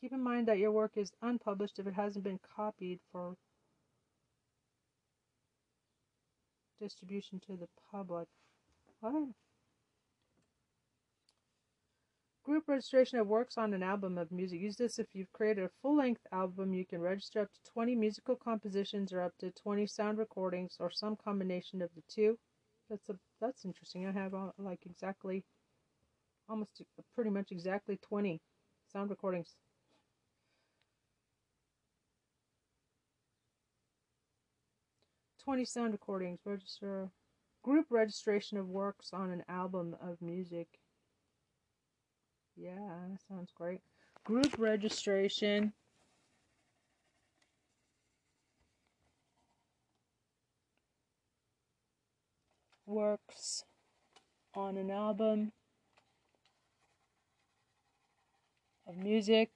Keep 0.00 0.12
in 0.12 0.22
mind 0.22 0.48
that 0.48 0.58
your 0.58 0.72
work 0.72 0.92
is 0.96 1.12
unpublished 1.22 1.78
if 1.78 1.86
it 1.86 1.94
hasn't 1.94 2.24
been 2.24 2.40
copied 2.56 2.98
for 3.12 3.36
distribution 6.80 7.40
to 7.46 7.56
the 7.56 7.68
public. 7.90 8.28
What? 9.00 9.28
Group 12.48 12.66
registration 12.66 13.18
of 13.18 13.26
works 13.26 13.58
on 13.58 13.74
an 13.74 13.82
album 13.82 14.16
of 14.16 14.32
music. 14.32 14.58
Use 14.58 14.76
this 14.76 14.98
if 14.98 15.14
you've 15.14 15.30
created 15.34 15.64
a 15.64 15.70
full 15.82 15.94
length 15.94 16.26
album. 16.32 16.72
You 16.72 16.86
can 16.86 17.02
register 17.02 17.42
up 17.42 17.52
to 17.52 17.70
20 17.70 17.94
musical 17.94 18.36
compositions 18.36 19.12
or 19.12 19.20
up 19.20 19.36
to 19.40 19.50
20 19.50 19.86
sound 19.86 20.16
recordings 20.16 20.78
or 20.80 20.90
some 20.90 21.14
combination 21.14 21.82
of 21.82 21.90
the 21.94 22.00
two. 22.08 22.38
That's 22.88 23.06
a 23.10 23.18
that's 23.38 23.66
interesting. 23.66 24.06
I 24.06 24.12
have 24.12 24.32
uh, 24.32 24.52
like 24.56 24.86
exactly 24.86 25.44
almost 26.48 26.80
pretty 27.14 27.28
much 27.28 27.52
exactly 27.52 27.98
20 27.98 28.40
sound 28.90 29.10
recordings. 29.10 29.54
Twenty 35.44 35.66
sound 35.66 35.92
recordings. 35.92 36.40
Register 36.46 37.10
group 37.62 37.88
registration 37.90 38.56
of 38.56 38.68
works 38.68 39.10
on 39.12 39.30
an 39.30 39.44
album 39.50 39.94
of 40.00 40.22
music. 40.22 40.80
Yeah, 42.58 43.16
sounds 43.26 43.52
great. 43.52 43.80
Group 44.24 44.58
registration. 44.58 45.72
Works 52.86 53.62
on 54.54 54.76
an 54.76 54.90
album 54.90 55.52
of 58.86 58.96
music. 58.96 59.50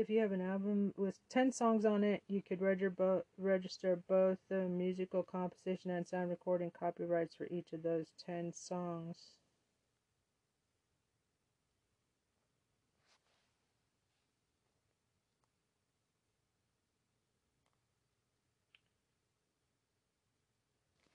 If 0.00 0.10
you 0.10 0.20
have 0.20 0.32
an 0.32 0.40
album 0.40 0.94
with 0.96 1.18
10 1.28 1.52
songs 1.52 1.84
on 1.84 2.02
it, 2.04 2.22
you 2.28 2.42
could 2.42 2.60
register, 2.60 2.90
bo- 2.90 3.24
register 3.38 3.96
both 4.08 4.38
the 4.48 4.68
musical 4.68 5.22
composition 5.22 5.90
and 5.90 6.06
sound 6.08 6.30
recording 6.30 6.70
copyrights 6.72 7.36
for 7.36 7.46
each 7.50 7.72
of 7.72 7.82
those 7.82 8.12
10 8.26 8.52
songs. 8.52 9.36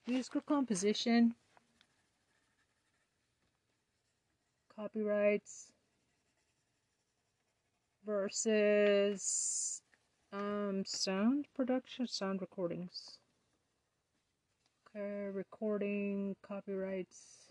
Musical 0.08 0.42
composition, 0.42 1.36
copyrights 4.76 5.72
versus 8.06 9.82
um, 10.32 10.84
sound 10.86 11.48
production, 11.56 12.08
sound 12.08 12.42
recordings. 12.42 13.18
Okay, 14.96 15.30
recording, 15.34 16.36
copyrights. 16.42 17.50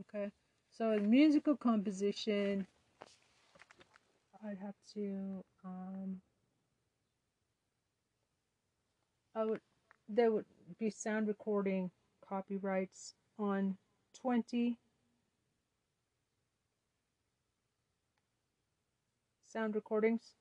Okay, 0.00 0.30
so 0.70 0.92
in 0.92 1.08
musical 1.08 1.56
composition, 1.56 2.66
I'd 4.44 4.58
have 4.58 4.74
to 4.94 5.44
um, 5.64 6.20
I 9.34 9.44
would 9.44 9.60
there 10.08 10.30
would 10.30 10.46
be 10.78 10.90
sound 10.90 11.28
recording 11.28 11.90
copyrights 12.26 13.14
on 13.38 13.76
20 14.20 14.78
sound 19.46 19.74
recordings. 19.74 20.34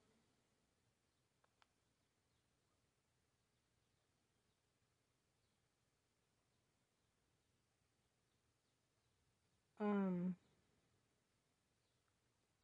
Um, 9.80 10.36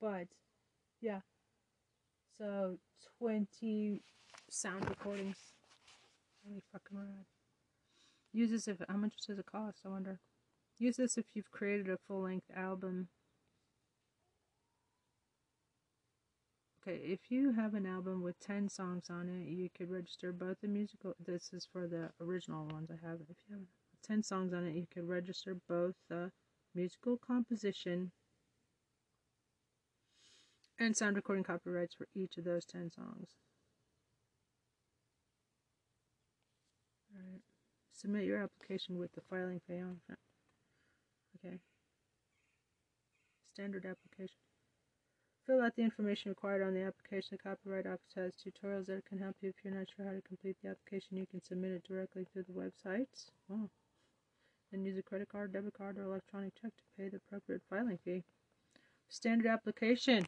but 0.01 0.27
yeah, 1.01 1.21
so 2.37 2.77
20 3.19 4.01
sound 4.49 4.89
recordings. 4.89 5.37
Holy 6.45 6.61
fucking 6.71 6.97
rad. 6.97 7.25
Use 8.33 8.51
this 8.51 8.67
if 8.67 8.77
how 8.89 8.97
much 8.97 9.13
does 9.27 9.39
it 9.39 9.45
cost? 9.45 9.79
I 9.85 9.89
wonder. 9.89 10.19
Use 10.79 10.97
this 10.97 11.17
if 11.17 11.25
you've 11.33 11.51
created 11.51 11.89
a 11.89 11.97
full 12.07 12.21
length 12.23 12.49
album. 12.55 13.09
Okay, 16.81 16.97
if 17.03 17.29
you 17.29 17.51
have 17.53 17.75
an 17.75 17.85
album 17.85 18.23
with 18.23 18.39
10 18.39 18.67
songs 18.67 19.05
on 19.09 19.29
it, 19.29 19.47
you 19.47 19.69
could 19.69 19.91
register 19.91 20.31
both 20.31 20.61
the 20.61 20.67
musical. 20.67 21.13
This 21.23 21.51
is 21.53 21.67
for 21.71 21.87
the 21.87 22.09
original 22.19 22.65
ones 22.65 22.89
I 22.89 23.07
have. 23.07 23.19
If 23.29 23.37
you 23.47 23.55
have 23.55 23.65
10 24.03 24.23
songs 24.23 24.51
on 24.51 24.65
it, 24.65 24.75
you 24.75 24.87
could 24.91 25.07
register 25.07 25.55
both 25.69 25.93
the 26.09 26.31
musical 26.73 27.17
composition 27.17 28.11
and 30.79 30.97
sound 30.97 31.17
recording 31.17 31.43
copyrights 31.43 31.93
for 31.93 32.07
each 32.15 32.37
of 32.37 32.45
those 32.45 32.65
10 32.65 32.89
songs. 32.89 33.29
Alright. 37.15 37.41
Submit 37.93 38.25
your 38.25 38.41
application 38.41 38.97
with 38.97 39.11
the 39.13 39.21
filing 39.29 39.61
fee 39.67 39.75
on 39.75 39.97
front. 40.07 40.19
Okay. 41.37 41.59
Standard 43.53 43.85
application. 43.85 44.37
Fill 45.51 45.63
out 45.63 45.75
the 45.75 45.83
information 45.83 46.29
required 46.29 46.65
on 46.65 46.73
the 46.73 46.83
application. 46.83 47.37
The 47.37 47.49
Copyright 47.49 47.85
Office 47.85 48.13
has 48.15 48.31
tutorials 48.35 48.85
that 48.85 49.03
can 49.05 49.17
help 49.17 49.35
you 49.41 49.49
if 49.49 49.55
you're 49.65 49.73
not 49.73 49.87
sure 49.93 50.05
how 50.05 50.13
to 50.13 50.21
complete 50.21 50.55
the 50.63 50.69
application. 50.69 51.17
You 51.17 51.25
can 51.25 51.43
submit 51.43 51.71
it 51.71 51.83
directly 51.85 52.25
through 52.31 52.45
the 52.47 52.53
website. 52.53 53.07
Wow. 53.49 53.69
Then 54.71 54.85
use 54.85 54.97
a 54.97 55.01
credit 55.01 55.27
card, 55.27 55.51
debit 55.51 55.73
card, 55.73 55.97
or 55.97 56.03
electronic 56.03 56.53
check 56.61 56.71
to 56.77 56.83
pay 56.97 57.09
the 57.09 57.17
appropriate 57.17 57.63
filing 57.69 57.99
fee. 58.05 58.23
Standard 59.09 59.47
application. 59.47 60.25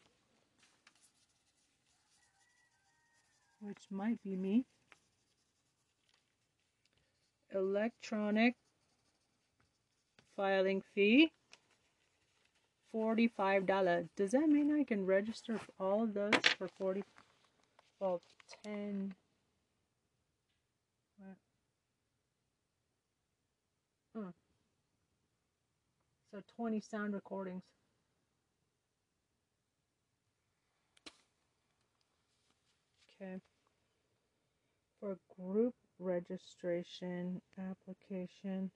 Which 3.60 3.86
might 3.90 4.22
be 4.22 4.36
me 4.36 4.66
electronic 7.54 8.56
filing 10.36 10.82
fee 10.94 11.32
$45 12.94 14.08
does 14.16 14.30
that 14.30 14.48
mean 14.48 14.70
I 14.72 14.84
can 14.84 15.04
register 15.04 15.60
all 15.80 16.04
of 16.04 16.14
those 16.14 16.34
for 16.58 16.68
40 16.68 17.02
well 18.00 18.20
10 18.64 19.14
what? 21.18 21.36
Hmm. 24.14 24.30
so 26.32 26.42
20 26.56 26.80
sound 26.80 27.14
recordings. 27.14 27.62
Okay. 33.20 33.40
For 35.00 35.18
group 35.36 35.74
registration 35.98 37.40
application 37.58 38.70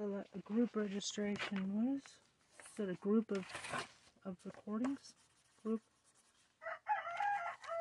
a, 0.00 0.24
a 0.36 0.38
group 0.44 0.74
registration 0.74 1.70
what 1.72 1.96
is 1.96 2.88
it 2.88 2.90
a 2.90 2.94
group 2.94 3.30
of 3.30 3.44
of 4.26 4.36
recordings? 4.44 5.14
Group? 5.62 5.80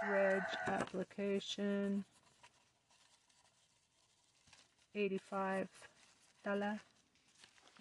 Reg 0.10 0.42
application. 0.68 2.06
85 4.96 5.68
dollar. 6.44 6.80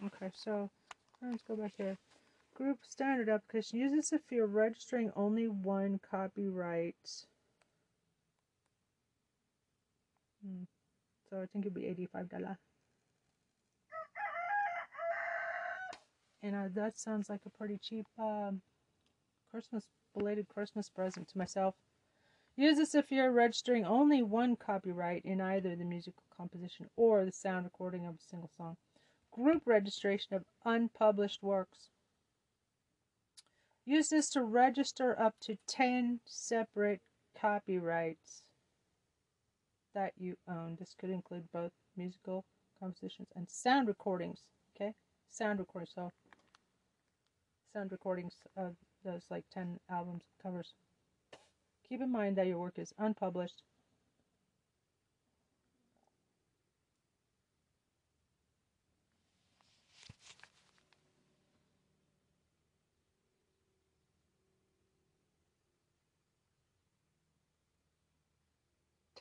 Okay 0.05 0.30
so 0.34 0.70
let's 1.22 1.43
go 1.43 1.57
back 1.57 1.72
here. 1.76 1.97
Group 2.55 2.78
standard 2.89 3.28
application. 3.28 3.78
Use 3.78 3.93
this 3.93 4.12
if 4.12 4.22
you're 4.30 4.47
registering 4.47 5.12
only 5.16 5.47
one 5.49 6.01
copyright. 6.11 6.97
Hmm. 10.44 10.65
So 11.31 11.43
I 11.43 11.47
think 11.47 11.66
it'd 11.66 11.74
be 11.74 12.09
$85. 12.15 12.56
And 16.43 16.55
uh, 16.55 16.69
that 16.74 16.98
sounds 16.98 17.28
like 17.28 17.40
a 17.47 17.51
pretty 17.51 17.78
cheap 17.82 18.06
um, 18.19 18.60
Christmas, 19.51 19.86
belated 20.16 20.48
Christmas 20.48 20.89
present 20.89 21.28
to 21.28 21.39
myself. 21.39 21.74
Use 22.56 22.77
this 22.77 22.94
if 22.94 23.10
you're 23.10 23.31
registering 23.31 23.85
only 23.85 24.23
one 24.23 24.56
copyright 24.56 25.24
in 25.24 25.40
either 25.40 25.77
the 25.77 25.85
musical 25.85 26.24
composition 26.36 26.89
or 26.97 27.24
the 27.24 27.32
sound 27.32 27.65
recording 27.65 28.06
of 28.06 28.15
a 28.15 28.28
single 28.28 28.51
song. 28.56 28.77
Group 29.32 29.62
registration 29.65 30.35
of 30.35 30.44
unpublished 30.65 31.43
works. 31.43 31.90
Use 33.85 34.09
this 34.09 34.28
to 34.31 34.43
register 34.43 35.19
up 35.20 35.35
to 35.40 35.56
10 35.66 36.20
separate 36.27 37.01
copyrights 37.40 38.43
that 39.94 40.12
you 40.16 40.36
own. 40.48 40.77
This 40.78 40.94
could 40.98 41.10
include 41.10 41.44
both 41.52 41.73
musical 41.97 42.44
compositions 42.78 43.28
and 43.35 43.48
sound 43.48 43.89
recordings. 43.89 44.40
Okay, 44.74 44.94
sound 45.28 45.59
recordings. 45.59 45.93
So 45.94 46.12
sound 47.78 47.92
recordings 47.92 48.34
of 48.56 48.74
those 49.05 49.22
like 49.30 49.44
10 49.55 49.78
albums 49.88 50.24
covers. 50.42 50.74
Keep 51.88 52.00
in 52.00 52.10
mind 52.10 52.34
that 52.34 52.48
your 52.48 52.59
work 52.59 52.76
is 52.76 52.92
unpublished. 52.98 53.62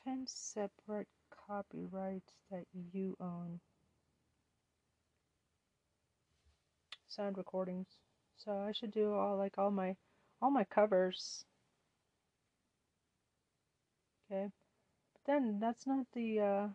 Ten 0.03 0.25
separate 0.25 1.07
copyrights 1.29 2.33
that 2.49 2.65
you 2.73 3.15
own. 3.19 3.59
Sound 7.07 7.37
recordings. 7.37 8.06
So 8.37 8.51
I 8.67 8.71
should 8.71 8.91
do 8.91 9.13
all 9.13 9.37
like 9.37 9.57
all 9.57 9.71
my 9.71 9.95
all 10.41 10.51
my 10.51 10.63
covers. 10.63 11.45
Okay. 14.31 14.49
But 15.13 15.31
then 15.31 15.59
that's 15.59 15.87
not 15.87 16.05
the 16.13 16.39
uh, 16.39 16.67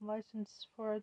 license 0.00 0.66
for 0.76 1.00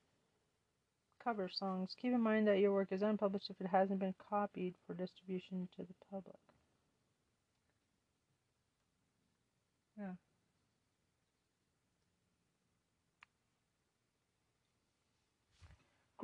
cover 1.23 1.49
songs. 1.49 1.95
Keep 1.99 2.13
in 2.13 2.21
mind 2.21 2.47
that 2.47 2.59
your 2.59 2.71
work 2.73 2.91
is 2.91 3.01
unpublished 3.01 3.49
if 3.49 3.59
it 3.59 3.67
hasn't 3.67 3.99
been 3.99 4.15
copied 4.29 4.75
for 4.85 4.93
distribution 4.93 5.67
to 5.75 5.83
the 5.83 5.93
public. 6.11 6.35
Yeah. 9.97 10.13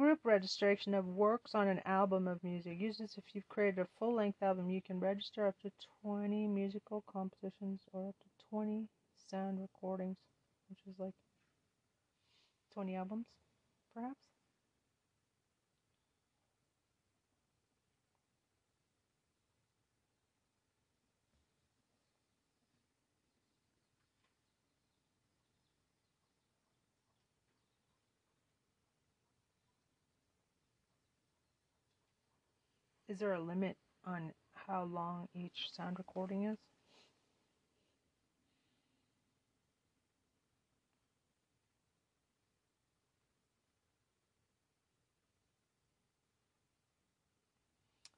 Group 0.02 0.22
registration 0.24 0.96
of 0.96 1.06
works 1.06 1.54
on 1.54 1.68
an 1.68 1.80
album 1.86 2.28
of 2.28 2.44
music. 2.44 2.80
Use 2.80 2.98
this 2.98 3.20
if 3.20 3.24
you've 3.34 3.48
created 3.50 3.78
a 3.78 3.88
full 4.00 4.16
length 4.16 4.42
album. 4.42 4.68
You 4.68 4.82
can 4.82 5.00
register 5.00 5.46
up 5.46 5.54
to 5.62 5.72
20 6.02 6.48
musical 6.48 7.04
compositions 7.08 7.82
or 7.94 8.10
up 8.10 8.16
to 8.18 8.46
20 8.50 8.88
sound 9.30 9.62
recordings, 9.62 10.18
which 10.72 10.80
is 10.88 10.98
like 10.98 11.14
20 12.74 12.96
albums, 12.96 13.28
perhaps. 13.94 14.31
Is 33.12 33.20
there 33.20 33.34
a 33.34 33.42
limit 33.42 33.76
on 34.06 34.32
how 34.54 34.86
long 34.86 35.28
each 35.36 35.68
sound 35.74 35.98
recording 35.98 36.46
is? 36.46 36.58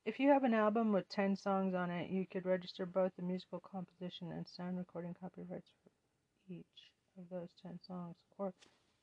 If 0.05 0.19
you 0.19 0.29
have 0.29 0.43
an 0.43 0.53
album 0.53 0.91
with 0.91 1.09
10 1.09 1.37
songs 1.37 1.73
on 1.73 1.89
it, 1.89 2.11
you 2.11 2.27
could 2.27 2.45
register 2.45 2.85
both 2.85 3.13
the 3.15 3.23
musical 3.23 3.59
composition 3.61 4.31
and 4.31 4.47
sound 4.47 4.77
recording 4.77 5.15
copyrights 5.19 5.71
for 5.83 5.89
each 6.53 6.91
of 7.17 7.27
those 7.31 7.49
10 7.63 7.79
songs. 7.81 8.17
Or 8.37 8.53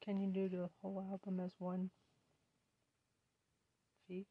can 0.04 0.20
you 0.20 0.28
do 0.28 0.48
the 0.48 0.70
whole 0.80 1.04
album 1.10 1.40
as 1.40 1.50
one 1.58 1.90
fee? 4.06 4.28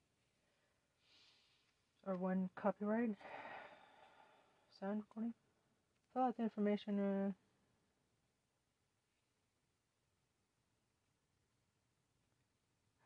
Or 2.06 2.16
one 2.16 2.50
copyright? 2.56 3.16
Sound 4.80 5.02
recording? 5.02 5.34
Fill 6.14 6.24
out 6.24 6.38
the 6.38 6.44
information. 6.44 7.00
Uh, 7.00 7.32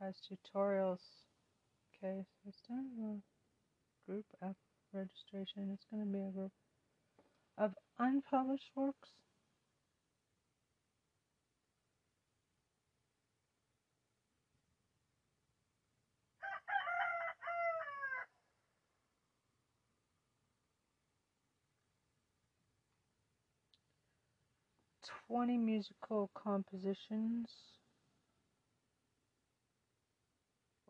has 0.04 0.16
tutorials. 0.30 1.00
Okay, 1.96 2.26
so 2.26 2.50
it's 2.50 2.62
time 2.68 2.88
for 2.98 4.12
group 4.12 4.26
app 4.44 4.56
registration. 4.94 5.72
It's 5.74 5.86
going 5.92 6.06
to 6.06 6.12
be 6.12 6.20
a 6.20 6.32
group 6.32 6.52
of 7.58 7.72
unpublished 7.98 8.72
works. 8.76 9.10
Twenty 25.28 25.58
musical 25.58 26.30
compositions. 26.34 27.74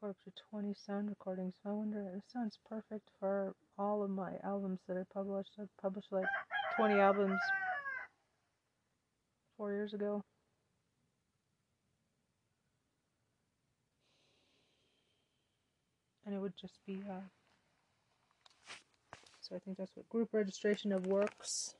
or 0.04 0.10
up 0.10 0.18
to 0.26 0.32
20 0.52 0.74
sound 0.86 1.08
recordings. 1.08 1.54
I 1.66 1.70
wonder, 1.70 2.02
it 2.14 2.24
sounds 2.32 2.60
perfect 2.70 3.08
for 3.20 3.56
all 3.80 4.04
of 4.04 4.10
my 4.10 4.34
albums 4.44 4.82
that 4.88 4.98
I 4.98 5.04
published. 5.14 5.52
I 5.58 5.64
published 5.82 6.12
like 6.12 6.26
20 6.76 6.96
albums 6.96 7.40
four 9.56 9.72
years 9.72 9.94
ago. 9.94 10.22
And 16.26 16.36
it 16.36 16.40
would 16.40 16.54
just 16.60 16.80
be, 16.86 17.02
uh, 17.10 17.22
so 19.40 19.56
I 19.56 19.60
think 19.60 19.78
that's 19.78 19.96
what 19.96 20.10
group 20.10 20.30
registration 20.34 20.92
of 20.92 21.08
works. 21.08 21.76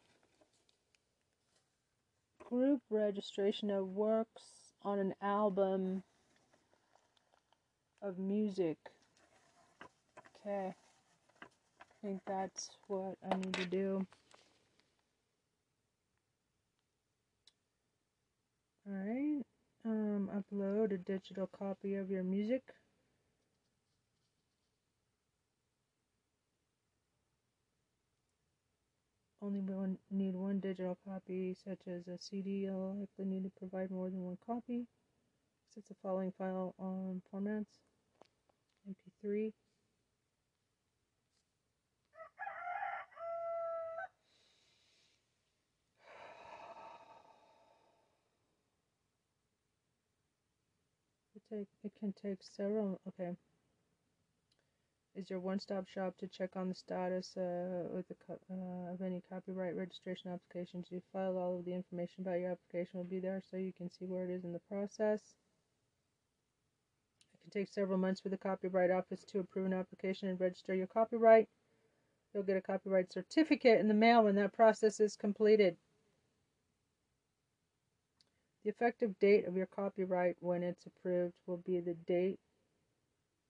Group 2.54 2.82
registration 2.92 3.72
of 3.72 3.88
works 3.88 4.44
on 4.84 5.00
an 5.00 5.16
album 5.24 6.04
of 8.00 8.20
music. 8.20 8.78
Okay. 10.46 10.76
I 11.82 11.86
think 12.04 12.22
that's 12.28 12.70
what 12.86 13.18
I 13.28 13.38
need 13.38 13.56
to 13.56 13.66
do. 13.66 14.06
Alright. 18.88 19.48
Um, 19.84 20.30
upload 20.38 20.94
a 20.94 20.98
digital 21.00 21.50
copy 21.58 21.96
of 21.96 22.12
your 22.12 22.24
music. 22.24 22.62
Only 29.44 29.60
one, 29.60 29.98
need 30.10 30.36
one 30.36 30.62
digital 30.62 30.98
copy, 31.06 31.54
such 31.54 31.80
as 31.86 32.08
a 32.08 32.18
CD. 32.18 32.64
You'll 32.64 32.96
likely 32.98 33.26
need 33.26 33.44
to 33.44 33.50
provide 33.50 33.92
more 33.92 34.10
than 34.10 34.24
one 34.24 34.38
copy. 34.48 34.88
Sets 35.74 35.90
the 35.90 35.96
following 36.02 36.32
file 36.38 36.74
um, 36.80 37.22
formats. 37.30 37.82
MP3. 38.88 39.52
It 51.36 51.42
take 51.50 51.68
it 51.84 51.92
can 52.00 52.14
take 52.14 52.38
several. 52.42 53.02
Okay. 53.10 53.36
Is 55.16 55.30
your 55.30 55.40
one-stop 55.40 55.88
shop 55.88 56.18
to 56.18 56.28
check 56.28 56.56
on 56.56 56.70
the 56.70 56.76
status 56.76 57.38
uh, 57.38 57.88
with 57.94 58.08
the 58.08 58.16
uh, 58.32 58.94
of 58.94 59.02
any 59.02 59.22
copyright 59.30 59.76
registration 59.76 60.32
applications. 60.32 60.88
You 60.90 61.04
filed 61.14 61.38
all 61.38 61.60
of 61.60 61.66
the 61.66 61.74
information 61.74 62.24
about 62.24 62.40
your 62.40 62.52
application 62.52 62.98
will 62.98 63.04
be 63.04 63.20
there, 63.20 63.42
so 63.52 63.58
you 63.58 63.74
can 63.74 63.92
see 63.92 64.06
where 64.06 64.28
it 64.28 64.34
is 64.34 64.44
in 64.44 64.54
the 64.54 64.62
process 64.72 65.36
It 67.34 67.42
can 67.42 67.52
take 67.52 67.72
several 67.72 68.00
months 68.00 68.22
for 68.22 68.30
the 68.30 68.38
Copyright 68.38 68.90
Office 68.90 69.24
to 69.26 69.40
approve 69.40 69.68
an 69.68 69.74
application 69.74 70.30
and 70.30 70.40
register 70.40 70.74
your 70.74 70.88
copyright. 70.88 71.48
You'll 72.34 72.42
get 72.44 72.58
a 72.58 72.62
copyright 72.62 73.14
certificate 73.14 73.80
in 73.80 73.88
the 73.88 73.94
mail 73.94 74.24
when 74.24 74.36
that 74.38 74.54
process 74.54 75.00
is 75.00 75.16
completed. 75.16 75.78
The 78.64 78.72
effective 78.72 79.20
date 79.20 79.46
of 79.46 79.56
your 79.56 79.68
copyright 79.68 80.38
when 80.40 80.64
it's 80.64 80.88
approved 80.88 81.36
will 81.46 81.58
be 81.58 81.80
the 81.82 81.94
date 82.08 82.40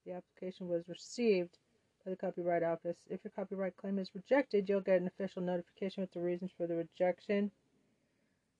the 0.05 0.13
application 0.13 0.67
was 0.67 0.87
received 0.87 1.57
by 2.03 2.11
the 2.11 2.17
Copyright 2.17 2.63
Office. 2.63 2.97
If 3.09 3.23
your 3.23 3.31
copyright 3.35 3.77
claim 3.77 3.99
is 3.99 4.13
rejected, 4.13 4.67
you'll 4.67 4.81
get 4.81 5.01
an 5.01 5.07
official 5.07 5.41
notification 5.41 6.01
with 6.01 6.11
the 6.11 6.21
reasons 6.21 6.51
for 6.57 6.67
the 6.67 6.75
rejection. 6.75 7.51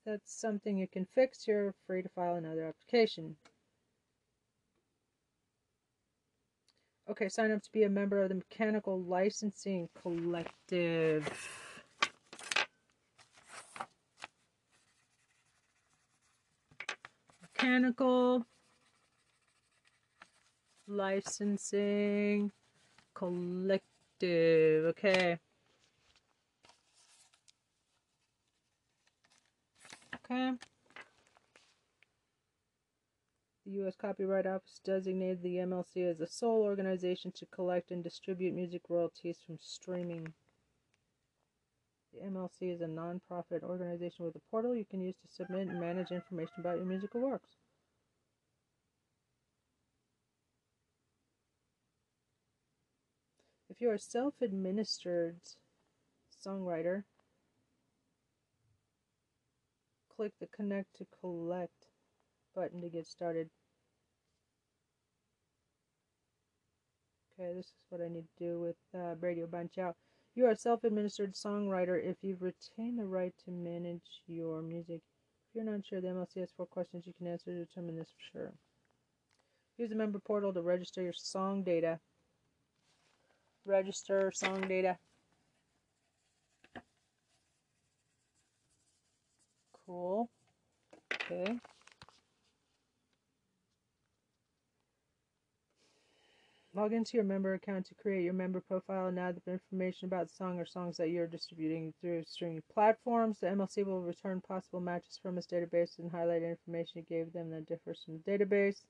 That's 0.05 0.33
something 0.33 0.77
you 0.77 0.87
can 0.87 1.05
fix. 1.05 1.47
You're 1.47 1.73
free 1.87 2.01
to 2.01 2.09
file 2.09 2.35
another 2.35 2.65
application. 2.65 3.35
Okay, 7.09 7.27
sign 7.27 7.51
up 7.51 7.61
to 7.61 7.71
be 7.71 7.83
a 7.83 7.89
member 7.89 8.21
of 8.21 8.29
the 8.29 8.35
Mechanical 8.35 9.01
Licensing 9.01 9.89
Collective. 10.01 11.27
Mechanical 17.41 18.45
Licensing 20.93 22.51
Collective. 23.13 24.85
Okay. 24.85 25.39
Okay. 30.15 30.51
The 33.65 33.71
U.S. 33.71 33.95
Copyright 33.95 34.45
Office 34.45 34.81
designated 34.83 35.41
the 35.41 35.55
MLC 35.55 36.09
as 36.09 36.17
the 36.17 36.27
sole 36.27 36.61
organization 36.61 37.31
to 37.37 37.45
collect 37.47 37.91
and 37.91 38.03
distribute 38.03 38.53
music 38.53 38.83
royalties 38.89 39.37
from 39.45 39.57
streaming. 39.59 40.33
The 42.13 42.27
MLC 42.27 42.73
is 42.73 42.81
a 42.81 42.87
non-profit 42.87 43.63
organization 43.63 44.25
with 44.25 44.35
a 44.35 44.41
portal 44.51 44.75
you 44.75 44.85
can 44.85 45.01
use 45.01 45.15
to 45.15 45.33
submit 45.33 45.69
and 45.69 45.79
manage 45.79 46.11
information 46.11 46.55
about 46.59 46.77
your 46.77 46.85
musical 46.85 47.21
works. 47.21 47.49
If 53.73 53.81
you're 53.81 53.95
a 53.95 53.99
self-administered 53.99 55.37
songwriter, 56.45 57.05
click 60.15 60.33
the 60.39 60.45
Connect 60.45 60.95
to 60.97 61.07
Collect 61.19 61.87
button 62.53 62.81
to 62.81 62.89
get 62.89 63.07
started. 63.07 63.49
Okay, 67.33 67.51
this 67.55 67.65
is 67.65 67.73
what 67.89 68.01
I 68.01 68.09
need 68.09 68.25
to 68.37 68.45
do 68.45 68.59
with 68.59 68.75
uh, 68.93 69.15
Radio 69.19 69.47
Banciao. 69.47 69.93
You 70.35 70.45
are 70.45 70.51
a 70.51 70.55
self-administered 70.55 71.33
songwriter 71.33 71.99
if 71.99 72.17
you've 72.21 72.43
retained 72.43 72.99
the 72.99 73.05
right 73.05 73.33
to 73.45 73.49
manage 73.49 74.21
your 74.27 74.61
music. 74.61 75.01
If 75.49 75.55
you're 75.55 75.65
not 75.65 75.83
sure, 75.83 75.99
the 75.99 76.09
MLC 76.09 76.41
has 76.41 76.51
four 76.55 76.67
questions 76.67 77.07
you 77.07 77.13
can 77.17 77.25
answer 77.25 77.45
to 77.45 77.65
determine 77.65 77.95
this 77.95 78.11
for 78.11 78.37
sure. 78.37 78.53
Use 79.79 79.89
the 79.89 79.95
member 79.95 80.19
portal 80.19 80.53
to 80.53 80.61
register 80.61 81.01
your 81.01 81.13
song 81.13 81.63
data. 81.63 81.99
Register 83.65 84.31
song 84.33 84.61
data. 84.67 84.97
Cool. 89.85 90.29
Okay. 91.13 91.59
Log 96.75 96.91
into 96.91 97.17
your 97.17 97.23
member 97.23 97.53
account 97.53 97.85
to 97.85 97.95
create 97.95 98.23
your 98.23 98.33
member 98.33 98.59
profile 98.59 99.05
and 99.05 99.19
add 99.19 99.39
the 99.45 99.51
information 99.51 100.07
about 100.07 100.27
the 100.27 100.33
song 100.33 100.59
or 100.59 100.65
songs 100.65 100.97
that 100.97 101.09
you're 101.09 101.27
distributing 101.27 101.93
through 102.01 102.23
streaming 102.25 102.63
platforms. 102.73 103.39
The 103.39 103.47
MLC 103.47 103.85
will 103.85 104.01
return 104.01 104.41
possible 104.41 104.81
matches 104.81 105.19
from 105.21 105.37
its 105.37 105.45
database 105.45 105.99
and 105.99 106.11
highlight 106.11 106.41
information 106.41 106.93
you 106.95 107.03
gave 107.03 107.31
them 107.31 107.51
that 107.51 107.67
differs 107.67 108.01
from 108.03 108.17
the 108.17 108.31
database. 108.31 108.81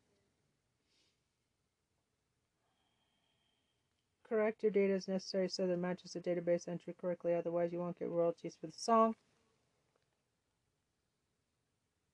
Correct 4.34 4.64
your 4.64 4.72
data 4.72 4.94
as 4.94 5.08
necessary 5.08 5.48
so 5.48 5.68
that 5.68 5.74
it 5.74 5.78
matches 5.78 6.14
the 6.14 6.20
database 6.20 6.68
entry 6.68 6.96
correctly, 7.00 7.36
otherwise, 7.36 7.72
you 7.72 7.78
won't 7.78 8.00
get 8.00 8.10
royalties 8.10 8.58
for 8.60 8.66
the 8.66 8.74
song. 8.76 9.14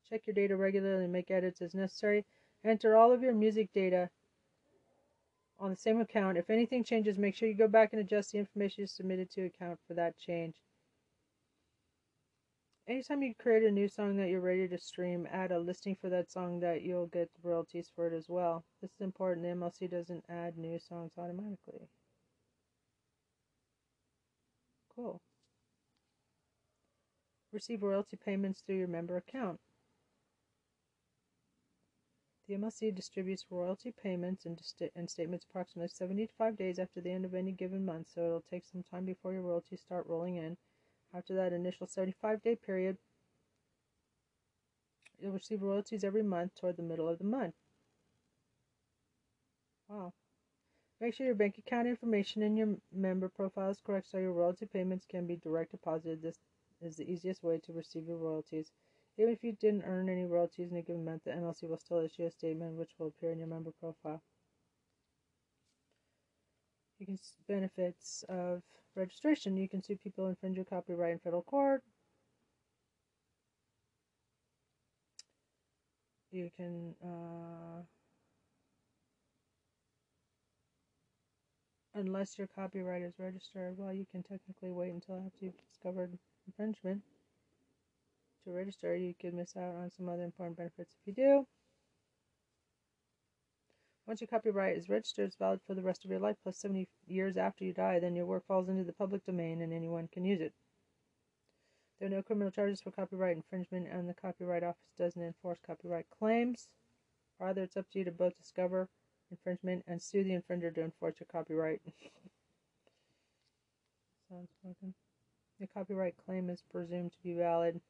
Check 0.09 0.27
your 0.27 0.33
data 0.33 0.57
regularly 0.57 1.05
and 1.05 1.13
make 1.13 1.31
edits 1.31 1.61
as 1.61 1.73
necessary. 1.73 2.25
Enter 2.65 2.97
all 2.97 3.13
of 3.13 3.21
your 3.21 3.33
music 3.33 3.71
data 3.71 4.09
on 5.59 5.69
the 5.69 5.77
same 5.77 6.01
account. 6.01 6.37
If 6.37 6.49
anything 6.49 6.83
changes, 6.83 7.17
make 7.17 7.37
sure 7.37 7.47
you 7.47 7.53
go 7.53 7.69
back 7.69 7.93
and 7.93 8.01
adjust 8.01 8.33
the 8.33 8.39
information 8.39 8.81
you 8.81 8.87
submitted 8.87 9.31
to 9.31 9.45
account 9.45 9.79
for 9.87 9.93
that 9.93 10.17
change. 10.17 10.57
Anytime 12.85 13.23
you 13.23 13.33
create 13.33 13.63
a 13.63 13.71
new 13.71 13.87
song 13.87 14.17
that 14.17 14.27
you're 14.27 14.41
ready 14.41 14.67
to 14.67 14.77
stream, 14.77 15.25
add 15.31 15.53
a 15.53 15.59
listing 15.59 15.95
for 15.95 16.09
that 16.09 16.29
song 16.29 16.59
that 16.59 16.81
you'll 16.81 17.07
get 17.07 17.29
royalties 17.43 17.89
for 17.95 18.07
it 18.07 18.13
as 18.13 18.27
well. 18.27 18.65
This 18.81 18.91
is 18.91 18.99
important. 18.99 19.45
The 19.45 19.53
MLC 19.53 19.89
doesn't 19.89 20.25
add 20.27 20.57
new 20.57 20.79
songs 20.79 21.13
automatically. 21.17 21.87
Cool. 24.99 25.21
Receive 27.53 27.83
royalty 27.83 28.17
payments 28.17 28.59
through 28.59 28.79
your 28.79 28.89
member 28.89 29.15
account. 29.15 29.61
The 32.49 32.55
MLC 32.55 32.93
distributes 32.93 33.45
royalty 33.49 33.93
payments 33.93 34.45
and, 34.45 34.61
and, 34.97 35.09
statements 35.09 35.45
approximately 35.49 35.87
75 35.87 36.57
days 36.57 36.79
after 36.79 36.99
the 36.99 37.11
end 37.11 37.23
of 37.23 37.33
any 37.33 37.53
given 37.53 37.85
month, 37.85 38.09
so 38.13 38.25
it'll 38.25 38.41
take 38.41 38.65
some 38.65 38.83
time 38.83 39.05
before 39.05 39.31
your 39.31 39.43
royalties 39.43 39.79
start 39.79 40.05
rolling 40.05 40.35
in. 40.35 40.57
After 41.13 41.33
that 41.35 41.53
initial 41.53 41.87
75 41.87 42.41
day 42.41 42.57
period, 42.57 42.97
you'll 45.17 45.31
receive 45.31 45.61
royalties 45.61 46.03
every 46.03 46.23
month 46.23 46.55
toward 46.55 46.75
the 46.75 46.83
middle 46.83 47.07
of 47.07 47.19
the 47.19 47.23
month. 47.23 47.55
Wow. 49.87 50.13
Make 51.01 51.13
sure 51.13 51.25
your 51.25 51.35
bank 51.35 51.57
account 51.57 51.87
information 51.87 52.43
in 52.43 52.57
your 52.57 52.75
member 52.91 53.29
profile 53.29 53.69
is 53.69 53.79
correct 53.79 54.09
so 54.09 54.17
your 54.17 54.33
royalty 54.33 54.65
payments 54.65 55.05
can 55.05 55.25
be 55.25 55.37
direct 55.37 55.71
deposited. 55.71 56.21
This 56.21 56.39
is 56.81 56.97
the 56.97 57.09
easiest 57.09 57.41
way 57.41 57.57
to 57.59 57.73
receive 57.73 58.05
your 58.05 58.17
royalties. 58.17 58.71
Even 59.17 59.33
if 59.33 59.43
you 59.43 59.53
didn't 59.53 59.83
earn 59.83 60.09
any 60.09 60.25
royalties 60.25 60.71
in 60.71 60.77
a 60.77 60.81
given 60.81 61.05
month, 61.05 61.23
the 61.23 61.31
MLC 61.31 61.69
will 61.69 61.77
still 61.77 61.99
issue 61.99 62.25
a 62.25 62.31
statement 62.31 62.75
which 62.75 62.91
will 62.97 63.07
appear 63.07 63.31
in 63.31 63.39
your 63.39 63.47
member 63.47 63.71
profile. 63.79 64.21
You 66.99 67.05
can 67.05 67.17
benefits 67.47 68.25
of 68.27 68.61
registration. 68.95 69.55
You 69.55 69.69
can 69.69 69.81
sue 69.81 69.95
people 69.95 70.25
who 70.25 70.31
infringe 70.31 70.57
your 70.57 70.65
copyright 70.65 71.13
in 71.13 71.19
federal 71.19 71.43
court. 71.43 71.81
You 76.31 76.51
can 76.57 76.93
uh, 77.03 77.83
unless 81.99 82.37
your 82.37 82.47
copyright 82.47 83.03
is 83.03 83.13
registered, 83.19 83.77
well, 83.77 83.93
you 83.93 84.05
can 84.11 84.23
technically 84.23 84.71
wait 84.71 84.93
until 84.93 85.15
after 85.15 85.45
you've 85.45 85.57
discovered 85.57 86.17
infringement 86.47 87.03
to 88.43 88.51
register, 88.51 88.95
you 88.95 89.13
could 89.19 89.33
miss 89.33 89.55
out 89.55 89.75
on 89.75 89.89
some 89.91 90.09
other 90.09 90.23
important 90.23 90.57
benefits 90.57 90.95
if 90.99 91.07
you 91.07 91.13
do. 91.13 91.45
Once 94.07 94.21
your 94.21 94.27
copyright 94.27 94.75
is 94.75 94.89
registered, 94.89 95.27
it's 95.27 95.35
valid 95.35 95.59
for 95.67 95.75
the 95.75 95.83
rest 95.83 96.03
of 96.03 96.09
your 96.09 96.19
life, 96.19 96.35
plus 96.41 96.57
70 96.57 96.87
years 97.07 97.37
after 97.37 97.63
you 97.63 97.73
die, 97.73 97.99
then 97.99 98.15
your 98.15 98.25
work 98.25 98.43
falls 98.47 98.67
into 98.67 98.83
the 98.83 98.93
public 98.93 99.23
domain 99.25 99.61
and 99.61 99.71
anyone 99.71 100.07
can 100.11 100.25
use 100.25 100.41
it. 100.41 100.53
There 101.99 102.07
are 102.07 102.11
no 102.11 102.23
criminal 102.23 102.49
charges 102.49 102.81
for 102.81 102.91
copyright 102.91 103.35
infringement, 103.35 103.87
and 103.91 104.07
the 104.07 104.13
Copyright 104.13 104.63
Office 104.63 104.93
doesn't 104.97 105.21
enforce 105.21 105.59
copyright 105.67 106.07
claims. 106.09 106.69
Rather, 107.39 107.63
it's 107.63 107.77
up 107.77 107.89
to 107.91 107.99
you 107.99 108.05
to 108.05 108.11
both 108.11 108.37
discover 108.37 108.87
infringement 109.31 109.83
and 109.87 110.01
sue 110.01 110.23
the 110.23 110.31
infringer 110.31 110.73
to 110.73 110.83
enforce 110.83 111.15
your 111.19 111.27
copyright. 111.31 111.81
Sounds 114.29 114.49
fucking. 114.63 114.93
The 115.59 115.67
copyright 115.67 116.15
claim 116.25 116.49
is 116.49 116.63
presumed 116.71 117.11
to 117.11 117.23
be 117.23 117.33
valid. 117.33 117.81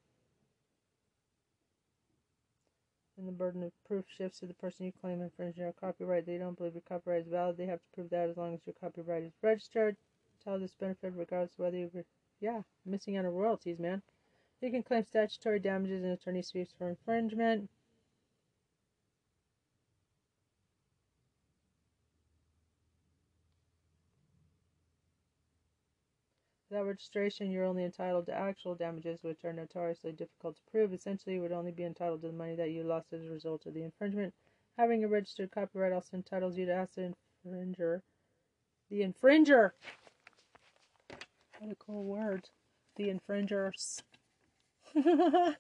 And 3.17 3.27
the 3.27 3.33
burden 3.33 3.63
of 3.63 3.71
proof 3.85 4.05
shifts 4.07 4.39
to 4.39 4.45
the 4.45 4.53
person 4.53 4.85
you 4.85 4.93
claim 5.01 5.21
infringed 5.21 5.57
your 5.57 5.73
copyright. 5.73 6.25
They 6.25 6.37
don't 6.37 6.57
believe 6.57 6.73
your 6.73 6.83
copyright 6.87 7.23
is 7.23 7.27
valid. 7.27 7.57
They 7.57 7.65
have 7.65 7.81
to 7.81 7.89
prove 7.93 8.09
that 8.11 8.29
as 8.29 8.37
long 8.37 8.53
as 8.53 8.61
your 8.65 8.75
copyright 8.79 9.23
is 9.23 9.33
registered. 9.41 9.97
Tell 10.43 10.57
this 10.57 10.75
benefit 10.79 11.13
regardless 11.15 11.53
of 11.53 11.59
whether 11.59 11.77
you're, 11.77 12.05
yeah, 12.39 12.61
missing 12.85 13.17
out 13.17 13.25
on 13.25 13.33
royalties, 13.33 13.77
man. 13.77 14.01
You 14.61 14.71
can 14.71 14.83
claim 14.83 15.03
statutory 15.03 15.59
damages 15.59 16.03
and 16.03 16.13
attorney's 16.13 16.51
fees 16.51 16.73
for 16.77 16.89
infringement. 16.89 17.69
Registration, 26.89 27.51
you're 27.51 27.65
only 27.65 27.85
entitled 27.85 28.25
to 28.25 28.33
actual 28.33 28.75
damages, 28.75 29.23
which 29.23 29.45
are 29.45 29.53
notoriously 29.53 30.11
difficult 30.11 30.57
to 30.57 30.61
prove. 30.69 30.93
Essentially, 30.93 31.35
you 31.35 31.41
would 31.41 31.51
only 31.51 31.71
be 31.71 31.83
entitled 31.85 32.21
to 32.21 32.27
the 32.27 32.33
money 32.33 32.55
that 32.55 32.71
you 32.71 32.83
lost 32.83 33.13
as 33.13 33.23
a 33.23 33.29
result 33.29 33.65
of 33.65 33.73
the 33.73 33.83
infringement. 33.83 34.33
Having 34.77 35.03
a 35.03 35.07
registered 35.07 35.51
copyright 35.51 35.93
also 35.93 36.17
entitles 36.17 36.57
you 36.57 36.65
to 36.65 36.73
ask 36.73 36.95
the 36.95 37.13
infringer. 37.45 38.01
The 38.89 39.01
infringer! 39.01 39.71
What 41.59 41.71
a 41.71 41.75
cool 41.75 42.03
word. 42.03 42.49
The 42.95 43.09
infringers. 43.09 44.01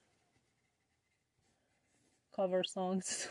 Cover 2.35 2.63
songs. 2.63 3.27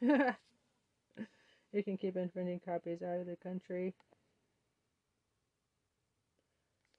You 1.74 1.82
can 1.82 1.96
keep 1.96 2.16
infringing 2.16 2.60
copies 2.64 3.02
out 3.02 3.18
of 3.18 3.26
the 3.26 3.34
country. 3.42 3.94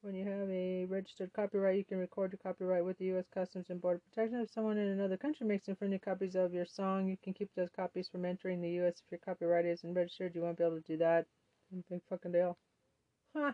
When 0.02 0.14
you 0.14 0.26
have 0.26 0.50
a 0.50 0.84
registered 0.84 1.32
copyright, 1.32 1.78
you 1.78 1.86
can 1.86 1.98
record 1.98 2.34
your 2.34 2.40
copyright 2.44 2.84
with 2.84 2.98
the 2.98 3.06
U.S. 3.06 3.24
Customs 3.34 3.68
and 3.70 3.82
Border 3.82 4.02
Protection. 4.10 4.42
If 4.42 4.52
someone 4.52 4.78
in 4.78 4.90
another 4.90 5.16
country 5.16 5.48
makes 5.48 5.70
infringing 5.70 6.00
copies 6.00 6.36
of 6.36 6.54
your 6.54 6.66
song, 6.66 7.08
you 7.08 7.16
can 7.24 7.34
keep 7.34 7.50
those 7.56 7.70
copies 7.74 8.10
from 8.10 8.26
entering 8.26 8.62
the 8.62 8.70
U.S. 8.72 8.96
If 9.06 9.12
your 9.12 9.22
copyright 9.24 9.66
isn't 9.66 9.94
registered, 9.94 10.36
you 10.36 10.42
won't 10.42 10.58
be 10.58 10.66
able 10.66 10.76
to 10.76 10.82
do 10.82 10.98
that. 10.98 11.26
Big 11.90 12.02
fucking 12.10 12.34
deal. 12.34 12.58
Huh. 13.34 13.54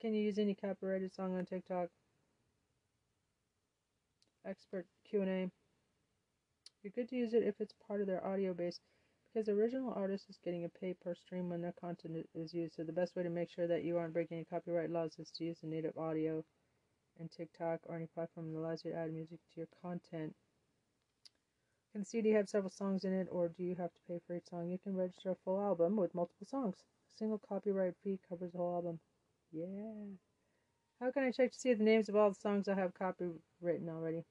Can 0.00 0.14
you 0.14 0.22
use 0.22 0.38
any 0.38 0.56
copyrighted 0.56 1.14
song 1.14 1.38
on 1.38 1.46
TikTok? 1.46 1.90
Expert 4.44 4.86
Q&A. 5.08 5.48
You're 6.82 6.92
good 6.92 7.08
to 7.10 7.16
use 7.16 7.34
it 7.34 7.44
if 7.44 7.54
it's 7.60 7.74
part 7.86 8.00
of 8.00 8.08
their 8.08 8.26
audio 8.26 8.52
base 8.52 8.80
because 9.36 9.50
original 9.50 9.92
artist 9.94 10.30
is 10.30 10.38
getting 10.42 10.64
a 10.64 10.68
pay 10.80 10.94
per 10.94 11.14
stream 11.14 11.50
when 11.50 11.60
their 11.60 11.74
content 11.78 12.26
is 12.34 12.54
used. 12.54 12.74
So 12.74 12.84
the 12.84 12.92
best 12.92 13.14
way 13.14 13.22
to 13.22 13.28
make 13.28 13.50
sure 13.50 13.66
that 13.66 13.84
you 13.84 13.98
aren't 13.98 14.14
breaking 14.14 14.38
any 14.38 14.46
copyright 14.46 14.88
laws 14.88 15.14
is 15.18 15.30
to 15.32 15.44
use 15.44 15.58
the 15.60 15.66
native 15.66 15.98
audio 15.98 16.42
in 17.20 17.28
TikTok 17.28 17.80
or 17.84 17.96
any 17.96 18.06
platform 18.06 18.50
that 18.50 18.58
allows 18.58 18.82
you 18.82 18.92
to 18.92 18.96
add 18.96 19.12
music 19.12 19.38
to 19.52 19.60
your 19.60 19.68
content. 19.82 20.34
Can 21.92 22.00
the 22.00 22.06
CD 22.06 22.30
have 22.30 22.48
several 22.48 22.70
songs 22.70 23.04
in 23.04 23.12
it, 23.12 23.28
or 23.30 23.48
do 23.48 23.62
you 23.62 23.74
have 23.74 23.92
to 23.92 24.00
pay 24.08 24.20
for 24.26 24.36
each 24.36 24.48
song? 24.48 24.70
You 24.70 24.78
can 24.78 24.96
register 24.96 25.32
a 25.32 25.36
full 25.44 25.60
album 25.60 25.96
with 25.96 26.14
multiple 26.14 26.46
songs. 26.46 26.78
A 27.12 27.18
single 27.18 27.38
copyright 27.46 27.94
fee 28.02 28.18
covers 28.26 28.52
the 28.52 28.58
whole 28.58 28.76
album. 28.76 29.00
Yeah. 29.52 30.16
How 30.98 31.10
can 31.10 31.24
I 31.24 31.30
check 31.30 31.52
to 31.52 31.58
see 31.58 31.74
the 31.74 31.84
names 31.84 32.08
of 32.08 32.16
all 32.16 32.30
the 32.30 32.36
songs 32.36 32.68
I 32.68 32.74
have 32.74 32.94
copywritten 32.94 33.90
already? 33.90 34.24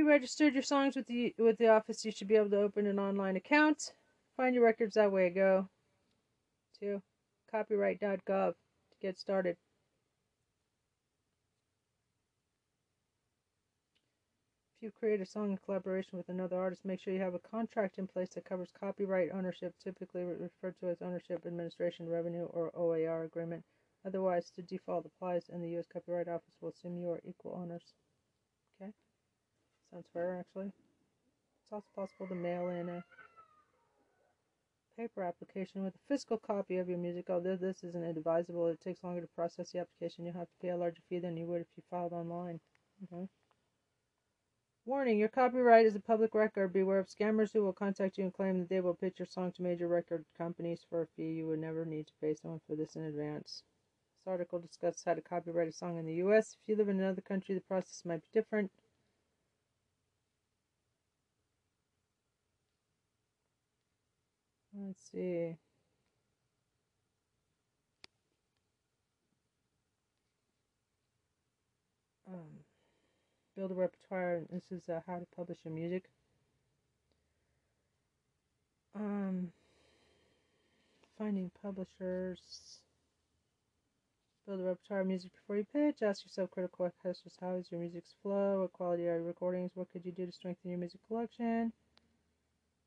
You 0.00 0.08
registered 0.08 0.54
your 0.54 0.62
songs 0.62 0.96
with 0.96 1.06
the 1.06 1.34
with 1.38 1.58
the 1.58 1.68
office, 1.68 2.04
you 2.04 2.10
should 2.10 2.28
be 2.28 2.36
able 2.36 2.48
to 2.48 2.56
open 2.56 2.86
an 2.86 2.98
online 2.98 3.36
account. 3.36 3.92
Find 4.34 4.54
your 4.54 4.64
records 4.64 4.94
that 4.94 5.12
way. 5.12 5.28
Go 5.28 5.68
to 6.80 7.02
copyright.gov 7.52 8.52
to 8.52 8.96
get 9.02 9.18
started. 9.18 9.58
If 14.78 14.84
you 14.84 14.90
create 14.98 15.20
a 15.20 15.26
song 15.26 15.50
in 15.50 15.58
collaboration 15.58 16.16
with 16.16 16.30
another 16.30 16.56
artist, 16.56 16.86
make 16.86 17.02
sure 17.02 17.12
you 17.12 17.20
have 17.20 17.34
a 17.34 17.38
contract 17.38 17.98
in 17.98 18.06
place 18.06 18.30
that 18.30 18.46
covers 18.46 18.70
copyright 18.80 19.28
ownership, 19.34 19.74
typically 19.84 20.22
referred 20.22 20.80
to 20.80 20.88
as 20.88 21.02
ownership 21.02 21.42
administration 21.44 22.08
revenue 22.08 22.44
or 22.44 22.70
OAR 22.74 23.24
agreement. 23.24 23.62
Otherwise, 24.06 24.50
the 24.56 24.62
default 24.62 25.04
applies 25.04 25.50
and 25.50 25.62
the 25.62 25.68
U.S. 25.72 25.84
Copyright 25.92 26.28
Office 26.28 26.54
will 26.62 26.70
assume 26.70 26.96
you 26.96 27.10
are 27.10 27.20
equal 27.28 27.60
owners. 27.62 27.92
Okay? 28.80 28.92
Sounds 29.92 30.06
fair, 30.12 30.38
actually. 30.38 30.66
It's 30.66 31.72
also 31.72 31.86
possible 31.94 32.28
to 32.28 32.34
mail 32.34 32.68
in 32.68 32.88
a 32.88 33.04
paper 34.96 35.22
application 35.22 35.82
with 35.82 35.94
a 35.94 36.08
physical 36.08 36.36
copy 36.36 36.76
of 36.76 36.88
your 36.88 36.98
music. 36.98 37.30
Although 37.30 37.56
this 37.56 37.82
isn't 37.82 38.04
advisable, 38.04 38.68
it 38.68 38.80
takes 38.80 39.02
longer 39.02 39.22
to 39.22 39.26
process 39.28 39.72
the 39.72 39.80
application. 39.80 40.24
You'll 40.24 40.34
have 40.34 40.48
to 40.48 40.60
pay 40.60 40.68
a 40.68 40.76
larger 40.76 41.02
fee 41.08 41.18
than 41.18 41.36
you 41.36 41.46
would 41.46 41.62
if 41.62 41.66
you 41.76 41.82
filed 41.90 42.12
online. 42.12 42.60
Okay. 43.04 43.26
Warning, 44.86 45.18
your 45.18 45.28
copyright 45.28 45.86
is 45.86 45.94
a 45.94 46.00
public 46.00 46.34
record. 46.34 46.72
Beware 46.72 46.98
of 46.98 47.08
scammers 47.08 47.52
who 47.52 47.62
will 47.62 47.72
contact 47.72 48.18
you 48.18 48.24
and 48.24 48.32
claim 48.32 48.58
that 48.58 48.68
they 48.68 48.80
will 48.80 48.94
pitch 48.94 49.18
your 49.18 49.26
song 49.26 49.52
to 49.52 49.62
major 49.62 49.88
record 49.88 50.24
companies 50.36 50.84
for 50.88 51.02
a 51.02 51.06
fee. 51.06 51.32
You 51.32 51.48
would 51.48 51.60
never 51.60 51.84
need 51.84 52.06
to 52.06 52.12
pay 52.20 52.34
someone 52.34 52.60
for 52.66 52.76
this 52.76 52.96
in 52.96 53.04
advance. 53.04 53.62
This 54.18 54.30
article 54.30 54.58
discusses 54.58 55.02
how 55.04 55.14
to 55.14 55.20
copyright 55.20 55.68
a 55.68 55.72
song 55.72 55.98
in 55.98 56.06
the 56.06 56.14
U.S. 56.14 56.56
If 56.62 56.68
you 56.68 56.76
live 56.76 56.88
in 56.88 57.00
another 57.00 57.20
country, 57.20 57.54
the 57.54 57.60
process 57.60 58.02
might 58.04 58.22
be 58.22 58.28
different. 58.32 58.70
Let's 64.90 65.08
see. 65.12 65.54
Um, 72.26 72.64
build 73.54 73.70
a 73.70 73.74
repertoire. 73.74 74.40
This 74.50 74.64
is 74.72 74.88
uh, 74.88 74.98
how 75.06 75.20
to 75.20 75.26
publish 75.36 75.58
your 75.64 75.72
music. 75.72 76.10
Um, 78.96 79.52
finding 81.16 81.52
publishers. 81.62 82.40
Build 84.44 84.58
a 84.58 84.64
repertoire 84.64 85.02
of 85.02 85.06
music 85.06 85.30
before 85.36 85.56
you 85.56 85.66
pitch. 85.72 86.02
Ask 86.02 86.24
yourself 86.24 86.50
critical 86.50 86.90
questions. 87.00 87.36
How 87.40 87.54
is 87.54 87.70
your 87.70 87.78
music's 87.78 88.16
flow? 88.24 88.62
What 88.62 88.72
quality 88.72 89.04
are 89.04 89.18
your 89.18 89.22
recordings? 89.22 89.70
What 89.76 89.88
could 89.92 90.04
you 90.04 90.10
do 90.10 90.26
to 90.26 90.32
strengthen 90.32 90.68
your 90.68 90.80
music 90.80 91.00
collection? 91.06 91.72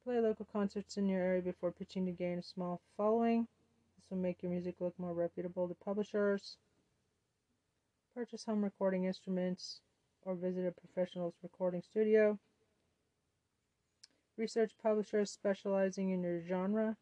Play 0.04 0.20
local 0.20 0.46
concerts 0.52 0.98
in 0.98 1.08
your 1.08 1.22
area 1.22 1.42
before 1.42 1.72
pitching 1.72 2.06
to 2.06 2.12
gain 2.12 2.40
a 2.40 2.44
small 2.44 2.82
following. 2.98 3.48
This 3.96 4.10
will 4.10 4.18
make 4.18 4.44
your 4.44 4.52
music 4.52 4.76
look 4.82 4.94
more 5.00 5.14
reputable 5.14 5.66
to 5.70 5.76
publishers. 5.76 6.58
Purchase 8.14 8.44
home 8.44 8.66
recording 8.66 9.06
instruments 9.06 9.80
or 10.24 10.36
visit 10.36 10.68
a 10.68 10.72
professional's 10.72 11.36
recording 11.42 11.82
studio. 11.82 12.38
Research 14.38 14.74
publishers 14.82 15.32
specializing 15.32 16.10
in 16.10 16.22
your 16.22 16.42
genre. 16.42 16.98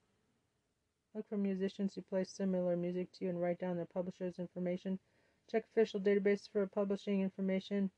Look 1.15 1.27
for 1.27 1.37
musicians 1.37 1.95
who 1.95 2.03
play 2.03 2.23
similar 2.23 2.77
music 2.77 3.11
to 3.13 3.25
you 3.25 3.31
and 3.31 3.41
write 3.41 3.57
down 3.57 3.77
their 3.77 3.87
publisher's 3.91 4.37
information. 4.37 4.99
Check 5.49 5.65
official 5.71 5.99
databases 5.99 6.51
for 6.51 6.67
publishing 6.67 7.21
information. 7.21 7.89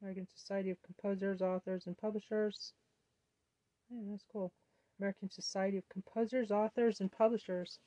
American 0.00 0.28
Society 0.36 0.70
of 0.70 0.78
Composers, 0.82 1.42
Authors, 1.42 1.86
and 1.86 1.98
Publishers. 1.98 2.72
Yeah, 3.90 4.02
that's 4.10 4.24
cool. 4.30 4.52
American 5.00 5.30
Society 5.30 5.76
of 5.76 5.88
Composers, 5.88 6.50
Authors, 6.50 7.00
and 7.00 7.10
Publishers. 7.10 7.78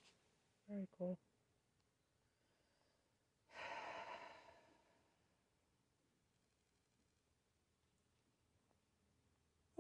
Very 0.70 0.88
cool. 0.98 1.18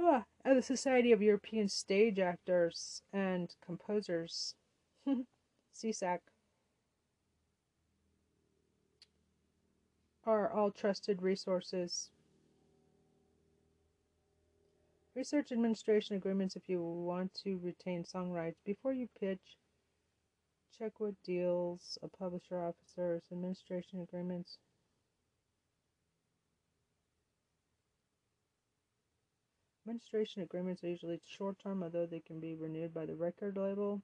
Ah, 0.03 0.25
the 0.43 0.61
Society 0.63 1.11
of 1.11 1.21
European 1.21 1.69
Stage 1.69 2.17
Actors 2.17 3.03
and 3.13 3.53
Composers. 3.63 4.55
SESAC. 5.75 6.19
Are 10.25 10.51
all 10.51 10.71
trusted 10.71 11.21
resources. 11.21 12.09
Research 15.13 15.51
administration 15.51 16.15
agreements 16.15 16.55
if 16.55 16.69
you 16.69 16.81
want 16.81 17.33
to 17.43 17.59
retain 17.61 18.05
song 18.05 18.31
rights. 18.31 18.61
Before 18.65 18.93
you 18.93 19.09
pitch, 19.19 19.57
check 20.77 20.99
what 20.99 21.21
deals 21.23 21.97
a 22.01 22.07
publisher 22.07 22.63
offers. 22.63 23.23
Administration 23.29 24.01
agreements. 24.01 24.57
Administration 29.85 30.43
agreements 30.43 30.81
are 30.83 30.89
usually 30.89 31.19
short 31.27 31.59
term, 31.59 31.83
although 31.83 32.05
they 32.05 32.21
can 32.21 32.39
be 32.39 32.55
renewed 32.55 32.93
by 32.93 33.05
the 33.05 33.15
record 33.15 33.57
label. 33.57 34.01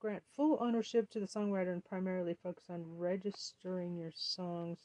Grant 0.00 0.22
full 0.34 0.56
ownership 0.62 1.10
to 1.10 1.20
the 1.20 1.26
songwriter 1.26 1.72
and 1.72 1.84
primarily 1.84 2.36
focus 2.42 2.64
on 2.70 2.96
registering 2.96 3.96
your 3.98 4.12
songs. 4.14 4.78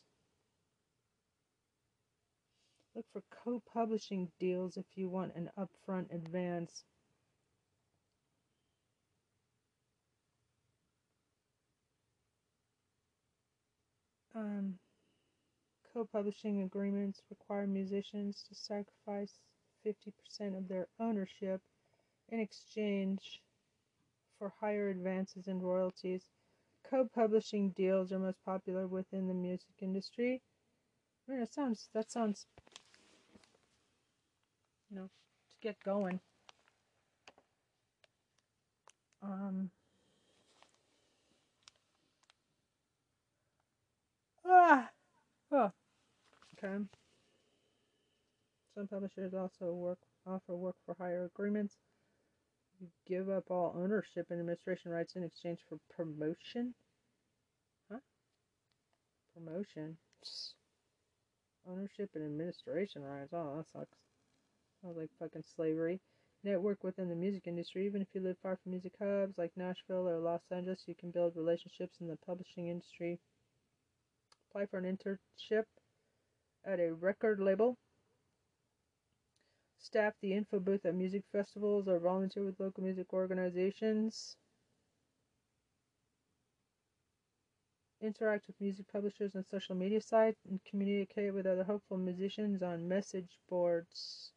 Look 2.95 3.05
for 3.13 3.23
co 3.29 3.61
publishing 3.73 4.31
deals 4.39 4.75
if 4.75 4.85
you 4.95 5.07
want 5.07 5.35
an 5.35 5.49
upfront 5.57 6.13
advance. 6.13 6.83
Um, 14.35 14.79
co 15.93 16.05
publishing 16.05 16.61
agreements 16.63 17.21
require 17.29 17.67
musicians 17.67 18.43
to 18.47 18.55
sacrifice 18.55 19.39
50% 19.85 20.55
of 20.57 20.67
their 20.67 20.87
ownership 20.99 21.61
in 22.29 22.39
exchange 22.39 23.41
for 24.37 24.53
higher 24.59 24.89
advances 24.89 25.47
and 25.47 25.61
royalties. 25.63 26.23
Co 26.83 27.05
publishing 27.05 27.69
deals 27.71 28.11
are 28.11 28.19
most 28.19 28.43
popular 28.43 28.87
within 28.87 29.27
the 29.27 29.33
music 29.33 29.75
industry. 29.81 30.41
I 31.27 31.31
mean, 31.31 31.39
that 31.41 31.53
sounds, 31.53 31.89
that 31.93 32.11
sounds, 32.11 32.47
you 34.91 34.97
know, 34.97 35.03
to 35.03 35.57
get 35.61 35.77
going. 35.83 36.19
Um, 39.23 39.69
ah, 44.45 44.89
oh, 45.51 45.71
okay. 46.57 46.83
Some 48.75 48.87
publishers 48.87 49.33
also 49.33 49.73
work 49.73 49.99
offer 50.25 50.55
work 50.55 50.75
for 50.85 50.95
hire 50.99 51.25
agreements. 51.25 51.75
You 52.79 52.87
give 53.07 53.29
up 53.29 53.51
all 53.51 53.75
ownership 53.77 54.27
and 54.29 54.39
administration 54.39 54.91
rights 54.91 55.15
in 55.15 55.23
exchange 55.23 55.59
for 55.69 55.77
promotion. 55.95 56.73
Huh? 57.91 57.99
Promotion. 59.35 59.97
Ownership 61.69 62.09
and 62.15 62.25
administration 62.25 63.03
rights. 63.03 63.33
Oh, 63.33 63.57
that 63.57 63.69
sucks. 63.71 63.97
Like 64.83 65.11
fucking 65.19 65.43
slavery. 65.55 66.01
Network 66.43 66.83
within 66.83 67.07
the 67.07 67.15
music 67.15 67.43
industry. 67.45 67.85
Even 67.85 68.01
if 68.01 68.07
you 68.13 68.21
live 68.21 68.37
far 68.41 68.57
from 68.57 68.71
music 68.71 68.93
hubs 68.99 69.37
like 69.37 69.51
Nashville 69.55 70.09
or 70.09 70.19
Los 70.19 70.41
Angeles, 70.49 70.83
you 70.87 70.95
can 70.95 71.11
build 71.11 71.35
relationships 71.35 71.97
in 72.01 72.07
the 72.07 72.17
publishing 72.25 72.67
industry. 72.67 73.19
Apply 74.49 74.65
for 74.65 74.79
an 74.79 74.85
internship 74.85 75.65
at 76.65 76.79
a 76.79 76.93
record 76.93 77.39
label. 77.39 77.77
Staff 79.77 80.13
the 80.21 80.33
info 80.33 80.59
booth 80.59 80.85
at 80.85 80.95
music 80.95 81.23
festivals 81.31 81.87
or 81.87 81.99
volunteer 81.99 82.43
with 82.43 82.59
local 82.59 82.83
music 82.83 83.13
organizations. 83.13 84.35
Interact 88.01 88.47
with 88.47 88.59
music 88.59 88.87
publishers 88.91 89.35
on 89.35 89.45
social 89.45 89.75
media 89.75 90.01
sites 90.01 90.41
and 90.49 90.59
communicate 90.65 91.33
with 91.33 91.45
other 91.45 91.63
hopeful 91.63 91.97
musicians 91.97 92.63
on 92.63 92.87
message 92.87 93.37
boards. 93.47 94.31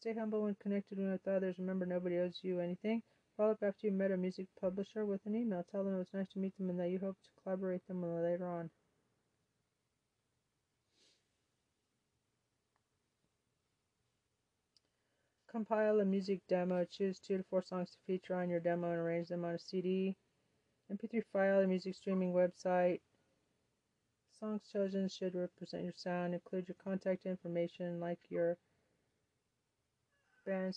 Stay 0.00 0.14
humble 0.14 0.40
when 0.40 0.54
connected 0.54 0.96
with 0.96 1.28
others. 1.28 1.58
Remember, 1.58 1.84
nobody 1.84 2.16
owes 2.16 2.38
you 2.40 2.58
anything. 2.58 3.02
Follow 3.36 3.50
up 3.50 3.62
after 3.62 3.86
you 3.86 3.92
met 3.92 4.10
a 4.10 4.16
music 4.16 4.46
publisher 4.58 5.04
with 5.04 5.20
an 5.26 5.36
email. 5.36 5.62
Tell 5.70 5.84
them 5.84 5.94
it 5.94 5.98
was 5.98 6.14
nice 6.14 6.28
to 6.32 6.38
meet 6.38 6.56
them 6.56 6.70
and 6.70 6.80
that 6.80 6.88
you 6.88 6.98
hope 6.98 7.18
to 7.22 7.42
collaborate 7.42 7.82
with 7.86 7.86
them 7.86 8.02
later 8.02 8.48
on. 8.48 8.70
Compile 15.50 16.00
a 16.00 16.04
music 16.06 16.40
demo. 16.48 16.86
Choose 16.86 17.20
two 17.20 17.36
to 17.36 17.44
four 17.50 17.62
songs 17.62 17.90
to 17.90 17.98
feature 18.06 18.36
on 18.36 18.48
your 18.48 18.60
demo 18.60 18.92
and 18.92 19.00
arrange 19.00 19.28
them 19.28 19.44
on 19.44 19.56
a 19.56 19.58
CD, 19.58 20.16
MP3 20.90 21.22
file, 21.30 21.60
a 21.60 21.66
music 21.66 21.94
streaming 21.94 22.32
website. 22.32 23.00
Songs 24.38 24.62
chosen 24.72 25.10
should 25.10 25.34
represent 25.34 25.84
your 25.84 25.92
sound. 25.94 26.32
Include 26.32 26.68
your 26.68 26.76
contact 26.82 27.26
information 27.26 28.00
like 28.00 28.20
your 28.30 28.56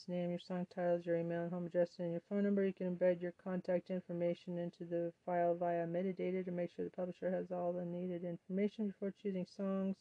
name, 0.08 0.30
your 0.30 0.40
song 0.40 0.68
titles, 0.76 1.06
your 1.06 1.18
email 1.18 1.42
and 1.42 1.52
home 1.52 1.66
address, 1.66 1.90
and 1.98 2.12
your 2.12 2.22
phone 2.30 2.44
number. 2.44 2.64
You 2.64 2.74
can 2.74 2.96
embed 2.96 3.22
your 3.22 3.34
contact 3.44 3.90
information 3.90 4.60
into 4.60 4.86
the 4.86 5.12
file 5.26 5.56
via 5.56 5.88
metadata 5.88 6.46
to 6.46 6.52
make 6.52 6.72
sure 6.72 6.86
the 6.86 6.92
publisher 6.92 7.32
has 7.32 7.52
all 7.52 7.74
the 7.74 7.84
needed 7.84 8.24
information 8.24 8.88
before 8.88 9.14
choosing 9.22 9.48
songs. 9.48 9.96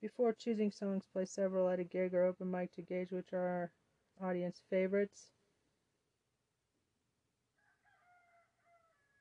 Before 0.00 0.32
choosing 0.32 0.70
songs, 0.70 1.04
play 1.12 1.24
several 1.24 1.68
at 1.68 1.80
a 1.80 1.84
gig 1.84 2.14
or 2.14 2.24
open 2.24 2.48
mic 2.48 2.72
to 2.74 2.82
gauge 2.82 3.10
which 3.10 3.32
are 3.32 3.72
audience 4.22 4.62
favorites. 4.70 5.30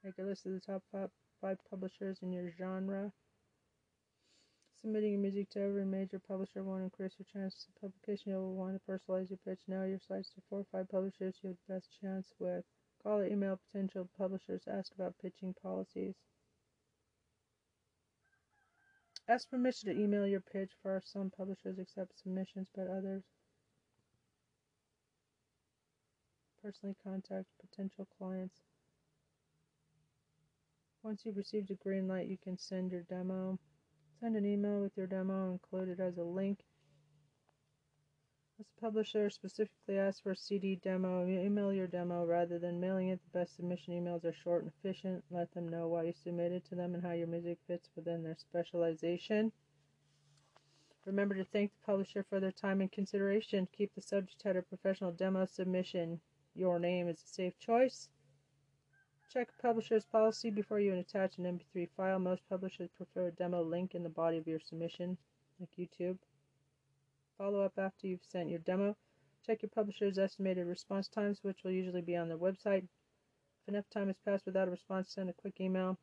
Make 0.04 0.20
a 0.20 0.24
list 0.24 0.46
of 0.46 0.54
the 0.54 0.60
top 0.60 0.84
five 1.42 1.58
publishers 1.70 2.20
in 2.22 2.32
your 2.32 2.52
genre. 2.52 3.12
Submitting 4.82 5.14
your 5.14 5.22
music 5.22 5.50
to 5.50 5.62
every 5.62 5.86
major 5.86 6.20
publisher 6.20 6.64
won't 6.64 6.84
increase 6.84 7.14
your 7.18 7.26
chances 7.34 7.68
of 7.68 7.82
publication. 7.82 8.32
You'll 8.32 8.54
want 8.54 8.76
to 8.76 8.92
personalize 8.92 9.30
your 9.30 9.40
pitch. 9.44 9.60
Narrow 9.68 9.88
your 9.88 10.00
sights 10.00 10.30
to 10.36 10.42
four 10.50 10.60
or 10.60 10.66
five 10.72 10.90
publishers 10.90 11.36
you 11.42 11.50
have 11.50 11.58
the 11.68 11.74
best 11.74 11.90
chance 12.00 12.32
with. 12.40 12.64
Call 13.02 13.20
or 13.20 13.26
email 13.26 13.60
potential 13.72 14.08
publishers. 14.18 14.68
Ask 14.68 14.94
about 14.94 15.16
pitching 15.22 15.56
policies. 15.62 16.16
Ask 19.28 19.50
permission 19.50 19.90
to 19.90 20.00
email 20.00 20.28
your 20.28 20.42
pitch. 20.42 20.72
For 20.82 21.02
some 21.04 21.32
publishers 21.36 21.80
accept 21.80 22.20
submissions, 22.20 22.70
but 22.74 22.88
others 22.88 23.24
personally 26.64 26.96
contact 27.04 27.48
potential 27.60 28.08
clients. 28.18 28.56
Once 31.04 31.22
you've 31.26 31.38
received 31.38 31.72
a 31.72 31.76
green 31.76 32.08
light, 32.08 32.28
you 32.28 32.38
can 32.44 32.58
send 32.58 32.92
your 32.92 33.04
demo. 33.04 33.58
Send 34.20 34.36
an 34.36 34.46
email 34.46 34.82
with 34.82 34.98
your 34.98 35.06
demo, 35.06 35.52
include 35.52 35.90
it 35.90 36.00
as 36.00 36.18
a 36.18 36.24
link. 36.24 36.60
A 38.60 38.82
publisher 38.82 39.30
specifically 39.30 40.00
asks 40.00 40.22
for 40.22 40.32
a 40.32 40.36
CD 40.36 40.76
demo, 40.76 41.24
you 41.24 41.40
email 41.40 41.72
your 41.72 41.86
demo 41.86 42.26
rather 42.26 42.58
than 42.58 42.80
mailing 42.80 43.10
it. 43.10 43.20
The 43.24 43.40
best 43.40 43.56
submission 43.56 43.94
emails 43.94 44.26
are 44.26 44.34
short 44.34 44.64
and 44.64 44.72
efficient. 44.80 45.24
Let 45.30 45.52
them 45.52 45.70
know 45.70 45.88
why 45.88 46.04
you 46.04 46.14
submitted 46.24 46.66
to 46.66 46.76
them 46.76 46.96
and 46.96 47.04
how 47.04 47.12
your 47.12 47.28
music 47.28 47.60
fits 47.68 47.92
within 47.96 48.24
their 48.24 48.36
specialization. 48.36 49.52
Remember 51.06 51.36
to 51.36 51.46
thank 51.46 51.72
the 51.72 51.86
publisher 51.86 52.26
for 52.28 52.40
their 52.40 52.52
time 52.52 52.82
and 52.82 52.92
consideration. 52.92 53.68
Keep 53.72 53.94
the 53.94 54.02
subject 54.02 54.42
header 54.42 54.64
professional 54.64 55.12
demo 55.12 55.46
submission. 55.46 56.20
Your 56.56 56.80
name 56.80 57.08
is 57.08 57.22
a 57.22 57.28
safe 57.28 57.60
choice. 57.60 58.10
Check 59.32 59.50
publisher's 59.62 60.06
policy 60.06 60.50
before 60.50 60.80
you 60.80 60.94
attach 60.94 61.38
an 61.38 61.46
MP3 61.46 61.90
file. 61.96 62.20
Most 62.20 62.42
publishers 62.50 62.90
prefer 62.96 63.28
a 63.28 63.32
demo 63.32 63.62
link 63.62 63.94
in 63.94 64.04
the 64.04 64.10
body 64.10 64.38
of 64.38 64.48
your 64.48 64.60
submission, 64.60 65.18
like 65.60 65.70
YouTube. 65.78 66.18
Follow 67.38 67.62
up 67.62 67.74
after 67.78 68.08
you've 68.08 68.24
sent 68.32 68.50
your 68.50 68.60
demo. 68.60 68.96
Check 69.46 69.62
your 69.62 69.70
publisher's 69.70 70.18
estimated 70.18 70.66
response 70.66 71.08
times, 71.08 71.40
which 71.44 71.64
will 71.64 71.72
usually 71.72 72.02
be 72.02 72.16
on 72.16 72.30
their 72.30 72.38
website. 72.38 72.84
If 73.64 73.68
enough 73.68 73.90
time 73.94 74.08
has 74.08 74.18
passed 74.26 74.46
without 74.46 74.68
a 74.68 74.72
response, 74.72 75.12
send 75.12 75.30
a 75.30 75.34
quick 75.34 75.60
email 75.60 75.98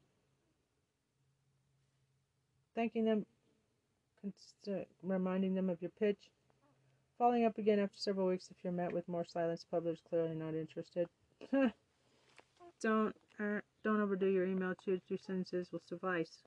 thanking 2.74 3.04
them, 3.04 3.26
reminding 5.02 5.54
them 5.54 5.70
of 5.70 5.80
your 5.80 5.92
pitch. 5.98 6.30
Following 7.18 7.44
up 7.44 7.58
again 7.58 7.78
after 7.78 7.96
several 7.96 8.26
weeks 8.26 8.48
if 8.50 8.56
you're 8.62 8.72
met 8.72 8.92
with 8.92 9.08
more 9.08 9.24
silence, 9.24 9.64
publisher 9.70 10.00
clearly 10.08 10.34
not 10.34 10.54
interested. 10.54 11.08
don't 12.80 13.14
uh, 13.40 13.60
don't 13.82 14.00
overdo 14.00 14.26
your 14.26 14.46
email. 14.46 14.74
Two 14.84 14.94
or 14.94 14.98
three 15.08 15.18
sentences 15.18 15.72
will 15.72 15.82
suffice. 15.86 16.42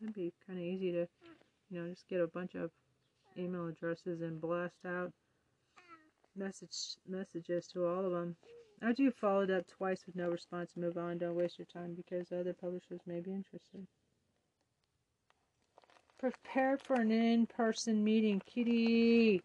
It'd 0.00 0.14
be 0.14 0.32
kind 0.46 0.58
of 0.58 0.64
easy 0.64 0.92
to, 0.92 1.08
you 1.70 1.80
know, 1.82 1.88
just 1.90 2.08
get 2.08 2.20
a 2.20 2.26
bunch 2.26 2.54
of 2.54 2.70
email 3.36 3.66
addresses 3.66 4.20
and 4.20 4.40
blast 4.40 4.78
out 4.86 5.12
message 6.36 6.96
messages 7.08 7.66
to 7.68 7.86
all 7.86 8.04
of 8.04 8.12
them. 8.12 8.36
After 8.80 9.02
you've 9.02 9.16
followed 9.16 9.50
up 9.50 9.66
twice 9.66 10.06
with 10.06 10.14
no 10.14 10.28
response, 10.28 10.70
move 10.76 10.96
on. 10.96 11.18
Don't 11.18 11.34
waste 11.34 11.58
your 11.58 11.66
time 11.66 11.94
because 11.94 12.30
other 12.30 12.52
publishers 12.52 13.00
may 13.06 13.20
be 13.20 13.32
interested. 13.32 13.86
Prepare 16.18 16.78
for 16.78 16.94
an 16.94 17.10
in-person 17.10 18.02
meeting, 18.02 18.40
Kitty. 18.46 19.42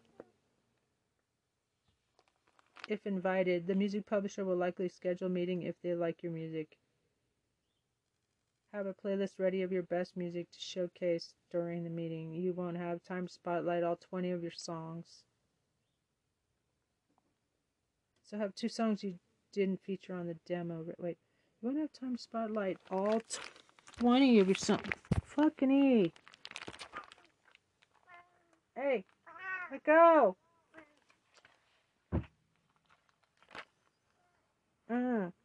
If 2.88 3.06
invited, 3.06 3.66
the 3.66 3.74
music 3.74 4.06
publisher 4.06 4.44
will 4.44 4.56
likely 4.56 4.88
schedule 4.88 5.28
a 5.28 5.30
meeting 5.30 5.62
if 5.62 5.74
they 5.82 5.94
like 5.94 6.22
your 6.22 6.32
music. 6.32 6.76
Have 8.74 8.86
a 8.86 8.94
playlist 8.94 9.38
ready 9.38 9.62
of 9.62 9.72
your 9.72 9.84
best 9.84 10.16
music 10.16 10.50
to 10.50 10.60
showcase 10.60 11.32
during 11.50 11.84
the 11.84 11.90
meeting. 11.90 12.34
You 12.34 12.52
won't 12.52 12.76
have 12.76 13.02
time 13.02 13.26
to 13.26 13.32
spotlight 13.32 13.84
all 13.84 13.96
20 13.96 14.32
of 14.32 14.42
your 14.42 14.52
songs. 14.52 15.22
So 18.24 18.36
have 18.36 18.54
two 18.54 18.68
songs 18.68 19.04
you 19.04 19.14
didn't 19.52 19.80
feature 19.82 20.14
on 20.14 20.26
the 20.26 20.36
demo. 20.46 20.84
Wait, 20.98 21.18
you 21.62 21.68
won't 21.68 21.78
have 21.78 21.92
time 21.92 22.16
to 22.16 22.22
spotlight 22.22 22.78
all 22.90 23.22
20 23.98 24.40
of 24.40 24.48
your 24.48 24.56
songs. 24.56 24.82
Fucking 25.24 25.70
E. 25.70 26.12
Hey, 28.74 29.04
let 29.70 29.84
go. 29.84 30.36
Mm. 34.90 35.32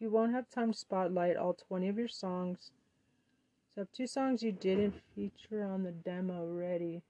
You 0.00 0.10
won't 0.10 0.32
have 0.32 0.50
time 0.50 0.72
to 0.72 0.78
spotlight 0.78 1.36
all 1.36 1.54
20 1.54 1.88
of 1.88 1.96
your 1.96 2.08
songs. 2.08 2.72
So 3.74 3.80
have 3.82 3.92
two 3.92 4.06
songs 4.06 4.42
you 4.42 4.52
didn't 4.52 5.00
feature 5.14 5.64
on 5.64 5.82
the 5.82 5.92
demo 5.92 6.46
ready. 6.46 7.02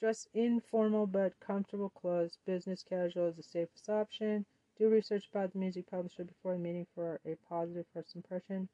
Dress 0.00 0.28
informal 0.34 1.06
but 1.06 1.38
comfortable 1.40 1.90
clothes. 1.90 2.38
Business 2.44 2.82
casual 2.82 3.28
is 3.28 3.36
the 3.36 3.42
safest 3.42 3.88
option. 3.88 4.44
Do 4.78 4.88
research 4.88 5.28
about 5.30 5.52
the 5.52 5.58
music 5.58 5.90
publisher 5.90 6.24
before 6.24 6.52
the 6.52 6.58
meeting 6.58 6.86
for 6.94 7.20
a 7.24 7.36
positive 7.48 7.86
first 7.94 8.14
impression. 8.14 8.68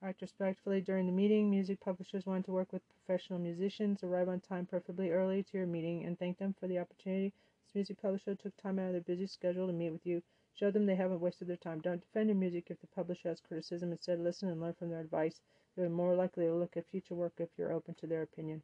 Act 0.00 0.22
respectfully 0.22 0.80
during 0.80 1.06
the 1.06 1.12
meeting. 1.12 1.50
Music 1.50 1.80
publishers 1.80 2.24
want 2.24 2.44
to 2.44 2.52
work 2.52 2.72
with 2.72 2.88
professional 2.88 3.40
musicians. 3.40 4.04
Arrive 4.04 4.28
on 4.28 4.38
time, 4.38 4.64
preferably 4.64 5.10
early, 5.10 5.42
to 5.42 5.58
your 5.58 5.66
meeting 5.66 6.04
and 6.04 6.16
thank 6.16 6.38
them 6.38 6.54
for 6.60 6.68
the 6.68 6.78
opportunity. 6.78 7.32
This 7.66 7.74
music 7.74 8.00
publisher 8.00 8.36
took 8.36 8.56
time 8.56 8.78
out 8.78 8.86
of 8.86 8.92
their 8.92 9.00
busy 9.00 9.26
schedule 9.26 9.66
to 9.66 9.72
meet 9.72 9.90
with 9.90 10.06
you. 10.06 10.22
Show 10.54 10.70
them 10.70 10.86
they 10.86 10.94
haven't 10.94 11.20
wasted 11.20 11.48
their 11.48 11.56
time. 11.56 11.80
Don't 11.80 12.00
defend 12.00 12.28
your 12.28 12.36
music 12.36 12.70
if 12.70 12.80
the 12.80 12.86
publisher 12.86 13.28
has 13.28 13.40
criticism. 13.40 13.90
Instead, 13.90 14.20
listen 14.20 14.48
and 14.48 14.60
learn 14.60 14.74
from 14.74 14.90
their 14.90 15.00
advice. 15.00 15.40
They're 15.74 15.88
more 15.88 16.14
likely 16.14 16.46
to 16.46 16.54
look 16.54 16.76
at 16.76 16.86
future 16.86 17.16
work 17.16 17.32
if 17.38 17.48
you're 17.58 17.72
open 17.72 17.94
to 17.94 18.06
their 18.06 18.22
opinion. 18.22 18.62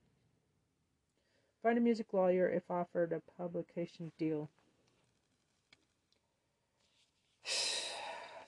Find 1.65 1.79
a 1.79 1.81
music 1.81 2.13
lawyer 2.13 2.49
if 2.49 2.71
offered 2.71 3.13
a 3.13 3.21
publication 3.37 4.13
deal. 4.19 4.49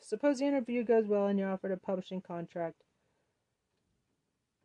Suppose 0.07 0.39
the 0.39 0.47
interview 0.47 0.85
goes 0.85 1.09
well 1.09 1.27
and 1.27 1.37
you're 1.37 1.51
offered 1.51 1.73
a 1.73 1.77
publishing 1.77 2.21
contract. 2.21 2.85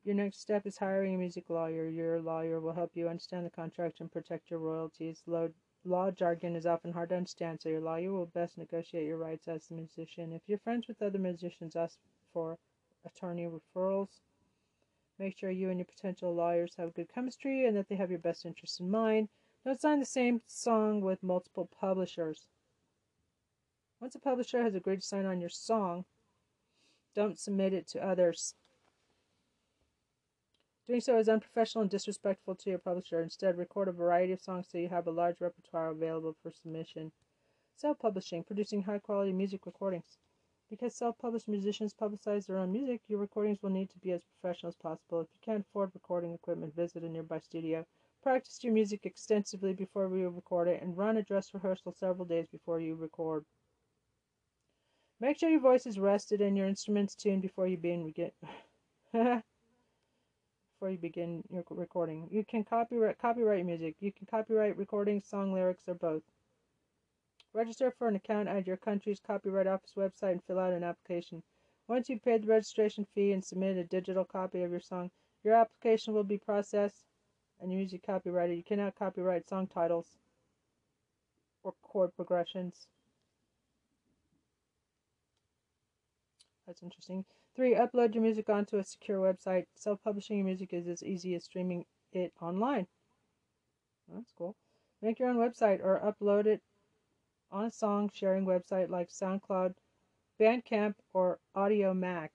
Your 0.04 0.14
next 0.14 0.40
step 0.40 0.68
is 0.68 0.78
hiring 0.78 1.16
a 1.16 1.18
music 1.18 1.50
lawyer. 1.50 1.88
Your 1.90 2.22
lawyer 2.22 2.60
will 2.60 2.74
help 2.74 2.92
you 2.94 3.10
understand 3.10 3.48
the 3.48 3.50
contract 3.50 4.02
and 4.02 4.12
protect 4.12 4.52
your 4.52 4.60
royalties. 4.60 5.24
Law, 5.26 5.48
law 5.84 6.12
jargon 6.12 6.56
is 6.56 6.68
often 6.68 6.94
hard 6.94 7.10
to 7.10 7.16
understand, 7.16 7.60
so 7.60 7.70
your 7.70 7.82
lawyer 7.82 8.12
will 8.12 8.28
best 8.28 8.56
negotiate 8.56 9.08
your 9.08 9.18
rights 9.18 9.48
as 9.48 9.66
the 9.66 9.74
musician. 9.74 10.32
If 10.32 10.44
you're 10.46 10.60
friends 10.60 10.88
with 10.88 11.02
other 11.02 11.18
musicians, 11.18 11.76
ask 11.76 11.98
for 12.32 12.60
attorney 13.04 13.48
referrals. 13.48 14.20
Make 15.18 15.40
sure 15.40 15.50
you 15.50 15.72
and 15.72 15.80
your 15.80 15.88
potential 15.88 16.36
lawyers 16.36 16.76
have 16.78 16.94
good 16.94 17.12
chemistry 17.12 17.66
and 17.66 17.76
that 17.78 17.90
they 17.90 17.96
have 17.96 18.12
your 18.12 18.20
best 18.20 18.46
interests 18.46 18.80
in 18.80 18.92
mind. 18.92 19.30
Don't 19.66 19.82
sign 19.82 20.00
the 20.00 20.06
same 20.06 20.42
song 20.46 21.02
with 21.02 21.24
multiple 21.24 21.68
publishers. 21.80 22.46
Once 24.02 24.16
a 24.16 24.20
publisher 24.20 24.64
has 24.64 24.74
agreed 24.74 25.00
to 25.00 25.06
sign 25.06 25.28
on 25.28 25.40
your 25.40 25.50
song, 25.50 26.06
don't 27.14 27.38
submit 27.38 27.72
it 27.72 27.88
to 27.88 28.04
others. 28.04 28.56
Doing 30.88 31.02
so 31.02 31.20
is 31.20 31.30
unprofessional 31.30 31.84
and 31.84 31.92
disrespectful 31.92 32.56
to 32.56 32.70
your 32.72 32.80
publisher. 32.80 33.22
Instead, 33.22 33.60
record 33.60 33.88
a 33.88 33.92
variety 33.92 34.34
of 34.34 34.42
songs 34.42 34.68
so 34.68 34.80
you 34.80 34.90
have 34.90 35.06
a 35.06 35.12
large 35.12 35.40
repertoire 35.40 35.90
available 35.90 36.36
for 36.42 36.52
submission. 36.52 37.12
Self 37.76 38.00
publishing, 38.00 38.44
producing 38.44 38.82
high 38.82 38.98
quality 38.98 39.34
music 39.34 39.68
recordings. 39.68 40.18
Because 40.68 40.96
self 40.96 41.20
published 41.20 41.48
musicians 41.48 41.94
publicize 41.94 42.48
their 42.48 42.58
own 42.58 42.72
music, 42.72 43.02
your 43.08 43.20
recordings 43.20 43.62
will 43.62 43.70
need 43.70 43.92
to 43.92 44.00
be 44.00 44.14
as 44.14 44.24
professional 44.42 44.70
as 44.70 44.76
possible. 44.76 45.22
If 45.22 45.28
you 45.32 45.40
can't 45.44 45.66
afford 45.70 45.92
recording 45.94 46.34
equipment, 46.34 46.76
visit 46.76 47.04
a 47.04 47.10
nearby 47.10 47.38
studio. 47.38 47.86
Practice 48.24 48.64
your 48.64 48.74
music 48.74 49.06
extensively 49.06 49.74
before 49.74 50.10
you 50.18 50.30
record 50.30 50.70
it 50.70 50.82
and 50.82 50.98
run 50.98 51.18
a 51.18 51.24
dress 51.24 51.54
rehearsal 51.54 51.94
several 51.94 52.26
days 52.26 52.48
before 52.48 52.80
you 52.80 52.96
record. 52.96 53.46
Make 55.22 55.38
sure 55.38 55.52
your 55.52 55.60
voice 55.60 55.86
is 55.86 56.00
rested 56.00 56.42
and 56.42 56.58
your 56.58 56.66
instruments 56.68 57.14
tuned 57.14 57.44
before 57.44 57.68
you 57.68 57.78
begin. 57.78 58.12
before 59.14 59.44
you 60.90 60.98
begin 61.00 61.44
your 61.52 61.64
recording. 61.70 62.28
You 62.32 62.44
can 62.44 62.64
copyright 62.64 63.20
copyright 63.20 63.64
music. 63.64 63.96
You 64.00 64.12
can 64.12 64.26
copyright 64.26 64.80
recordings, 64.80 65.28
song 65.28 65.54
lyrics, 65.54 65.84
or 65.88 65.94
both. 65.94 66.24
Register 67.54 67.92
for 67.92 68.08
an 68.08 68.16
account 68.16 68.48
at 68.48 68.66
your 68.66 68.78
country's 68.78 69.20
copyright 69.20 69.68
office 69.68 69.94
website 69.96 70.32
and 70.32 70.44
fill 70.44 70.58
out 70.58 70.74
an 70.74 70.84
application. 70.84 71.44
Once 71.88 72.10
you've 72.10 72.24
paid 72.24 72.42
the 72.42 72.48
registration 72.48 73.06
fee 73.14 73.32
and 73.32 73.46
submitted 73.46 73.78
a 73.78 73.84
digital 73.84 74.26
copy 74.26 74.64
of 74.64 74.72
your 74.72 74.80
song, 74.80 75.12
your 75.44 75.54
application 75.54 76.16
will 76.16 76.24
be 76.24 76.40
processed 76.40 77.06
and 77.60 77.70
music 77.70 78.04
copyrighted. 78.04 78.58
You 78.58 78.64
cannot 78.64 78.96
copyright 78.96 79.48
song 79.48 79.68
titles. 79.68 80.18
or 81.62 81.76
chord 81.84 82.10
progressions. 82.16 82.88
That's 86.66 86.84
interesting. 86.84 87.26
Three, 87.56 87.76
upload 87.76 88.14
your 88.14 88.24
music 88.24 88.50
onto 88.50 88.78
a 88.78 88.84
secure 88.84 89.20
website. 89.20 89.66
Self 89.76 90.02
publishing 90.04 90.38
your 90.38 90.46
music 90.46 90.74
is 90.74 90.88
as 90.88 91.04
easy 91.04 91.36
as 91.36 91.44
streaming 91.44 91.86
it 92.14 92.34
online. 92.42 92.88
That's 94.14 94.32
cool. 94.38 94.56
Make 95.02 95.20
your 95.20 95.30
own 95.30 95.38
website 95.38 95.84
or 95.84 96.00
upload 96.00 96.46
it 96.46 96.62
on 97.52 97.66
a 97.66 97.72
song 97.72 98.10
sharing 98.14 98.46
website 98.46 98.90
like 98.90 99.10
SoundCloud, 99.10 99.74
Bandcamp, 100.40 100.96
or 101.14 101.40
Audiomack. 101.56 102.30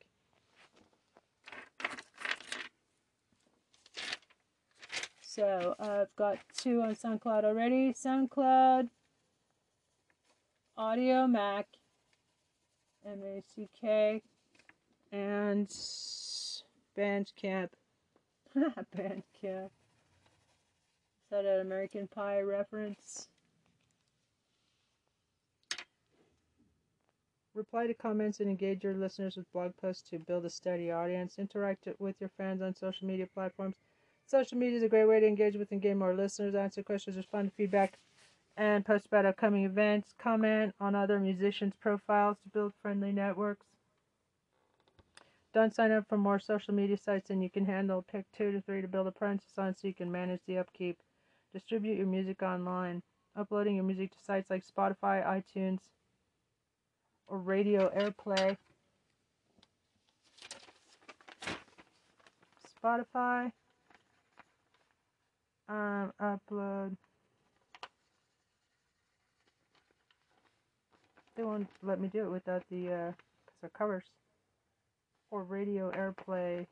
So 5.20 5.74
I've 5.78 6.14
got 6.16 6.38
two 6.56 6.82
on 6.82 6.94
SoundCloud 6.94 7.44
already. 7.44 7.92
SoundCloud, 7.92 8.88
Audiomack, 10.78 11.64
M 13.06 13.22
A 13.24 13.42
C 13.54 13.68
K, 13.80 14.20
and 15.12 15.68
Bandcamp. 16.96 17.68
Bandcamp. 18.56 19.70
Is 21.26 21.30
that 21.30 21.44
an 21.44 21.60
American 21.60 22.08
Pie 22.08 22.40
reference? 22.40 23.28
Reply 27.54 27.86
to 27.86 27.94
comments 27.94 28.40
and 28.40 28.50
engage 28.50 28.84
your 28.84 28.94
listeners 28.94 29.36
with 29.36 29.50
blog 29.52 29.72
posts 29.80 30.08
to 30.10 30.18
build 30.18 30.44
a 30.44 30.50
steady 30.50 30.90
audience. 30.90 31.38
Interact 31.38 31.88
with 31.98 32.16
your 32.20 32.30
fans 32.36 32.60
on 32.60 32.74
social 32.74 33.06
media 33.06 33.26
platforms. 33.32 33.76
Social 34.26 34.58
media 34.58 34.76
is 34.76 34.82
a 34.82 34.88
great 34.88 35.06
way 35.06 35.20
to 35.20 35.26
engage 35.26 35.56
with 35.56 35.70
and 35.70 35.80
gain 35.80 35.98
more 35.98 36.14
listeners. 36.14 36.54
Answer 36.54 36.82
questions, 36.82 37.16
respond 37.16 37.48
to 37.48 37.54
feedback, 37.54 37.98
and 38.56 38.84
post 38.84 39.06
about 39.06 39.26
upcoming 39.26 39.64
events. 39.64 40.14
Comment 40.18 40.74
on 40.80 40.94
other 40.94 41.20
musicians' 41.20 41.74
profiles 41.80 42.38
to 42.42 42.48
build 42.48 42.72
friendly 42.80 43.12
networks. 43.12 43.66
Don't 45.52 45.74
sign 45.74 45.90
up 45.90 46.06
for 46.08 46.18
more 46.18 46.38
social 46.38 46.74
media 46.74 46.96
sites 46.98 47.28
than 47.28 47.40
you 47.40 47.50
can 47.50 47.64
handle. 47.64 48.04
Pick 48.10 48.26
two 48.36 48.52
to 48.52 48.60
three 48.60 48.82
to 48.82 48.88
build 48.88 49.06
a 49.06 49.10
presence 49.10 49.44
on 49.56 49.74
so 49.74 49.88
you 49.88 49.94
can 49.94 50.12
manage 50.12 50.40
the 50.46 50.58
upkeep. 50.58 50.98
Distribute 51.52 51.96
your 51.96 52.06
music 52.06 52.42
online. 52.42 53.02
Uploading 53.36 53.76
your 53.76 53.84
music 53.84 54.12
to 54.12 54.18
sites 54.22 54.50
like 54.50 54.64
Spotify, 54.66 55.24
iTunes, 55.26 55.80
or 57.26 57.38
Radio 57.38 57.90
Airplay. 57.90 58.56
Spotify. 62.82 63.52
Um, 65.68 66.12
upload. 66.20 66.96
They 71.36 71.44
won't 71.44 71.68
let 71.82 72.00
me 72.00 72.08
do 72.08 72.24
it 72.24 72.30
without 72.30 72.62
the, 72.70 72.92
uh, 72.92 73.12
of 73.62 73.72
covers. 73.74 74.04
Or 75.30 75.44
Radio 75.44 75.90
Airplay. 75.90 76.66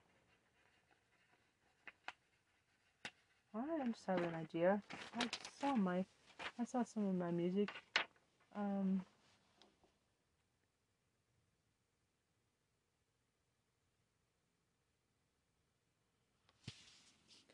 I 3.55 3.86
just 3.86 4.07
have 4.07 4.19
an 4.19 4.35
idea. 4.35 4.82
I 5.20 5.27
saw 5.61 5.77
my, 5.77 6.05
I 6.59 6.65
saw 6.65 6.82
some 6.82 7.07
of 7.07 7.15
my 7.15 7.31
music. 7.31 7.69
Um, 8.57 9.03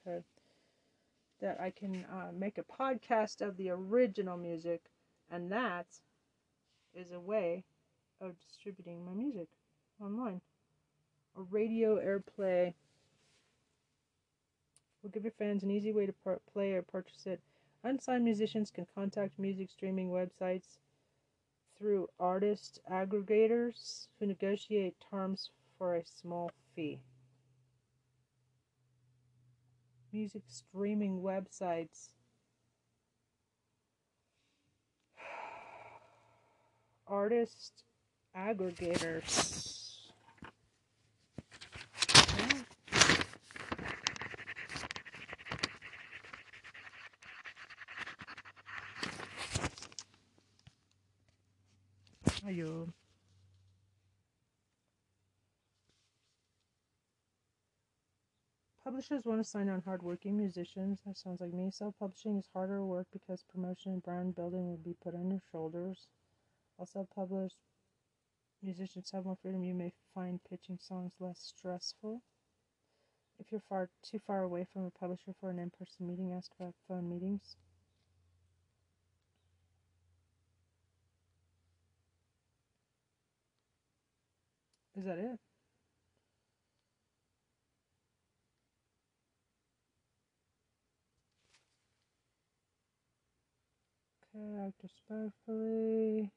okay. 0.07 0.23
That 1.41 1.61
I 1.61 1.71
can 1.71 2.05
uh, 2.13 2.31
make 2.33 2.59
a 2.59 2.63
podcast 2.63 3.43
of 3.43 3.57
the 3.57 3.71
original 3.71 4.37
music, 4.37 4.83
and 5.31 5.51
that 5.53 5.87
is 6.95 7.13
a 7.13 7.21
way 7.21 7.65
of 8.21 8.39
distributing 8.41 9.05
my 9.05 9.13
music 9.13 9.49
online. 10.01 10.41
A 11.37 11.43
radio 11.43 11.97
airplay 11.97 12.75
will 15.03 15.11
give 15.11 15.25
your 15.25 15.33
fans 15.33 15.63
an 15.63 15.71
easy 15.71 15.93
way 15.93 16.07
to 16.07 16.13
per- 16.13 16.39
play 16.53 16.73
or 16.73 16.83
purchase 16.83 17.27
it. 17.27 17.41
Unsigned 17.83 18.25
musicians 18.25 18.71
can 18.71 18.87
contact 18.95 19.39
music 19.39 19.69
streaming 19.71 20.09
websites 20.11 20.79
through 21.77 22.09
artist 22.19 22.81
aggregators 22.91 24.07
who 24.19 24.27
negotiate 24.27 24.95
terms 25.11 25.51
for 25.77 25.97
a 25.97 26.05
small 26.05 26.51
fee. 26.75 27.01
Music 30.13 30.43
streaming 30.47 31.21
websites. 31.23 32.11
Artist 37.11 37.83
aggregators. 38.37 40.07
Ayo. 52.47 52.93
Publishers 58.85 59.25
want 59.25 59.41
to 59.41 59.45
sign 59.45 59.69
on 59.69 59.83
hardworking 59.85 60.37
musicians. 60.37 61.01
That 61.05 61.19
sounds 61.19 61.41
like 61.41 61.53
me. 61.53 61.73
Self 61.73 61.97
publishing 61.99 62.39
is 62.39 62.49
harder 62.55 62.85
work 62.85 63.09
because 63.13 63.43
promotion 63.43 63.93
and 63.95 64.03
brand 64.03 64.37
building 64.37 64.69
will 64.69 64.79
be 64.79 64.95
put 65.03 65.17
on 65.17 65.29
your 65.29 65.43
shoulders. 65.51 66.07
Self 66.85 67.09
published 67.15 67.57
musicians 68.63 69.11
have 69.11 69.25
more 69.27 69.37
freedom, 69.37 69.63
you 69.65 69.75
may 69.75 69.93
find 70.15 70.43
pitching 70.45 70.79
songs 70.79 71.13
less 71.21 71.39
stressful. 71.39 72.23
If 73.41 73.51
you're 73.51 73.61
far 73.63 73.91
too 74.03 74.21
far 74.21 74.43
away 74.43 74.65
from 74.73 74.85
a 74.85 74.91
publisher 74.91 75.33
for 75.41 75.51
an 75.51 75.59
in 75.59 75.71
person 75.71 76.07
meeting, 76.07 76.33
ask 76.33 76.53
about 76.59 76.75
phone 76.87 77.09
meetings. 77.09 77.57
Is 84.97 85.05
that 85.05 85.19
it? 85.19 85.39
Okay, 94.35 94.57
act 94.67 94.83
respectfully. 94.83 96.33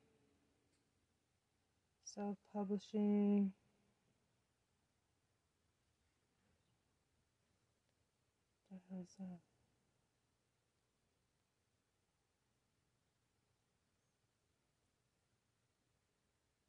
Self 2.14 2.38
publishing. 2.54 3.54
That? 8.92 9.40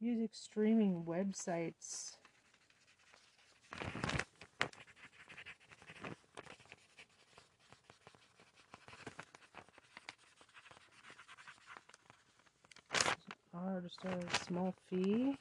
Music 0.01 0.31
streaming 0.33 1.05
websites. 1.05 2.17
Are 13.57 13.81
just 13.81 14.05
a 14.05 14.45
small 14.45 14.75
fee 14.91 15.37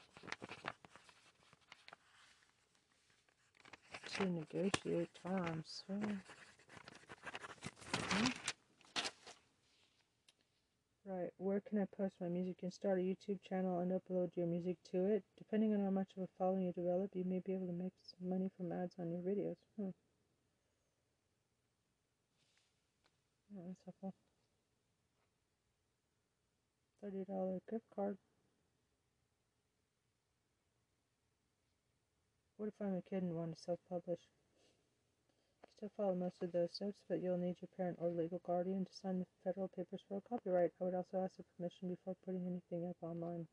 to 4.13 4.25
negotiate 4.29 5.09
terms. 5.25 5.83
Right, 11.05 11.29
where 11.37 11.59
can 11.67 11.79
I 11.79 11.85
post 11.97 12.13
my 12.21 12.27
music? 12.27 12.49
You 12.49 12.67
can 12.67 12.71
start 12.71 12.99
a 12.99 13.01
YouTube 13.01 13.39
channel 13.49 13.79
and 13.79 13.91
upload 13.91 14.29
your 14.35 14.45
music 14.45 14.77
to 14.91 15.05
it. 15.07 15.23
Depending 15.39 15.73
on 15.73 15.83
how 15.83 15.89
much 15.89 16.09
of 16.15 16.23
a 16.23 16.27
following 16.37 16.65
you 16.65 16.71
develop, 16.71 17.09
you 17.15 17.23
may 17.25 17.41
be 17.43 17.53
able 17.53 17.67
to 17.67 17.73
make 17.73 17.93
some 18.03 18.29
money 18.29 18.51
from 18.55 18.71
ads 18.71 18.93
on 18.99 19.11
your 19.11 19.21
videos. 19.21 19.55
Hmm. 19.75 19.89
Oh, 23.57 23.63
that's 23.67 23.79
helpful. 23.85 24.13
$30 27.03 27.61
gift 27.69 27.85
card. 27.95 28.17
What 32.57 32.67
if 32.69 32.81
I'm 32.81 32.95
a 32.95 33.01
kid 33.03 33.21
and 33.21 33.35
want 33.35 33.55
to 33.55 33.61
self-publish? 33.61 34.21
Still 35.75 35.91
follow 35.97 36.15
most 36.15 36.41
of 36.41 36.51
those 36.53 36.73
steps, 36.73 37.01
but 37.09 37.19
you'll 37.21 37.37
need 37.37 37.61
your 37.61 37.67
parent 37.75 37.97
or 37.99 38.09
legal 38.09 38.39
guardian 38.45 38.85
to 38.85 38.93
sign 38.93 39.19
the 39.19 39.25
federal 39.43 39.67
papers 39.67 40.01
for 40.07 40.17
a 40.17 40.21
copyright. 40.21 40.71
I 40.79 40.83
would 40.85 40.93
also 40.95 41.17
ask 41.19 41.35
for 41.35 41.43
permission 41.57 41.89
before 41.89 42.15
putting 42.23 42.47
anything 42.47 42.87
up 42.89 42.97
online. 43.01 43.47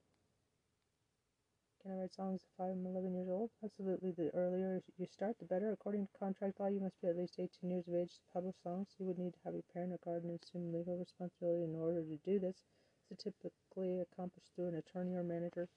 Can 1.83 1.91
I 1.91 1.95
write 1.97 2.15
songs 2.15 2.43
if 2.45 2.61
I'm 2.61 2.87
11 2.87 3.13
years 3.13 3.29
old? 3.29 3.51
Absolutely. 3.65 4.13
The 4.13 4.31
earlier 4.35 4.83
you 4.97 5.07
start, 5.07 5.39
the 5.39 5.47
better. 5.47 5.73
According 5.73 6.07
to 6.07 6.13
contract 6.19 6.61
law, 6.61 6.69
you 6.69 6.81
must 6.81 7.01
be 7.01 7.09
at 7.09 7.17
least 7.17 7.41
18 7.41 7.71
years 7.71 7.89
of 7.89 7.95
age 7.95 8.15
to 8.15 8.21
publish 8.33 8.57
songs. 8.63 8.95
You 8.99 9.07
would 9.07 9.19
need 9.19 9.35
to 9.35 9.41
have 9.45 9.55
your 9.55 9.65
parent 9.75 9.93
or 9.93 9.99
guardian 10.05 10.39
assume 10.41 10.73
legal 10.73 10.97
responsibility 10.97 11.65
in 11.65 11.75
order 11.75 12.03
to 12.03 12.17
do 12.19 12.39
this. 12.39 12.63
Typically 13.19 14.01
accomplished 14.01 14.47
through 14.55 14.69
an 14.69 14.77
attorney 14.77 15.15
or 15.15 15.23
manager. 15.23 15.69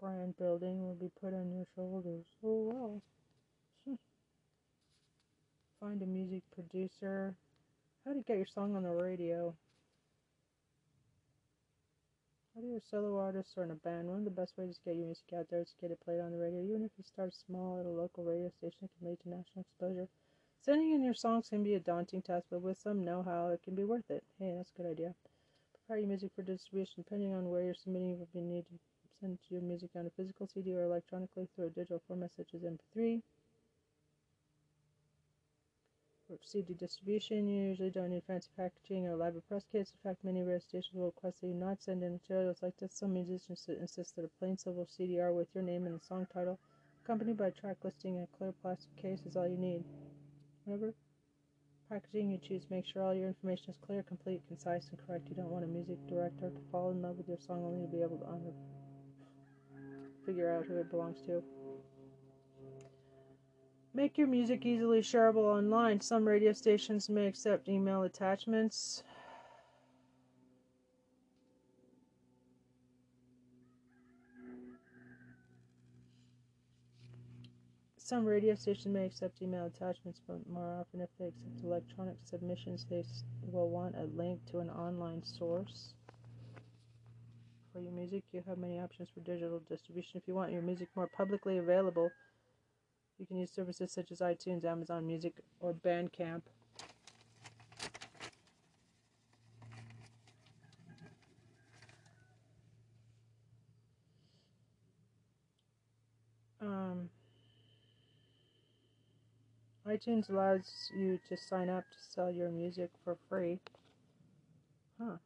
Brand 0.00 0.36
building 0.38 0.82
will 0.82 0.94
be 0.94 1.10
put 1.20 1.34
on 1.34 1.52
your 1.52 1.66
shoulders. 1.74 2.24
Oh 2.42 3.02
well. 3.86 3.96
Find 5.80 6.02
a 6.02 6.06
music 6.06 6.42
producer. 6.54 7.34
How 8.04 8.14
to 8.14 8.20
get 8.20 8.38
your 8.38 8.46
song 8.46 8.74
on 8.74 8.82
the 8.82 8.90
radio. 8.90 9.54
How 12.56 12.62
do 12.62 12.68
you 12.68 12.78
a 12.78 12.80
solo 12.80 13.18
artist 13.18 13.52
or 13.58 13.64
in 13.64 13.70
a 13.70 13.74
band? 13.74 14.08
One 14.08 14.20
of 14.20 14.24
the 14.24 14.30
best 14.30 14.56
ways 14.56 14.78
to 14.78 14.82
get 14.82 14.96
your 14.96 15.04
music 15.04 15.26
out 15.36 15.44
there 15.50 15.60
is 15.60 15.72
to 15.72 15.76
get 15.76 15.90
it 15.90 16.00
played 16.00 16.20
on 16.20 16.32
the 16.32 16.38
radio. 16.38 16.62
Even 16.62 16.84
if 16.84 16.90
you 16.96 17.04
start 17.04 17.34
small 17.34 17.78
at 17.78 17.84
a 17.84 17.90
local 17.90 18.24
radio 18.24 18.48
station, 18.48 18.78
it 18.84 18.90
can 18.96 19.08
lead 19.08 19.20
to 19.20 19.28
national 19.28 19.60
exposure. 19.60 20.08
Sending 20.62 20.92
in 20.92 21.04
your 21.04 21.12
songs 21.12 21.50
can 21.50 21.62
be 21.62 21.74
a 21.74 21.80
daunting 21.80 22.22
task, 22.22 22.46
but 22.50 22.62
with 22.62 22.78
some 22.78 23.04
know-how, 23.04 23.48
it 23.48 23.62
can 23.62 23.74
be 23.74 23.84
worth 23.84 24.10
it. 24.10 24.24
Hey, 24.38 24.54
that's 24.56 24.70
a 24.70 24.82
good 24.82 24.90
idea. 24.90 25.14
Prepare 25.74 25.98
your 25.98 26.08
music 26.08 26.30
for 26.34 26.40
distribution. 26.40 27.04
Depending 27.04 27.34
on 27.34 27.50
where 27.50 27.60
you're 27.60 27.74
submitting, 27.74 28.08
you 28.08 28.26
will 28.32 28.40
need 28.40 28.64
to 28.70 28.78
send 29.20 29.36
your 29.50 29.60
music 29.60 29.90
on 29.94 30.06
a 30.06 30.10
physical 30.16 30.48
CD 30.48 30.74
or 30.74 30.84
electronically 30.84 31.48
through 31.54 31.66
a 31.66 31.70
digital 31.70 32.00
format 32.08 32.30
such 32.34 32.54
as 32.54 32.62
MP3. 32.62 33.20
For 36.28 36.38
CD 36.42 36.74
distribution, 36.74 37.46
you 37.46 37.68
usually 37.68 37.90
don't 37.90 38.10
need 38.10 38.24
fancy 38.24 38.50
packaging 38.56 39.06
or 39.06 39.12
elaborate 39.12 39.46
press 39.46 39.64
kits. 39.70 39.92
In 39.92 39.98
fact, 40.02 40.24
many 40.24 40.42
radio 40.42 40.58
stations 40.58 40.92
will 40.92 41.06
request 41.06 41.40
that 41.40 41.46
you 41.46 41.54
not 41.54 41.80
send 41.80 42.02
in 42.02 42.14
materials 42.14 42.62
like 42.62 42.76
this. 42.78 42.94
Some 42.94 43.12
musicians 43.12 43.68
insist 43.68 44.16
that 44.16 44.24
a 44.24 44.28
plain 44.40 44.58
silver 44.58 44.86
CD-R 44.88 45.32
with 45.32 45.54
your 45.54 45.62
name 45.62 45.86
and 45.86 46.00
the 46.00 46.04
song 46.04 46.26
title, 46.34 46.58
accompanied 47.04 47.36
by 47.36 47.46
a 47.46 47.50
track 47.52 47.76
listing 47.84 48.16
in 48.16 48.24
a 48.24 48.36
clear 48.36 48.52
plastic 48.60 48.96
case, 48.96 49.20
is 49.24 49.36
all 49.36 49.46
you 49.46 49.56
need. 49.56 49.84
Whatever 50.64 50.94
packaging 51.88 52.32
you 52.32 52.38
choose, 52.38 52.66
make 52.70 52.86
sure 52.86 53.02
all 53.02 53.14
your 53.14 53.28
information 53.28 53.70
is 53.70 53.76
clear, 53.86 54.02
complete, 54.02 54.42
concise, 54.48 54.88
and 54.90 54.98
correct. 55.06 55.28
You 55.30 55.36
don't 55.36 55.50
want 55.50 55.64
a 55.64 55.68
music 55.68 55.98
director 56.08 56.50
to 56.50 56.60
fall 56.72 56.90
in 56.90 57.02
love 57.02 57.18
with 57.18 57.28
your 57.28 57.38
song 57.38 57.62
only 57.64 57.86
to 57.86 57.92
be 57.92 58.02
able 58.02 58.18
to 58.18 58.26
honor, 58.26 58.52
figure 60.24 60.50
out 60.50 60.66
who 60.66 60.78
it 60.78 60.90
belongs 60.90 61.22
to. 61.26 61.40
Make 63.96 64.18
your 64.18 64.26
music 64.26 64.66
easily 64.66 65.00
shareable 65.00 65.46
online. 65.46 66.02
Some 66.02 66.28
radio 66.28 66.52
stations 66.52 67.08
may 67.08 67.26
accept 67.26 67.66
email 67.66 68.02
attachments. 68.02 69.02
Some 77.96 78.26
radio 78.26 78.54
stations 78.54 78.92
may 78.92 79.06
accept 79.06 79.40
email 79.40 79.64
attachments, 79.64 80.20
but 80.28 80.46
more 80.46 80.78
often, 80.78 81.00
if 81.00 81.08
they 81.18 81.28
accept 81.28 81.64
electronic 81.64 82.16
submissions, 82.22 82.84
they 82.90 83.02
will 83.50 83.70
want 83.70 83.94
a 83.96 84.04
link 84.14 84.40
to 84.50 84.58
an 84.58 84.68
online 84.68 85.22
source. 85.24 85.94
For 87.72 87.80
your 87.80 87.92
music, 87.92 88.24
you 88.30 88.42
have 88.46 88.58
many 88.58 88.78
options 88.78 89.08
for 89.08 89.20
digital 89.20 89.62
distribution. 89.70 90.20
If 90.20 90.28
you 90.28 90.34
want 90.34 90.52
your 90.52 90.60
music 90.60 90.88
more 90.94 91.08
publicly 91.16 91.56
available, 91.56 92.10
you 93.18 93.26
can 93.26 93.36
use 93.38 93.50
services 93.50 93.92
such 93.92 94.12
as 94.12 94.20
iTunes, 94.20 94.64
Amazon 94.64 95.06
Music, 95.06 95.34
or 95.60 95.72
Bandcamp. 95.74 96.42
Um, 106.60 107.10
iTunes 109.86 110.28
allows 110.28 110.90
you 110.94 111.18
to 111.28 111.36
sign 111.36 111.68
up 111.70 111.84
to 111.90 111.96
sell 112.10 112.30
your 112.30 112.50
music 112.50 112.90
for 113.04 113.16
free. 113.28 113.60
Huh. 115.00 115.16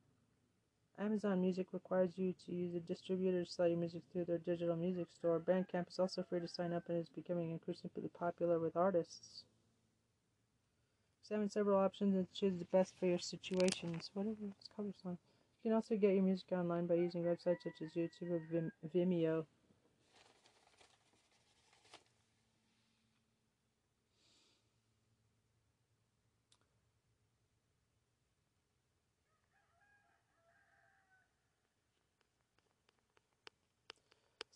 Amazon 1.01 1.40
Music 1.40 1.66
requires 1.72 2.18
you 2.18 2.35
to 2.44 2.52
use 2.52 2.74
a 2.74 2.81
distributor 2.81 3.43
to 3.43 3.51
sell 3.51 3.66
your 3.66 3.78
music 3.78 4.02
through 4.12 4.27
their 4.27 4.36
digital 4.36 4.77
music 4.77 5.06
store. 5.10 5.40
Bandcamp 5.40 5.89
is 5.89 5.98
also 5.98 6.22
free 6.22 6.40
to 6.40 6.47
sign 6.47 6.74
up 6.74 6.82
and 6.90 6.98
is 6.98 7.09
becoming 7.09 7.51
increasingly 7.51 8.10
popular 8.18 8.59
with 8.59 8.77
artists. 8.77 9.44
Examine 11.24 11.48
several 11.48 11.78
options 11.81 12.14
and 12.14 12.31
choose 12.35 12.59
the 12.59 12.66
best 12.66 12.93
for 12.98 13.06
your 13.06 13.18
situations. 13.18 14.10
Whatever 14.12 14.36
this 14.43 14.68
cover 14.77 14.93
song. 15.02 15.16
You 15.62 15.70
can 15.70 15.77
also 15.77 15.97
get 15.97 16.12
your 16.12 16.22
music 16.22 16.52
online 16.52 16.86
by 16.86 16.94
using 16.94 17.22
websites 17.22 17.62
such 17.62 17.81
as 17.82 17.93
YouTube 17.94 18.32
or 18.32 18.70
Vimeo. 18.94 19.47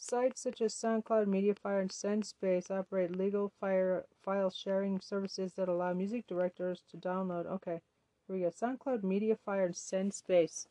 Sites 0.06 0.42
such 0.42 0.60
as 0.60 0.74
SoundCloud, 0.74 1.28
MediaFire, 1.28 1.80
and 1.80 1.90
SendSpace 1.90 2.70
operate 2.70 3.16
legal 3.16 3.50
fire, 3.58 4.04
file 4.22 4.50
sharing 4.50 5.00
services 5.00 5.54
that 5.54 5.70
allow 5.70 5.94
music 5.94 6.26
directors 6.26 6.82
to 6.90 6.98
download. 6.98 7.46
Okay, 7.46 7.80
here 8.26 8.36
we 8.36 8.40
go. 8.40 8.50
SoundCloud, 8.50 9.00
MediaFire, 9.00 9.64
and 9.64 9.74
SendSpace. 9.74 10.66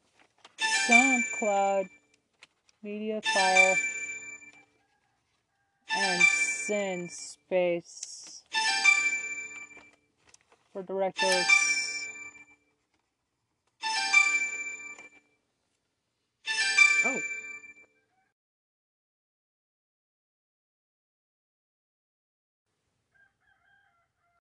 SoundCloud, 0.88 1.90
MediaFire, 2.86 3.76
and 5.98 6.22
SendSpace 6.22 8.44
for 10.72 10.84
directors. 10.84 11.63